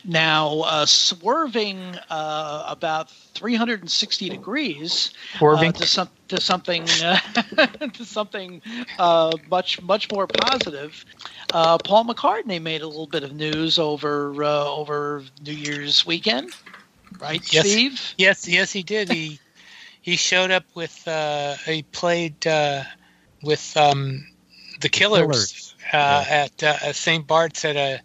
Now, 0.05 0.61
uh, 0.61 0.87
swerving 0.87 1.99
uh, 2.11 2.65
about 2.69 3.11
360 3.11 4.31
degrees 4.31 5.13
uh, 5.51 5.73
to, 5.73 5.87
some, 5.87 6.11
to 6.29 6.41
something 6.41 7.03
uh, 7.03 7.19
to 7.93 8.05
something 8.05 8.63
uh, 8.99 9.39
much 9.51 9.81
much 9.83 10.11
more 10.11 10.27
positive. 10.29 11.05
Uh, 11.53 11.79
Paul 11.79 12.05
McCartney 12.07 12.61
made 12.63 12.83
a 12.83 12.89
little 12.89 13.07
bit 13.07 13.25
of 13.25 13.33
news 13.35 13.79
over 13.79 14.43
uh, 14.45 14.65
over 14.67 15.25
New 15.43 15.53
Year's 15.53 16.05
weekend, 16.07 16.55
right, 17.21 17.43
Yes. 17.53 17.71
Steve? 17.71 18.15
yes, 18.19 18.49
yes, 18.49 18.73
he 18.73 18.83
did. 18.83 19.09
He 19.09 19.39
he 20.03 20.17
showed 20.17 20.51
up 20.51 20.65
with 20.75 21.07
uh, 21.09 21.55
he 21.65 21.83
played 21.83 22.47
uh, 22.47 22.83
with 23.43 23.77
um, 23.77 24.27
the 24.81 24.89
Killers, 24.89 25.53
Killers. 25.53 25.75
uh, 25.93 26.25
at 26.29 26.63
uh, 26.63 26.93
St. 26.93 27.27
Bart's 27.27 27.65
at 27.65 27.77
a 27.77 28.01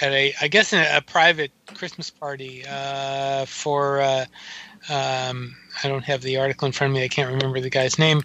at 0.00 0.12
a 0.12 0.34
I 0.40 0.48
guess 0.48 0.72
in 0.72 0.80
a, 0.80 0.98
a 0.98 1.00
private 1.02 1.52
Christmas 1.74 2.10
party 2.10 2.64
uh, 2.68 3.46
for 3.46 4.00
uh, 4.00 4.24
um, 4.88 5.56
I 5.82 5.88
don't 5.88 6.04
have 6.04 6.22
the 6.22 6.36
article 6.38 6.66
in 6.66 6.72
front 6.72 6.92
of 6.92 6.94
me. 6.96 7.04
I 7.04 7.08
can't 7.08 7.32
remember 7.34 7.60
the 7.60 7.70
guy's 7.70 7.98
name, 7.98 8.22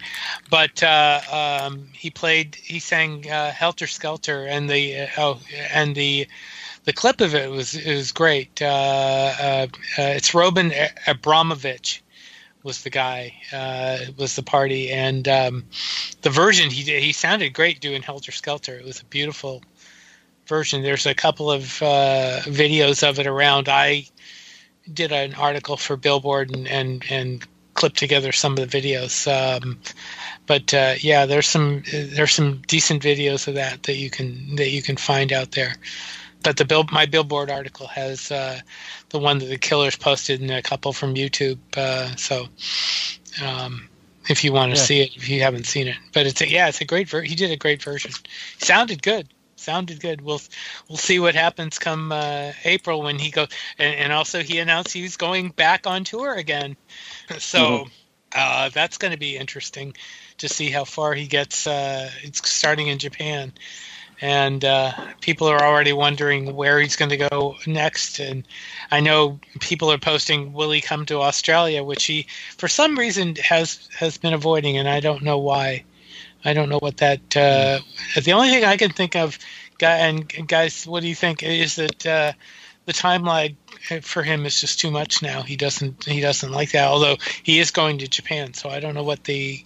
but 0.50 0.84
uh, 0.84 1.22
um, 1.32 1.88
he 1.94 2.10
played 2.10 2.56
he 2.56 2.80
sang 2.80 3.30
uh, 3.30 3.52
Helter 3.52 3.88
Skelter 3.88 4.46
and 4.46 4.70
the 4.70 5.08
oh 5.18 5.40
and 5.74 5.96
the 5.96 6.28
the 6.86 6.94
clip 6.94 7.22
of 7.22 7.36
it 7.36 7.50
was 7.50 7.76
is 7.76 8.12
great. 8.12 8.60
it's 8.62 10.34
Roman 10.34 10.72
Abramovich 11.08 12.04
was 12.64 12.84
the 12.84 12.90
guy 12.90 13.34
uh, 13.54 13.98
was 14.18 14.36
the 14.36 14.44
party. 14.44 14.92
And 14.92 15.28
um, 15.28 15.66
the 16.22 16.30
version 16.30 16.70
he 16.70 16.84
did 16.84 17.04
he 17.04 17.14
sounded 17.14 17.54
great 17.54 17.80
doing 17.80 18.02
helter 18.02 18.32
skelter. 18.32 18.78
It 18.78 18.86
was 18.86 19.02
a 19.02 19.06
beautiful 19.06 19.64
version. 20.48 20.84
There's 20.84 21.06
a 21.06 21.16
couple 21.16 21.52
of 21.52 21.82
uh, 21.82 22.42
videos 22.46 23.08
of 23.08 23.20
it 23.20 23.28
around. 23.28 23.70
I 23.70 24.06
did 24.92 25.12
an 25.12 25.34
article 25.36 25.78
for 25.78 25.96
billboard 25.98 26.56
and 26.56 26.68
and, 26.68 27.04
and 27.10 27.48
clipped 27.74 27.98
together 27.98 28.32
some 28.32 28.58
of 28.58 28.70
the 28.70 28.82
videos. 28.82 29.28
Um, 29.28 29.80
but 30.46 30.74
uh, 30.74 30.96
yeah 31.00 31.26
there's 31.26 31.48
some 31.48 31.84
there's 31.92 32.34
some 32.34 32.62
decent 32.68 33.02
videos 33.02 33.48
of 33.48 33.56
that 33.56 33.84
that 33.84 33.96
you 33.96 34.10
can 34.10 34.56
that 34.56 34.70
you 34.70 34.82
can 34.82 34.98
find 34.98 35.32
out 35.32 35.52
there 35.52 35.76
but 36.44 36.58
the 36.58 36.66
bill 36.66 36.86
my 36.92 37.06
billboard 37.06 37.50
article 37.50 37.88
has 37.88 38.32
uh, 38.32 38.60
the 39.10 39.20
one 39.20 39.40
that 39.40 39.46
the 39.46 39.58
killers 39.58 39.96
posted 39.96 40.42
and 40.42 40.52
a 40.52 40.62
couple 40.62 40.94
from 40.94 41.16
YouTube. 41.16 41.60
Uh, 41.76 42.16
so 42.16 42.48
um, 43.44 43.88
if 44.30 44.44
you 44.44 44.54
want 44.54 44.72
to 44.72 44.78
yeah. 44.78 44.84
see 44.84 45.02
it, 45.02 45.16
if 45.16 45.30
you 45.30 45.42
haven't 45.42 45.66
seen 45.66 45.88
it, 45.88 45.98
but 46.14 46.26
it's 46.26 46.42
a, 46.42 46.50
yeah, 46.50 46.68
it's 46.68 46.82
a 46.82 46.86
great 46.86 47.10
ver- 47.10 47.22
he 47.22 47.36
did 47.36 47.52
a 47.52 47.58
great 47.58 47.82
version. 47.82 48.12
sounded 48.58 49.02
good. 49.02 49.28
Sounded 49.56 50.00
good. 50.00 50.22
We'll 50.22 50.42
we'll 50.90 50.98
see 50.98 51.20
what 51.20 51.36
happens 51.36 51.78
come 51.78 52.12
uh, 52.12 52.52
April 52.64 53.04
when 53.04 53.20
he 53.20 53.30
goes, 53.30 53.50
and, 53.78 53.96
and, 53.96 54.12
also 54.12 54.42
he 54.42 54.58
announced 54.58 54.92
he's 54.92 55.18
going 55.18 55.50
back 55.50 55.86
on 55.86 56.04
tour 56.04 56.34
again. 56.34 56.78
So 57.38 57.60
mm-hmm. 57.60 57.90
Uh, 58.34 58.70
that's 58.70 58.98
going 58.98 59.12
to 59.12 59.20
be 59.20 59.38
interesting 59.38 59.94
to 60.38 60.48
see 60.48 60.70
how 60.70 60.86
far 60.86 61.14
he 61.14 61.28
gets. 61.28 61.68
Uh, 61.68 62.10
it's 62.24 62.50
starting 62.50 62.88
in 62.88 62.98
Japan 62.98 63.52
and 64.22 64.64
uh, 64.64 64.92
people 65.20 65.48
are 65.48 65.62
already 65.62 65.94
wondering 65.94 66.56
where 66.56 66.80
he's 66.80 66.96
going 66.96 67.10
to 67.10 67.18
go 67.18 67.58
next. 67.66 68.20
And 68.20 68.48
I 68.92 69.00
know 69.00 69.40
people 69.60 69.92
are 69.92 69.98
posting, 69.98 70.54
"Will 70.54 70.72
he 70.72 70.80
come 70.80 71.06
to 71.08 71.22
Australia?" 71.22 71.84
Which 71.84 72.06
he, 72.06 72.28
for 72.58 72.68
some 72.68 72.98
reason, 72.98 73.36
has 73.38 73.90
has 73.98 74.18
been 74.18 74.34
avoiding, 74.34 74.78
and 74.78 74.88
I 74.88 75.00
don't 75.00 75.24
know 75.24 75.40
why. 75.40 75.84
I 76.46 76.54
don't 76.54 76.70
know 76.70 76.80
what 76.80 76.98
that. 76.98 77.36
Uh, 77.36 77.80
the 78.22 78.34
only 78.34 78.50
thing 78.50 78.64
I 78.64 78.78
can 78.78 78.92
think 78.92 79.16
of, 79.16 79.38
guy 79.80 79.98
and 79.98 80.48
guys, 80.48 80.86
what 80.86 81.02
do 81.02 81.10
you 81.10 81.16
think? 81.16 81.44
Is 81.44 81.76
that 81.76 82.06
uh, 82.06 82.34
the 82.86 82.94
timeline 82.94 83.56
for 84.02 84.24
him 84.24 84.46
is 84.46 84.60
just 84.60 84.80
too 84.80 84.92
much 84.92 85.22
now. 85.22 85.42
He 85.42 85.56
doesn't 85.56 86.06
he 86.06 86.22
doesn't 86.22 86.52
like 86.52 86.72
that. 86.72 86.88
Although 86.88 87.18
he 87.44 87.60
is 87.60 87.72
going 87.72 87.98
to 88.00 88.08
Japan, 88.08 88.54
so 88.54 88.70
I 88.70 88.80
don't 88.80 88.94
know 88.94 89.04
what 89.04 89.24
the 89.24 89.64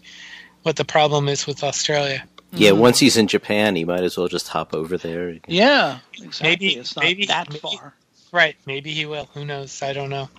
what 0.64 0.78
the 0.78 0.86
problem 0.86 1.28
is 1.28 1.45
with 1.45 1.64
Australia. 1.64 2.24
Yeah, 2.52 2.72
mm. 2.72 2.78
once 2.78 3.00
he's 3.00 3.18
in 3.18 3.28
Japan, 3.28 3.76
he 3.76 3.86
might 3.86 4.04
as 4.04 4.18
well 4.18 4.28
just 4.28 4.48
hop 4.48 4.74
over 4.74 4.98
there. 4.98 5.38
Yeah, 5.48 6.00
exactly. 6.14 6.50
Maybe 6.50 6.68
it's 6.78 6.96
not 6.96 7.04
maybe, 7.04 7.26
that 7.26 7.50
maybe, 7.50 7.60
far. 7.60 7.93
Right. 8.32 8.56
Maybe 8.66 8.91
he 8.91 9.06
will. 9.06 9.30
Who 9.34 9.46
knows? 9.46 9.82
I 9.82 9.93
don't 9.93 10.10
know. 10.10 10.30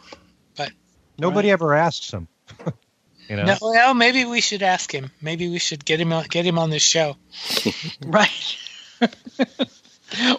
But 0.57 0.73
nobody 1.19 1.49
right. 1.49 1.55
ever 1.55 1.75
asks 1.75 2.11
him. 2.11 2.29
you 3.29 3.37
know. 3.37 3.45
No, 3.45 3.57
well, 3.61 3.95
maybe 3.95 4.25
we 4.25 4.41
should 4.41 4.63
ask 4.63 4.93
him. 4.93 5.11
Maybe 5.21 5.49
we 5.49 5.59
should 5.59 5.85
get 5.85 6.01
him 6.01 6.13
on, 6.13 6.25
get 6.29 6.47
him 6.47 6.59
on 6.59 6.71
this 6.71 6.83
show. 6.83 7.17
right. 8.07 8.57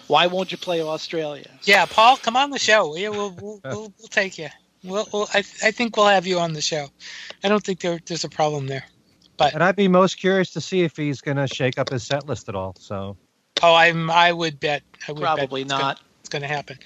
Why 0.06 0.26
won't 0.28 0.50
you 0.50 0.58
play 0.58 0.82
Australia? 0.82 1.50
Yeah, 1.62 1.84
Paul, 1.86 2.16
come 2.16 2.36
on 2.36 2.50
the 2.50 2.58
show. 2.58 2.96
Yeah, 2.96 3.10
we'll 3.10 3.30
we'll, 3.30 3.60
we'll, 3.64 3.92
we'll 3.98 4.08
take 4.08 4.38
you. 4.38 4.48
We'll, 4.82 5.06
we'll, 5.12 5.28
I, 5.34 5.38
I 5.38 5.70
think 5.70 5.96
we'll 5.96 6.06
have 6.06 6.26
you 6.26 6.38
on 6.38 6.52
the 6.52 6.60
show. 6.60 6.86
I 7.44 7.48
don't 7.48 7.62
think 7.62 7.80
there, 7.80 7.98
there's 8.06 8.24
a 8.24 8.28
problem 8.28 8.66
there. 8.66 8.84
But 9.38 9.54
and 9.54 9.62
I'd 9.62 9.76
be 9.76 9.88
most 9.88 10.18
curious 10.18 10.50
to 10.52 10.60
see 10.60 10.82
if 10.82 10.96
he's 10.96 11.20
going 11.20 11.36
to 11.38 11.46
shake 11.46 11.78
up 11.78 11.88
his 11.88 12.02
set 12.02 12.26
list 12.26 12.48
at 12.48 12.54
all. 12.54 12.74
So. 12.78 13.16
Oh, 13.62 13.74
I'm. 13.74 14.10
I 14.10 14.32
would 14.32 14.60
bet. 14.60 14.82
I 15.08 15.12
would 15.12 15.22
Probably 15.22 15.64
bet 15.64 15.78
not. 15.78 16.00
It's 16.20 16.28
going 16.28 16.42
to 16.42 16.48
happen. 16.48 16.78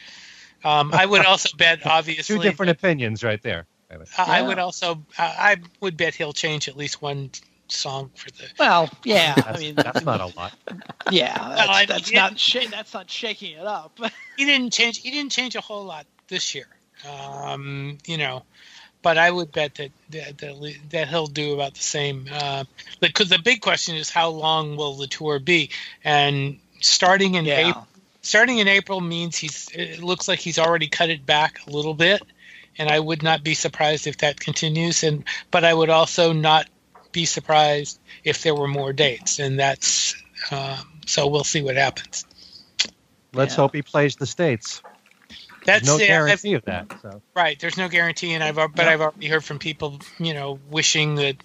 Um, 0.63 0.93
I 0.95 1.07
would 1.07 1.25
also 1.25 1.49
bet, 1.57 1.85
obviously. 1.85 2.37
Two 2.37 2.43
different 2.43 2.71
opinions 2.71 3.25
right 3.25 3.43
there. 3.43 3.67
I, 3.91 3.95
yeah. 3.95 4.05
I 4.19 4.43
would 4.43 4.59
also. 4.59 5.05
I 5.19 5.57
would 5.81 5.97
bet 5.97 6.15
he'll 6.15 6.33
change 6.33 6.69
at 6.69 6.77
least 6.77 7.03
one 7.03 7.31
song 7.69 8.11
for 8.15 8.31
the. 8.31 8.45
Well, 8.59 8.89
yeah. 9.05 9.35
I 9.47 9.59
mean, 9.59 9.75
that's 9.75 10.05
not 10.05 10.21
a 10.21 10.27
lot. 10.37 10.53
Yeah, 11.11 11.37
that's, 11.37 11.69
no, 11.69 11.95
that's 11.95 12.13
not. 12.13 12.39
Sh- 12.39 12.69
that's 12.71 12.95
not 12.95 13.11
shaking 13.11 13.59
it 13.59 13.67
up. 13.67 13.99
he 14.37 14.45
didn't 14.45 14.73
change. 14.73 14.99
He 14.99 15.11
didn't 15.11 15.33
change 15.33 15.57
a 15.57 15.61
whole 15.61 15.85
lot 15.85 16.07
this 16.29 16.55
year. 16.55 16.69
Um, 17.07 17.99
you 18.07 18.17
know, 18.17 18.45
but 19.03 19.19
I 19.19 19.31
would 19.31 19.53
bet 19.53 19.75
that 19.77 19.91
that, 20.11 20.39
that, 20.39 20.75
that 20.91 21.09
he'll 21.09 21.27
do 21.27 21.55
about 21.55 21.75
the 21.75 21.83
same. 21.83 22.27
Uh, 22.33 22.65
because 23.01 23.29
the 23.29 23.39
big 23.39 23.61
question 23.61 23.97
is 23.97 24.09
how 24.09 24.29
long 24.29 24.77
will 24.77 24.95
the 24.95 25.07
tour 25.07 25.39
be? 25.39 25.71
And 26.05 26.59
starting 26.81 27.35
in 27.35 27.45
yeah. 27.45 27.69
April, 27.69 27.87
starting 28.23 28.59
in 28.59 28.69
April 28.69 29.01
means 29.01 29.37
he's. 29.37 29.69
It 29.75 30.03
looks 30.03 30.29
like 30.29 30.39
he's 30.39 30.59
already 30.59 30.89
cut 30.89 31.11
it 31.11 31.27
back 31.27 31.67
a 31.67 31.71
little 31.71 31.95
bit, 31.95 32.23
and 32.79 32.89
I 32.89 32.99
would 32.99 33.23
not 33.23 33.43
be 33.43 33.55
surprised 33.55 34.07
if 34.07 34.19
that 34.19 34.39
continues. 34.41 35.03
And 35.03 35.25
but 35.51 35.65
I 35.65 35.75
would 35.75 35.91
also 35.91 36.33
not 36.33 36.69
be 37.11 37.27
surprised 37.27 37.99
if 38.25 38.43
there 38.43 38.55
were 38.55 38.69
more 38.69 38.93
dates, 38.93 39.39
and 39.39 39.59
that's. 39.59 40.15
Um, 40.51 41.01
so 41.07 41.29
we'll 41.29 41.45
see 41.45 41.63
what 41.63 41.77
happens. 41.77 42.25
Let's 43.33 43.55
yeah. 43.55 43.57
hope 43.57 43.75
he 43.75 43.83
plays 43.83 44.17
the 44.17 44.27
states. 44.27 44.83
That's 45.65 45.87
no 45.87 45.99
guarantee 45.99 46.55
of 46.55 46.65
that. 46.65 46.93
So. 47.03 47.23
Right, 47.35 47.59
there's 47.61 47.77
no 47.77 47.89
guarantee, 47.89 48.33
and 48.33 48.43
I've 48.43 48.57
but 48.57 48.81
I've 48.81 49.01
already 49.01 49.29
heard 49.29 49.45
from 49.45 49.59
people, 49.59 50.01
you 50.19 50.35
know, 50.35 50.59
wishing 50.71 51.17
that 51.17 51.37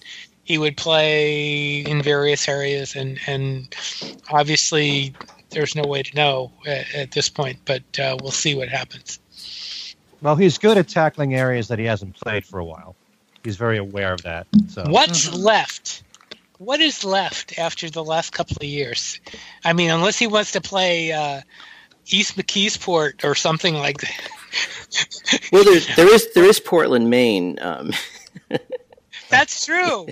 he 0.43 0.57
would 0.57 0.77
play 0.77 1.79
in 1.79 2.01
various 2.01 2.47
areas, 2.47 2.95
and 2.95 3.19
and 3.27 3.75
obviously 4.29 5.13
there's 5.49 5.75
no 5.75 5.83
way 5.83 6.03
to 6.03 6.15
know 6.15 6.51
at, 6.65 6.93
at 6.95 7.11
this 7.11 7.29
point, 7.29 7.59
but 7.65 7.83
uh, 7.99 8.17
we'll 8.21 8.31
see 8.31 8.55
what 8.55 8.69
happens. 8.69 9.19
Well, 10.21 10.35
he's 10.35 10.57
good 10.57 10.77
at 10.77 10.87
tackling 10.87 11.35
areas 11.35 11.67
that 11.67 11.79
he 11.79 11.85
hasn't 11.85 12.15
played 12.15 12.45
for 12.45 12.59
a 12.59 12.65
while. 12.65 12.95
He's 13.43 13.55
very 13.55 13.77
aware 13.77 14.13
of 14.13 14.23
that. 14.23 14.47
So 14.69 14.83
what's 14.87 15.27
mm-hmm. 15.27 15.37
left? 15.37 16.03
What 16.57 16.79
is 16.81 17.03
left 17.03 17.59
after 17.59 17.87
the 17.89 18.03
last 18.03 18.31
couple 18.31 18.57
of 18.57 18.63
years? 18.63 19.19
I 19.63 19.73
mean, 19.73 19.91
unless 19.91 20.17
he 20.17 20.27
wants 20.27 20.53
to 20.53 20.61
play. 20.61 21.11
Uh, 21.11 21.41
East 22.09 22.37
McKeesport 22.37 23.23
or 23.23 23.35
something 23.35 23.75
like 23.75 23.99
that. 23.99 25.49
well, 25.51 25.63
there's, 25.63 25.95
there 25.95 26.13
is 26.13 26.33
there 26.33 26.45
is 26.45 26.59
Portland, 26.59 27.09
Maine. 27.09 27.57
Um. 27.61 27.91
That's 29.29 29.65
true. 29.65 30.07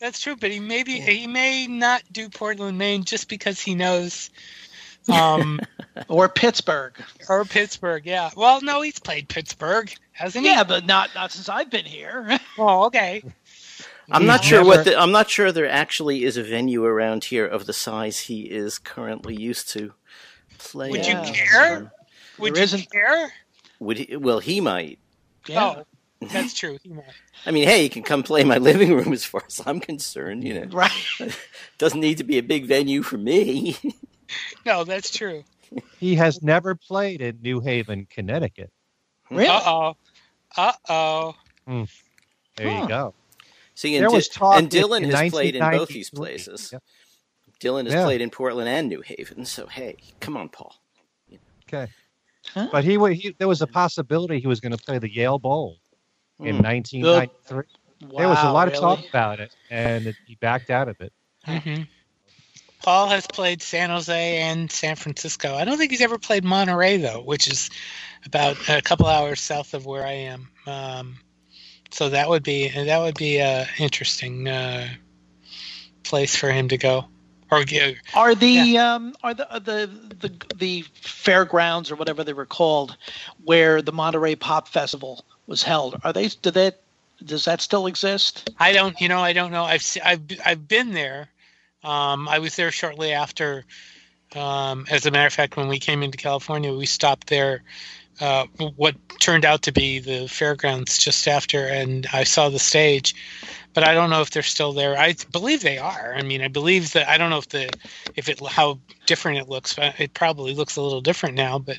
That's 0.00 0.20
true, 0.20 0.36
but 0.36 0.50
he 0.50 0.60
may 0.60 0.84
be, 0.84 1.00
he 1.00 1.26
may 1.26 1.66
not 1.66 2.02
do 2.12 2.28
Portland, 2.28 2.78
Maine, 2.78 3.04
just 3.04 3.28
because 3.28 3.60
he 3.60 3.74
knows. 3.74 4.30
Um, 5.08 5.58
or 6.08 6.28
Pittsburgh. 6.28 6.94
Or 7.28 7.44
Pittsburgh, 7.44 8.04
yeah. 8.04 8.30
Well, 8.36 8.60
no, 8.60 8.82
he's 8.82 8.98
played 8.98 9.28
Pittsburgh, 9.28 9.92
hasn't 10.12 10.44
he? 10.44 10.50
Yeah, 10.50 10.64
but 10.64 10.86
not 10.86 11.10
not 11.14 11.32
since 11.32 11.48
I've 11.48 11.70
been 11.70 11.86
here. 11.86 12.38
oh, 12.58 12.84
okay. 12.86 13.22
I'm 14.10 14.26
not 14.26 14.44
sure 14.44 14.64
what 14.64 14.84
the, 14.84 14.98
I'm 14.98 15.12
not 15.12 15.28
sure 15.28 15.52
there 15.52 15.68
actually 15.68 16.24
is 16.24 16.36
a 16.36 16.42
venue 16.42 16.84
around 16.84 17.24
here 17.24 17.46
of 17.46 17.66
the 17.66 17.72
size 17.72 18.20
he 18.20 18.42
is 18.42 18.78
currently 18.78 19.34
used 19.34 19.68
to 19.70 19.92
play. 20.58 20.90
Would 20.90 21.06
you 21.06 21.20
care? 21.24 21.92
Would 22.38 22.54
there 22.54 22.60
you 22.60 22.64
isn't... 22.64 22.90
care? 22.90 23.32
Would 23.80 23.98
he? 23.98 24.16
Well, 24.16 24.40
he 24.40 24.60
might. 24.60 24.98
Yeah. 25.46 25.76
Oh, 25.76 25.84
that's 26.32 26.54
true. 26.54 26.78
He 26.82 26.90
might. 26.90 27.04
I 27.46 27.50
mean, 27.50 27.66
hey, 27.68 27.84
you 27.84 27.90
can 27.90 28.02
come 28.02 28.22
play 28.22 28.44
my 28.44 28.58
living 28.58 28.92
room 28.92 29.12
as 29.12 29.24
far 29.24 29.42
as 29.46 29.60
I'm 29.64 29.80
concerned. 29.80 30.44
You 30.44 30.60
know, 30.60 30.66
right? 30.70 30.92
Doesn't 31.78 32.00
need 32.00 32.18
to 32.18 32.24
be 32.24 32.38
a 32.38 32.42
big 32.42 32.66
venue 32.66 33.02
for 33.02 33.18
me. 33.18 33.76
no, 34.66 34.84
that's 34.84 35.10
true. 35.10 35.44
He 35.98 36.14
has 36.16 36.42
never 36.42 36.74
played 36.74 37.20
in 37.20 37.40
New 37.42 37.60
Haven, 37.60 38.06
Connecticut. 38.08 38.70
Really? 39.30 39.48
Uh 39.48 39.60
oh. 39.64 39.96
Uh 40.56 40.72
oh. 40.88 41.34
Mm. 41.68 41.88
There 42.56 42.70
huh. 42.70 42.82
you 42.82 42.88
go. 42.88 43.14
See, 43.74 43.96
and, 43.96 44.08
Di- 44.10 44.16
and 44.16 44.70
Dylan 44.70 45.08
has 45.08 45.30
played 45.30 45.54
in 45.54 45.62
both 45.70 45.88
these 45.88 46.10
places. 46.10 46.70
Yep. 46.72 46.82
Dylan 47.60 47.84
has 47.84 47.94
yeah. 47.94 48.04
played 48.04 48.20
in 48.20 48.30
Portland 48.30 48.68
and 48.68 48.88
New 48.88 49.00
Haven, 49.00 49.44
so 49.44 49.66
hey, 49.66 49.96
come 50.20 50.36
on, 50.36 50.48
Paul. 50.48 50.74
Okay, 51.66 51.90
huh? 52.54 52.68
but 52.70 52.84
he, 52.84 52.98
he 53.14 53.34
there 53.38 53.48
was 53.48 53.62
a 53.62 53.66
possibility 53.66 54.40
he 54.40 54.46
was 54.46 54.60
going 54.60 54.76
to 54.76 54.82
play 54.82 54.98
the 54.98 55.12
Yale 55.12 55.38
Bowl 55.38 55.78
in 56.38 56.62
1993. 56.62 57.56
Wow, 58.00 58.18
there 58.18 58.28
was 58.28 58.42
a 58.42 58.52
lot 58.52 58.68
really? 58.68 58.76
of 58.76 58.80
talk 58.80 59.08
about 59.08 59.40
it, 59.40 59.54
and 59.70 60.14
he 60.26 60.36
backed 60.36 60.70
out 60.70 60.88
of 60.88 61.00
it. 61.00 61.12
Mm-hmm. 61.46 61.82
Paul 62.82 63.08
has 63.08 63.26
played 63.26 63.60
San 63.60 63.90
Jose 63.90 64.38
and 64.38 64.70
San 64.70 64.96
Francisco. 64.96 65.54
I 65.54 65.64
don't 65.64 65.78
think 65.78 65.90
he's 65.90 66.00
ever 66.00 66.16
played 66.16 66.44
Monterey 66.44 66.98
though, 66.98 67.20
which 67.20 67.48
is 67.48 67.70
about 68.24 68.56
a 68.68 68.80
couple 68.82 69.06
hours 69.06 69.40
south 69.40 69.74
of 69.74 69.84
where 69.84 70.06
I 70.06 70.12
am. 70.12 70.48
Um, 70.66 71.18
so 71.90 72.10
that 72.10 72.28
would 72.28 72.42
be 72.42 72.68
that 72.68 72.98
would 73.00 73.16
be 73.16 73.38
a 73.38 73.66
interesting 73.78 74.48
uh, 74.48 74.88
place 76.02 76.36
for 76.36 76.50
him 76.50 76.68
to 76.68 76.78
go. 76.78 77.06
Or 77.50 77.62
are 78.14 78.34
the 78.34 78.48
yeah. 78.48 78.94
um, 78.94 79.14
are 79.22 79.34
the 79.34 79.46
the 79.52 79.90
the 80.28 80.56
the 80.56 80.84
fairgrounds 81.02 81.90
or 81.90 81.96
whatever 81.96 82.24
they 82.24 82.32
were 82.32 82.46
called, 82.46 82.96
where 83.44 83.82
the 83.82 83.92
Monterey 83.92 84.34
Pop 84.34 84.68
Festival 84.68 85.24
was 85.46 85.62
held? 85.62 86.00
Are 86.04 86.12
they 86.12 86.28
do 86.28 86.50
that 86.50 86.80
does 87.24 87.44
that 87.46 87.60
still 87.60 87.86
exist? 87.86 88.50
I 88.58 88.72
don't. 88.72 89.00
You 89.00 89.08
know, 89.08 89.20
I 89.20 89.32
don't 89.32 89.50
know. 89.50 89.64
I've 89.64 89.84
I've 90.04 90.22
I've 90.44 90.68
been 90.68 90.92
there. 90.92 91.28
Um, 91.82 92.28
I 92.28 92.38
was 92.38 92.56
there 92.56 92.70
shortly 92.70 93.12
after. 93.12 93.64
Um, 94.36 94.86
as 94.90 95.06
a 95.06 95.10
matter 95.10 95.26
of 95.26 95.32
fact, 95.32 95.56
when 95.56 95.68
we 95.68 95.78
came 95.78 96.02
into 96.02 96.18
California, 96.18 96.72
we 96.72 96.86
stopped 96.86 97.28
there. 97.28 97.62
Uh, 98.20 98.46
what 98.76 98.96
turned 99.20 99.44
out 99.44 99.62
to 99.62 99.72
be 99.72 100.00
the 100.00 100.28
fairgrounds 100.28 100.98
just 100.98 101.26
after, 101.28 101.66
and 101.66 102.06
I 102.12 102.24
saw 102.24 102.48
the 102.48 102.58
stage, 102.58 103.14
but 103.74 103.84
I 103.84 103.94
don't 103.94 104.10
know 104.10 104.20
if 104.20 104.30
they're 104.30 104.42
still 104.42 104.72
there. 104.72 104.98
I 104.98 105.14
believe 105.32 105.62
they 105.62 105.78
are. 105.78 106.14
I 106.16 106.22
mean, 106.22 106.42
I 106.42 106.48
believe 106.48 106.92
that 106.92 107.08
I 107.08 107.18
don't 107.18 107.30
know 107.30 107.38
if 107.38 107.48
the 107.48 107.70
if 108.16 108.28
it 108.28 108.40
how 108.46 108.78
different 109.06 109.38
it 109.38 109.48
looks. 109.48 109.74
But 109.74 109.98
it 110.00 110.14
probably 110.14 110.54
looks 110.54 110.76
a 110.76 110.82
little 110.82 111.00
different 111.00 111.34
now, 111.34 111.58
but 111.58 111.78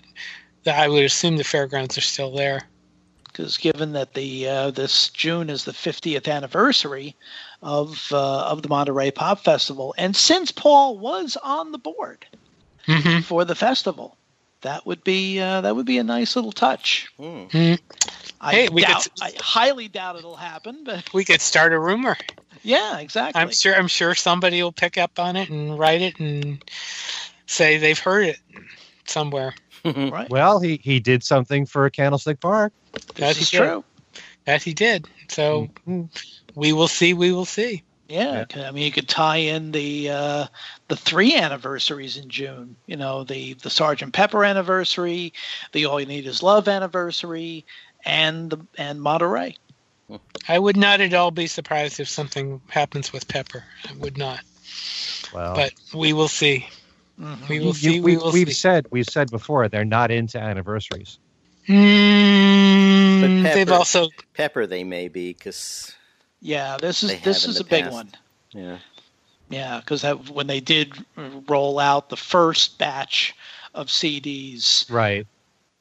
the, 0.64 0.76
I 0.76 0.88
would 0.88 1.04
assume 1.04 1.38
the 1.38 1.44
fairgrounds 1.44 1.98
are 1.98 2.02
still 2.02 2.32
there 2.32 2.62
because 3.26 3.58
given 3.58 3.94
that 3.94 4.14
the 4.14 4.48
uh, 4.48 4.72
this 4.72 5.10
June 5.10 5.50
is 5.50 5.64
the 5.64 5.72
50th 5.72 6.32
anniversary 6.32 7.16
of 7.62 8.10
uh, 8.12 8.46
of 8.46 8.62
the 8.62 8.70
Monterey 8.70 9.12
Pop 9.12 9.40
Festival, 9.40 9.96
and 9.98 10.16
since 10.16 10.52
Paul 10.52 10.98
was 10.98 11.38
on 11.42 11.72
the 11.72 11.78
board 11.78 12.26
mm-hmm. 12.88 13.22
for 13.22 13.46
the 13.46 13.56
festival, 13.56 14.18
that 14.62 14.86
would 14.86 15.04
be 15.04 15.40
uh, 15.40 15.62
that 15.62 15.76
would 15.76 15.86
be 15.86 15.98
a 15.98 16.04
nice 16.04 16.36
little 16.36 16.52
touch. 16.52 17.12
Mm. 17.20 17.80
I 18.42 18.52
hey, 18.52 18.70
we 18.70 18.82
doubt, 18.82 19.04
could, 19.04 19.12
I 19.22 19.34
highly 19.40 19.88
doubt 19.88 20.18
it'll 20.18 20.36
happen, 20.36 20.84
but 20.84 21.14
we 21.14 21.26
could 21.26 21.42
start 21.42 21.74
a 21.74 21.80
rumor. 21.80 22.18
Yeah, 22.64 23.00
exactly. 23.00 23.42
I'm 23.42 23.52
sure. 23.52 23.76
I'm 23.76 23.88
sure 23.88 24.16
somebody 24.16 24.62
will 24.62 24.72
pick 24.72 24.98
up 24.98 25.20
on 25.20 25.36
it 25.36 25.50
and 25.50 25.78
write 25.78 26.02
it 26.02 26.20
and 26.20 26.64
say 27.46 27.78
they've 27.78 28.00
heard 28.00 28.26
it 28.26 28.40
somewhere. 29.06 29.54
right. 29.86 30.30
Well, 30.30 30.60
he 30.60 30.80
he 30.84 31.00
did 31.00 31.24
something 31.24 31.66
for 31.66 31.90
Candlestick 31.90 32.40
Park. 32.40 32.74
That 33.16 33.40
is 33.40 33.50
true. 33.50 33.84
That 34.46 34.64
he 34.64 34.74
did. 34.74 35.08
So 35.30 35.70
mm-hmm. 35.88 36.04
we 36.56 36.74
will 36.74 36.88
see. 36.88 37.14
We 37.14 37.32
will 37.32 37.46
see. 37.46 37.84
Yeah, 38.10 38.46
yeah, 38.56 38.68
I 38.68 38.72
mean, 38.72 38.86
you 38.86 38.92
could 38.92 39.08
tie 39.08 39.38
in 39.38 39.72
the 39.72 40.10
uh, 40.10 40.48
the 40.88 40.96
three 40.96 41.36
anniversaries 41.36 42.18
in 42.18 42.28
June. 42.28 42.76
You 42.88 42.98
know, 42.98 43.24
the 43.24 43.54
the 43.54 43.70
Sergeant 43.70 44.14
Pepper 44.14 44.44
anniversary, 44.44 45.34
the 45.74 45.86
All 45.86 46.00
You 46.00 46.08
Need 46.08 46.26
Is 46.26 46.42
Love 46.42 46.68
anniversary, 46.68 47.66
and 48.04 48.50
the 48.50 48.66
and 48.80 49.00
Monterey. 49.00 49.58
I 50.48 50.58
would 50.58 50.76
not 50.76 51.02
at 51.02 51.14
all 51.14 51.30
be 51.30 51.46
surprised 51.46 52.00
if 52.00 52.10
something 52.10 52.62
happens 52.68 53.14
with 53.14 53.28
Pepper. 53.28 53.64
I 53.88 53.94
would 53.98 54.18
not. 54.18 54.40
Well, 55.32 55.54
but 55.54 55.74
we 55.94 56.14
will 56.14 56.28
see. 56.28 56.68
Mm-hmm. 57.22 57.46
We 57.48 57.60
will 57.60 57.68
you, 57.68 57.74
see. 57.74 58.02
we, 58.02 58.18
will 58.18 58.32
we've 58.32 58.48
see. 58.48 58.54
said 58.54 58.88
we've 58.90 59.06
said 59.06 59.30
before 59.30 59.70
they're 59.70 59.86
not 59.86 60.10
into 60.10 60.40
anniversaries. 60.40 61.20
Mm, 61.68 63.44
Pepper, 63.44 63.56
they've 63.56 63.72
also 63.72 64.10
Pepper. 64.34 64.66
They 64.66 64.84
may 64.84 65.10
be 65.10 65.34
because 65.34 65.94
yeah, 66.42 66.78
this 66.78 67.04
is 67.04 67.22
this 67.22 67.46
is 67.46 67.60
a 67.60 67.64
past. 67.64 67.70
big 67.70 67.92
one. 67.92 68.10
Yeah. 68.52 68.78
Yeah, 69.50 69.80
because 69.80 70.04
when 70.30 70.46
they 70.48 70.60
did 70.60 70.94
roll 71.48 71.80
out 71.80 72.10
the 72.10 72.18
first 72.18 72.78
batch 72.78 73.36
of 73.74 73.88
CDs, 73.88 74.90
right? 74.92 75.26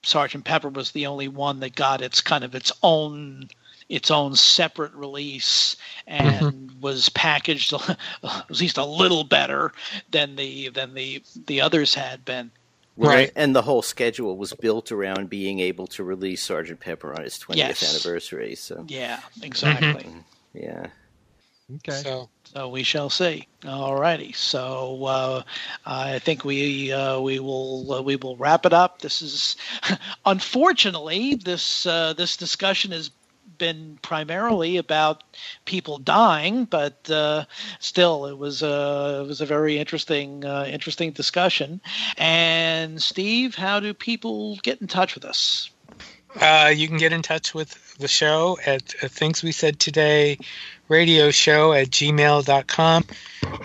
Sergeant 0.03 0.45
Pepper 0.45 0.71
was 0.71 0.93
the 0.93 1.07
only 1.07 1.29
one 1.29 1.61
that 1.61 1.75
got 1.75 2.01
its 2.01 2.21
kind 2.21 2.45
of 2.45 2.55
its 2.55 2.73
own 2.83 3.49
its 3.89 4.11
own 4.11 4.37
separate 4.37 4.93
release 4.95 5.77
and 6.07 6.45
mm-hmm. 6.45 6.81
was 6.81 7.09
packaged 7.11 7.73
at 8.23 8.51
least 8.51 8.79
a 8.79 8.85
little 8.85 9.25
better 9.25 9.73
than 10.11 10.37
the 10.37 10.69
than 10.71 10.95
the 10.95 11.23
the 11.47 11.61
others 11.61 11.95
had 11.95 12.25
been. 12.25 12.51
Right. 12.97 13.31
And 13.37 13.55
the 13.55 13.63
whole 13.63 13.83
schedule 13.83 14.37
was 14.37 14.53
built 14.55 14.91
around 14.91 15.31
being 15.31 15.61
able 15.61 15.87
to 15.89 16.03
release 16.03 16.43
Sergeant 16.43 16.81
Pepper 16.81 17.15
on 17.15 17.23
its 17.23 17.39
20th 17.39 17.57
yes. 17.57 17.95
anniversary. 17.95 18.57
So 18.57 18.85
Yeah, 18.89 19.21
exactly. 19.41 20.03
Mm-hmm. 20.03 20.19
Yeah. 20.61 20.87
Okay. 21.77 22.01
So, 22.03 22.31
so 22.45 22.69
we 22.69 22.83
shall 22.83 23.11
see. 23.11 23.47
All 23.67 23.97
righty. 23.97 24.33
So 24.33 25.05
uh, 25.05 25.43
I 25.85 26.19
think 26.19 26.45
we 26.45 26.93
uh, 26.93 27.21
we 27.21 27.41
will 27.41 27.93
uh, 27.93 28.03
we 28.03 28.17
will 28.17 28.37
wrap 28.37 28.65
it 28.65 28.73
up. 28.73 29.03
This 29.03 29.21
is 29.21 29.57
unfortunately 30.25 31.35
this 31.35 31.85
uh, 31.87 32.15
this 32.15 32.37
discussion 32.37 32.93
has 32.93 33.11
been 33.59 33.99
primarily 34.03 34.77
about 34.77 35.25
people 35.65 35.99
dying, 35.99 36.65
but 36.65 37.11
uh, 37.11 37.45
still, 37.81 38.27
it 38.27 38.39
was 38.39 38.63
a 38.63 39.23
it 39.25 39.29
was 39.29 39.41
a 39.41 39.47
very 39.47 39.79
interesting 39.79 40.45
uh, 40.45 40.65
interesting 40.69 41.13
discussion. 41.13 41.81
And 42.17 43.03
Steve, 43.03 43.55
how 43.55 43.81
do 43.81 43.93
people 43.93 44.57
get 44.63 44.81
in 44.81 44.87
touch 44.87 45.15
with 45.15 45.25
us? 45.25 45.71
Uh, 46.41 46.73
you 46.75 46.89
can 46.89 46.99
get 46.99 47.13
in 47.13 47.23
touch 47.23 47.55
with 47.55 47.88
the 47.99 48.09
show 48.09 48.59
at 48.65 48.95
uh, 49.03 49.09
Things 49.09 49.43
We 49.43 49.53
Said 49.53 49.81
Today 49.81 50.39
radio 50.89 51.31
show 51.31 51.73
at 51.73 51.89
gmail.com. 51.89 53.05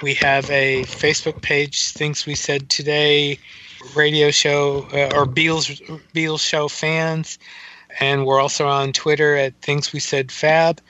We 0.01 0.15
have 0.15 0.49
a 0.49 0.83
Facebook 0.83 1.41
page, 1.41 1.91
Things 1.91 2.25
We 2.25 2.35
Said 2.35 2.69
Today 2.69 3.39
radio 3.95 4.31
show, 4.31 4.87
uh, 4.91 5.15
or 5.15 5.25
Beatles, 5.25 6.01
Beatles 6.13 6.39
show 6.39 6.67
fans. 6.67 7.37
And 7.99 8.25
we're 8.25 8.39
also 8.39 8.67
on 8.67 8.91
Twitter 8.91 9.35
at 9.35 9.61
Things 9.61 9.93
We 9.93 9.99
Said 9.99 10.31
Fab. 10.31 10.81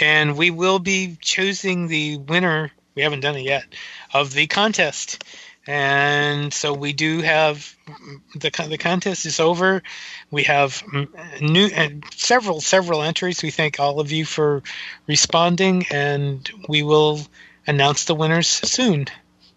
And 0.00 0.36
we 0.36 0.50
will 0.50 0.80
be 0.80 1.16
choosing 1.20 1.86
the 1.86 2.16
winner, 2.16 2.72
we 2.96 3.02
haven't 3.02 3.20
done 3.20 3.36
it 3.36 3.44
yet, 3.44 3.64
of 4.12 4.32
the 4.32 4.48
contest 4.48 5.22
and 5.66 6.52
so 6.52 6.72
we 6.74 6.92
do 6.92 7.20
have 7.20 7.74
the 8.34 8.50
the 8.68 8.78
contest 8.78 9.26
is 9.26 9.40
over. 9.40 9.82
We 10.30 10.44
have 10.44 10.82
new 11.40 11.66
and 11.66 12.04
several 12.14 12.60
several 12.60 13.02
entries. 13.02 13.42
We 13.42 13.50
thank 13.50 13.80
all 13.80 14.00
of 14.00 14.12
you 14.12 14.24
for 14.24 14.62
responding, 15.06 15.86
and 15.90 16.48
we 16.68 16.82
will 16.82 17.20
announce 17.66 18.04
the 18.04 18.14
winners 18.14 18.48
soon. 18.48 19.06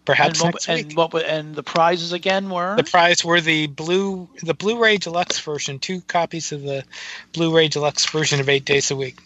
Perhaps 0.06 0.40
and 0.40 0.46
what, 0.46 0.54
next 0.54 0.68
week. 0.68 0.86
And 0.86 0.96
what 0.96 1.26
and 1.26 1.54
the 1.54 1.62
prizes 1.62 2.12
again 2.12 2.48
were 2.48 2.76
the 2.76 2.84
prize 2.84 3.22
were 3.22 3.42
the 3.42 3.66
blue 3.66 4.28
the 4.42 4.54
Blu-ray 4.54 4.96
deluxe 4.96 5.38
version, 5.40 5.78
two 5.78 6.00
copies 6.00 6.52
of 6.52 6.62
the 6.62 6.84
Blu-ray 7.34 7.68
deluxe 7.68 8.06
version 8.06 8.40
of 8.40 8.48
Eight 8.48 8.64
Days 8.64 8.90
a 8.90 8.96
Week. 8.96 9.18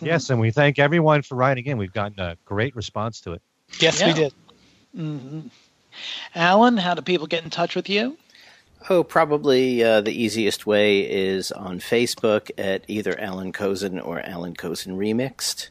Yes, 0.00 0.30
and 0.30 0.40
we 0.40 0.52
thank 0.52 0.78
everyone 0.78 1.22
for 1.22 1.34
writing 1.34 1.66
in. 1.66 1.78
We've 1.78 1.92
gotten 1.92 2.20
a 2.20 2.36
great 2.44 2.76
response 2.76 3.20
to 3.22 3.32
it. 3.32 3.42
Yes, 3.78 4.00
yeah. 4.00 4.06
we 4.06 4.12
did. 4.12 4.32
Mm-hmm. 4.96 5.40
Alan, 6.34 6.76
how 6.76 6.94
do 6.94 7.02
people 7.02 7.26
get 7.26 7.44
in 7.44 7.50
touch 7.50 7.76
with 7.76 7.88
you? 7.88 8.16
Oh, 8.90 9.04
probably 9.04 9.84
uh, 9.84 10.00
the 10.00 10.12
easiest 10.12 10.66
way 10.66 11.00
is 11.00 11.52
on 11.52 11.78
Facebook 11.78 12.50
at 12.58 12.84
either 12.88 13.16
Alan 13.20 13.52
Kozinn 13.52 14.04
or 14.04 14.18
Alan 14.20 14.54
Kozinn 14.54 14.96
Remixed, 14.96 15.68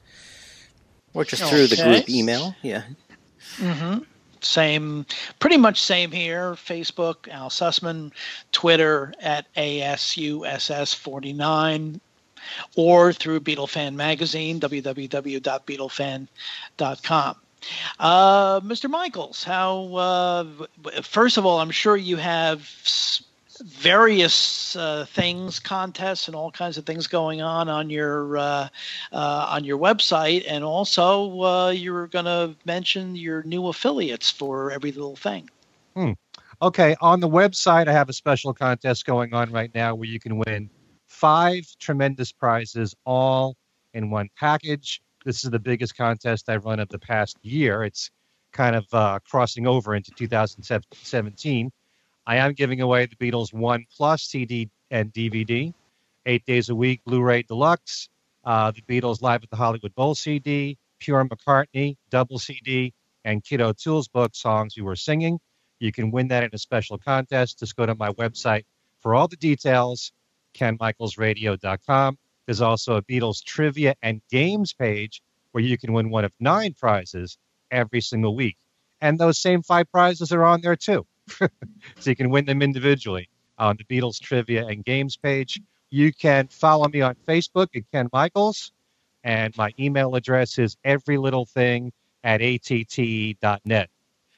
or 1.14 1.26
just 1.26 1.44
through 1.44 1.64
okay. 1.64 1.76
the 1.76 1.84
group 1.84 2.10
email. 2.10 2.56
Yeah. 2.62 2.84
Mm-hmm. 3.58 4.04
Same, 4.42 5.06
pretty 5.40 5.58
much 5.58 5.82
same 5.82 6.12
here. 6.12 6.54
Facebook, 6.54 7.28
Al 7.28 7.50
Sussman, 7.50 8.14
Twitter 8.52 9.12
at 9.22 9.52
ASUSS49, 9.56 12.00
or 12.76 13.14
through 13.14 13.40
Beatle 13.42 13.70
Fan 13.70 13.96
Magazine, 13.96 14.60
www.beatlefan.com. 14.60 17.36
Uh, 18.00 18.60
Mr. 18.62 18.90
Michaels, 18.90 19.44
how? 19.44 19.96
Uh, 19.96 20.46
first 21.04 21.38
of 21.38 21.46
all, 21.46 21.60
I'm 21.60 21.72
sure 21.72 21.96
you 21.96 22.18
have 22.18 22.68
various 23.64 24.76
uh, 24.76 25.06
things, 25.10 25.60
contests, 25.60 26.28
and 26.28 26.36
all 26.36 26.52
kinds 26.52 26.78
of 26.78 26.86
things 26.86 27.08
going 27.08 27.42
on 27.42 27.70
on 27.70 27.90
your 27.90 28.38
uh, 28.38 28.70
uh, 29.12 29.46
on 29.50 29.64
your 29.64 29.78
website, 29.78 30.44
and 30.48 30.64
also 30.64 31.42
uh, 31.42 31.70
you 31.70 31.94
were 31.94 32.08
going 32.08 32.26
to 32.26 32.56
mention 32.66 33.16
your 33.16 33.44
new 33.44 33.68
affiliates 33.68 34.30
for 34.30 34.72
every 34.72 34.92
little 34.92 35.16
thing. 35.16 35.50
Hmm. 35.96 36.12
Okay, 36.62 36.96
on 37.02 37.20
the 37.20 37.30
website, 37.30 37.88
I 37.88 37.94
have 37.94 38.10
a 38.10 38.14
special 38.14 38.54
contest 38.54 39.06
going 39.06 39.34
on 39.34 39.52
right 39.52 39.74
now 39.74 39.96
where 39.96 40.08
you 40.08 40.20
can 40.20 40.38
win 40.38 40.70
five 41.08 41.66
tremendous 41.80 42.32
prizes 42.32 42.96
all 43.06 43.56
in 43.94 44.10
one 44.10 44.30
package. 44.38 45.02
This 45.24 45.44
is 45.44 45.52
the 45.52 45.60
biggest 45.60 45.96
contest 45.96 46.50
I've 46.50 46.66
run 46.66 46.80
of 46.80 46.90
the 46.90 46.98
past 46.98 47.38
year. 47.44 47.84
It's 47.84 48.10
kind 48.52 48.76
of 48.76 48.86
uh, 48.92 49.20
crossing 49.30 49.68
over 49.68 49.96
into 49.96 50.12
2017. 50.12 51.72
I 52.26 52.36
am 52.38 52.54
giving 52.54 52.82
away 52.82 53.06
the 53.06 53.16
Beatles 53.16 53.54
One 53.54 53.86
Plus 53.96 54.24
CD 54.24 54.70
and 54.90 55.14
DVD, 55.14 55.74
eight 56.26 56.46
days 56.46 56.70
a 56.70 56.76
week, 56.76 57.02
Blu-ray 57.06 57.44
Deluxe, 57.44 58.10
uh, 58.44 58.72
the 58.72 58.82
Beatles 58.82 59.22
Live 59.22 59.44
at 59.44 59.50
the 59.50 59.56
Hollywood 59.56 59.94
Bowl 59.96 60.16
CD, 60.16 60.78
Pure 61.00 61.30
McCartney 61.30 61.98
double 62.10 62.40
CD, 62.40 62.94
and 63.24 63.44
Kit 63.44 63.62
O'Toole's 63.62 64.08
book 64.08 64.36
Songs 64.36 64.76
We 64.76 64.84
Were 64.84 64.96
Singing. 64.96 65.40
You 65.80 65.92
can 65.92 66.12
win 66.12 66.28
that 66.30 66.44
in 66.44 66.50
a 66.54 66.58
special 66.58 66.98
contest. 66.98 67.60
Just 67.60 67.76
go 67.76 67.86
to 67.86 67.96
my 67.96 68.12
website 68.14 68.64
for 69.00 69.16
all 69.16 69.28
the 69.28 69.36
details, 69.36 70.12
kenmichaelsradio.com. 70.56 72.18
There's 72.46 72.62
also 72.62 72.96
a 72.96 73.02
Beatles 73.02 73.44
trivia 73.44 73.96
and 74.02 74.22
games 74.30 74.74
page 74.74 75.22
where 75.52 75.64
you 75.64 75.78
can 75.78 75.94
win 75.94 76.10
one 76.10 76.26
of 76.26 76.32
nine 76.40 76.74
prizes 76.74 77.38
every 77.72 78.02
single 78.02 78.36
week. 78.36 78.58
And 79.02 79.20
those 79.20 79.40
same 79.40 79.62
five 79.62 79.92
prizes 79.92 80.32
are 80.32 80.44
on 80.44 80.62
there 80.62 80.76
too. 80.76 81.06
so 81.40 81.50
you 82.10 82.16
can 82.16 82.30
win 82.30 82.46
them 82.46 82.62
individually 82.62 83.30
on 83.58 83.78
the 83.78 83.84
Beatles 83.84 84.20
trivia 84.20 84.66
and 84.68 84.84
games 84.84 85.18
page. 85.18 85.60
You 85.90 86.14
can 86.14 86.48
follow 86.48 86.88
me 86.88 87.02
on 87.02 87.16
Facebook 87.28 87.68
at 87.76 87.84
Ken 87.92 88.08
Michaels, 88.14 88.72
and 89.24 89.56
my 89.58 89.72
email 89.80 90.16
address 90.16 90.58
is 90.58 90.78
everylittlething 90.86 91.92
at 92.24 92.42
att.net. 92.42 93.90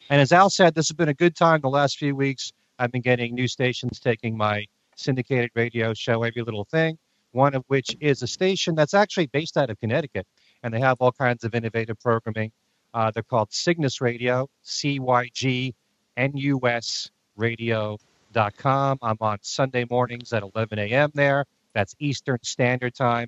And 0.10 0.22
as 0.22 0.32
Al 0.32 0.50
said, 0.50 0.76
this 0.76 0.90
has 0.90 0.96
been 0.96 1.10
a 1.10 1.14
good 1.14 1.36
time 1.36 1.62
the 1.62 1.70
last 1.70 1.98
few 1.98 2.16
weeks. 2.16 2.52
I've 2.80 2.92
been 2.92 3.02
getting 3.02 3.34
new 3.34 3.48
stations 3.48 4.00
taking 4.00 4.36
my 4.36 4.66
syndicated 4.96 5.52
radio 5.56 5.94
show, 5.94 6.24
Every 6.24 6.42
Little 6.42 6.66
Thing, 6.66 6.98
one 7.34 7.56
of 7.56 7.64
which 7.68 7.96
is 8.00 8.22
a 8.24 8.28
station 8.28 8.76
that's 8.76 8.94
actually 8.94 9.28
based 9.28 9.58
out 9.58 9.70
of 9.70 9.80
Connecticut, 9.80 10.26
and 10.64 10.74
they 10.74 10.80
have 10.80 10.98
all 11.00 11.12
kinds 11.12 11.44
of 11.44 11.54
innovative 11.54 12.00
programming. 12.00 12.52
Uh, 12.94 13.12
they're 13.12 13.24
called 13.24 13.52
Cygnus 13.52 14.02
Radio, 14.02 14.50
C 14.62 15.00
Y 15.00 15.30
G 15.34 15.76
N 16.16 16.32
U 16.36 16.60
S 16.64 17.10
Radio.com. 17.36 19.00
I'm 19.02 19.18
on 19.20 19.38
Sunday 19.42 19.86
mornings 19.90 20.32
at 20.32 20.44
11 20.44 20.80
a.m. 20.80 21.12
there. 21.14 21.46
That's 21.74 21.96
Eastern 22.00 22.38
Standard 22.44 22.94
Time. 22.94 23.28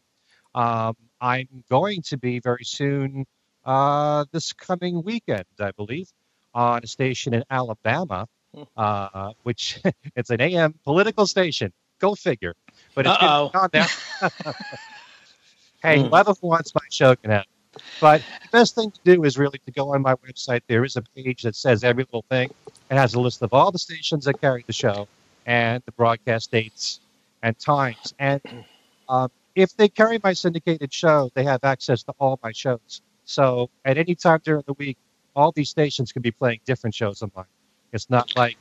Um, 0.53 0.95
I'm 1.20 1.47
going 1.70 2.01
to 2.03 2.18
be 2.18 2.39
very 2.39 2.64
soon, 2.64 3.26
uh, 3.66 4.26
this 4.32 4.53
coming 4.53 5.03
weekend, 5.03 5.45
I 5.60 5.72
believe, 5.72 6.08
on 6.53 6.82
a 6.84 6.88
station 6.88 7.34
in 7.34 7.43
Alabama, 7.49 8.28
hmm. 8.53 8.64
uh, 8.78 9.32
which 9.43 9.82
it's 10.16 10.30
an 10.30 10.41
AM 10.41 10.76
political 10.84 11.26
station. 11.26 11.74
Go 11.99 12.14
figure. 12.14 12.53
But 12.95 13.05
it's 13.07 13.17
on 13.19 13.69
there. 13.71 13.87
hey, 15.83 16.01
whoever 16.01 16.33
wants 16.41 16.73
my 16.73 16.81
show 16.89 17.15
can 17.15 17.31
have. 17.31 17.45
But 17.99 18.21
the 18.43 18.49
best 18.51 18.75
thing 18.75 18.91
to 18.91 18.99
do 19.03 19.23
is 19.25 19.37
really 19.37 19.59
to 19.65 19.71
go 19.71 19.93
on 19.93 20.01
my 20.01 20.15
website. 20.15 20.61
There 20.67 20.85
is 20.85 20.95
a 20.95 21.01
page 21.01 21.43
that 21.43 21.55
says 21.55 21.83
every 21.83 22.03
little 22.03 22.25
thing. 22.29 22.49
It 22.89 22.95
has 22.95 23.13
a 23.13 23.19
list 23.19 23.41
of 23.41 23.53
all 23.53 23.71
the 23.71 23.79
stations 23.79 24.25
that 24.25 24.39
carry 24.39 24.63
the 24.65 24.73
show 24.73 25.07
and 25.45 25.83
the 25.85 25.91
broadcast 25.91 26.51
dates 26.51 27.01
and 27.43 27.57
times. 27.59 28.13
And 28.17 28.41
um, 29.09 29.29
if 29.55 29.75
they 29.75 29.89
carry 29.89 30.19
my 30.23 30.33
syndicated 30.33 30.93
show, 30.93 31.29
they 31.33 31.43
have 31.43 31.63
access 31.63 32.03
to 32.03 32.13
all 32.19 32.39
my 32.41 32.51
shows. 32.51 33.01
So 33.25 33.69
at 33.83 33.97
any 33.97 34.15
time 34.15 34.39
during 34.43 34.63
the 34.65 34.73
week, 34.73 34.97
all 35.35 35.51
these 35.51 35.69
stations 35.69 36.11
can 36.11 36.21
be 36.21 36.31
playing 36.31 36.61
different 36.65 36.95
shows 36.95 37.21
of 37.21 37.35
mine. 37.35 37.45
It's 37.91 38.09
not 38.09 38.35
like 38.35 38.57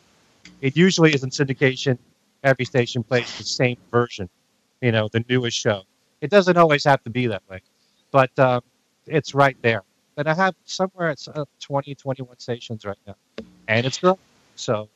it 0.60 0.76
usually 0.76 1.14
is 1.14 1.22
in 1.22 1.30
syndication. 1.30 1.98
Every 2.44 2.64
station 2.64 3.02
plays 3.02 3.36
the 3.38 3.44
same 3.44 3.78
version, 3.90 4.28
you 4.80 4.92
know, 4.92 5.08
the 5.08 5.24
newest 5.28 5.58
show. 5.58 5.82
It 6.20 6.30
doesn't 6.30 6.56
always 6.56 6.84
have 6.84 7.02
to 7.04 7.10
be 7.10 7.26
that 7.26 7.42
way, 7.50 7.60
but 8.12 8.38
um, 8.38 8.60
it's 9.06 9.34
right 9.34 9.56
there. 9.62 9.82
And 10.16 10.28
I 10.28 10.34
have 10.34 10.54
somewhere 10.64 11.10
it's 11.10 11.26
uh, 11.26 11.44
20, 11.60 11.94
21 11.94 12.38
stations 12.38 12.84
right 12.84 12.98
now, 13.06 13.16
and 13.66 13.84
it's 13.84 13.98
growing. 13.98 14.18
So 14.56 14.88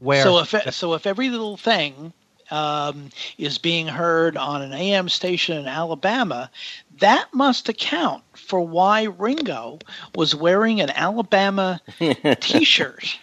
where? 0.00 0.22
So 0.24 0.38
if 0.40 0.74
so, 0.74 0.94
if 0.94 1.06
every 1.06 1.30
little 1.30 1.56
thing 1.56 2.12
um, 2.50 3.10
is 3.38 3.58
being 3.58 3.86
heard 3.86 4.36
on 4.36 4.62
an 4.62 4.72
AM 4.72 5.08
station 5.08 5.58
in 5.58 5.66
Alabama, 5.66 6.50
that 6.98 7.32
must 7.32 7.68
account 7.68 8.24
for 8.34 8.60
why 8.60 9.04
Ringo 9.04 9.78
was 10.14 10.34
wearing 10.34 10.80
an 10.80 10.90
Alabama 10.90 11.80
T-shirt 12.40 13.18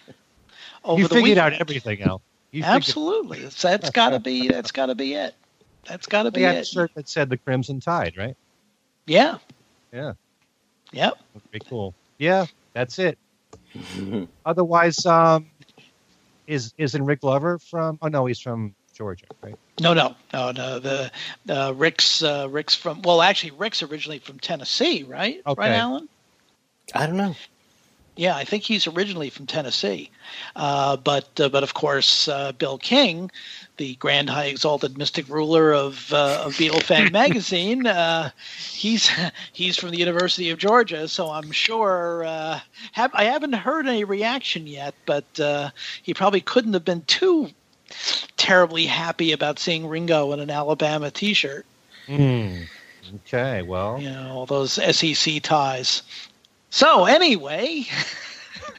over 0.84 1.02
you 1.02 1.08
the 1.08 1.14
figured 1.14 1.36
weekend. 1.36 1.54
out 1.54 1.60
everything, 1.60 2.02
Al. 2.02 2.22
You 2.52 2.64
Absolutely, 2.64 3.38
figured... 3.38 3.52
that's 3.52 3.90
got 3.90 4.10
to 4.10 4.18
be 4.18 4.48
that's 4.48 4.72
got 4.72 4.86
to 4.86 4.94
be 4.94 5.14
it. 5.14 5.34
That's 5.86 6.06
got 6.06 6.24
to 6.24 6.30
be 6.30 6.42
had 6.42 6.56
it. 6.56 6.60
a 6.60 6.64
shirt 6.64 6.90
that 6.94 7.08
said 7.08 7.30
the 7.30 7.36
Crimson 7.36 7.80
Tide, 7.80 8.14
right? 8.16 8.36
Yeah. 9.06 9.38
Yeah. 9.92 10.12
Yep. 10.92 11.18
Very 11.52 11.60
cool. 11.68 11.94
Yeah, 12.18 12.46
that's 12.72 12.98
it. 12.98 13.18
Otherwise, 14.46 15.06
um, 15.06 15.46
is 16.46 16.74
isn't 16.76 17.04
Rick 17.04 17.20
Glover 17.20 17.58
from? 17.58 17.98
Oh 18.02 18.08
no, 18.08 18.26
he's 18.26 18.40
from 18.40 18.74
Georgia, 18.94 19.26
right? 19.42 19.54
No, 19.80 19.94
no, 19.94 20.14
no, 20.32 20.50
no. 20.50 20.78
The 20.78 21.10
uh, 21.48 21.72
Rick's 21.72 22.22
uh, 22.22 22.48
Rick's 22.50 22.74
from 22.74 23.02
well, 23.02 23.22
actually, 23.22 23.52
Rick's 23.52 23.82
originally 23.82 24.18
from 24.18 24.38
Tennessee, 24.38 25.04
right? 25.04 25.40
Okay. 25.46 25.60
Right, 25.60 25.72
Alan? 25.72 26.08
I 26.94 27.06
don't 27.06 27.16
know. 27.16 27.34
Yeah, 28.20 28.36
I 28.36 28.44
think 28.44 28.64
he's 28.64 28.86
originally 28.86 29.30
from 29.30 29.46
Tennessee, 29.46 30.10
uh, 30.54 30.98
but 30.98 31.40
uh, 31.40 31.48
but 31.48 31.62
of 31.62 31.72
course, 31.72 32.28
uh, 32.28 32.52
Bill 32.52 32.76
King, 32.76 33.30
the 33.78 33.94
grand 33.94 34.28
high 34.28 34.44
exalted 34.44 34.98
mystic 34.98 35.26
ruler 35.26 35.72
of 35.72 36.12
uh, 36.12 36.42
of 36.44 36.52
Beatlefan 36.52 37.12
magazine, 37.22 37.86
uh, 37.86 38.28
he's 38.70 39.10
he's 39.54 39.78
from 39.78 39.88
the 39.88 39.96
University 39.96 40.50
of 40.50 40.58
Georgia. 40.58 41.08
So 41.08 41.30
I'm 41.30 41.50
sure 41.50 42.24
uh, 42.26 42.60
have, 42.92 43.10
I 43.14 43.24
haven't 43.24 43.54
heard 43.54 43.88
any 43.88 44.04
reaction 44.04 44.66
yet, 44.66 44.94
but 45.06 45.24
he 46.02 46.12
probably 46.12 46.42
couldn't 46.42 46.74
have 46.74 46.84
been 46.84 47.00
too 47.06 47.48
terribly 48.36 48.84
happy 48.84 49.32
about 49.32 49.58
seeing 49.58 49.86
Ringo 49.86 50.32
in 50.32 50.40
an 50.40 50.50
Alabama 50.50 51.10
T-shirt. 51.10 51.64
Mm. 52.06 52.66
Okay, 53.14 53.62
well, 53.62 53.98
you 53.98 54.10
know 54.10 54.30
all 54.30 54.44
those 54.44 54.72
SEC 54.94 55.42
ties. 55.42 56.02
So 56.70 57.04
anyway, 57.04 57.84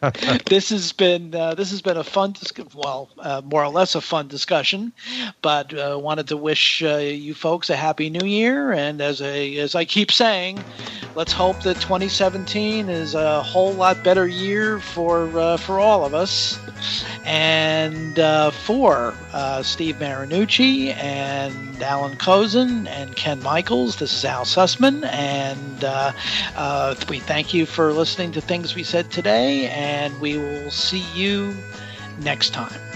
this 0.45 0.69
has 0.69 0.93
been 0.93 1.35
uh, 1.35 1.55
this 1.55 1.69
has 1.71 1.81
been 1.81 1.97
a 1.97 2.03
fun, 2.03 2.33
well, 2.73 3.09
uh, 3.19 3.41
more 3.43 3.63
or 3.63 3.69
less 3.69 3.95
a 3.95 4.01
fun 4.01 4.27
discussion. 4.27 4.93
But 5.41 5.73
uh, 5.73 5.99
wanted 6.01 6.27
to 6.29 6.37
wish 6.37 6.81
uh, 6.81 6.97
you 6.97 7.33
folks 7.33 7.69
a 7.69 7.75
happy 7.75 8.09
New 8.09 8.25
Year, 8.25 8.71
and 8.71 9.01
as 9.01 9.21
a 9.21 9.57
as 9.57 9.75
I 9.75 9.85
keep 9.85 10.11
saying, 10.11 10.63
let's 11.15 11.33
hope 11.33 11.61
that 11.63 11.75
2017 11.75 12.89
is 12.89 13.13
a 13.13 13.43
whole 13.43 13.73
lot 13.73 14.03
better 14.03 14.27
year 14.27 14.79
for 14.79 15.37
uh, 15.37 15.57
for 15.57 15.79
all 15.79 16.05
of 16.05 16.13
us. 16.13 16.57
And 17.25 18.17
uh, 18.17 18.49
for 18.51 19.13
Steve 19.61 19.97
Marinucci 19.97 20.95
and 20.95 21.70
Alan 21.81 22.17
Kozinn 22.17 22.87
and 22.87 23.15
Ken 23.15 23.41
Michaels, 23.41 23.95
this 23.95 24.13
is 24.13 24.25
Al 24.25 24.45
Sussman, 24.45 25.05
and 25.05 25.83
uh, 25.83 26.11
uh, 26.55 26.95
we 27.07 27.19
thank 27.19 27.53
you 27.53 27.65
for 27.65 27.93
listening 27.93 28.31
to 28.33 28.41
things 28.41 28.75
we 28.75 28.83
said 28.83 29.09
today. 29.09 29.67
And 29.67 30.01
and 30.01 30.19
we 30.19 30.37
will 30.37 30.71
see 30.71 31.05
you 31.13 31.55
next 32.19 32.51
time. 32.51 32.90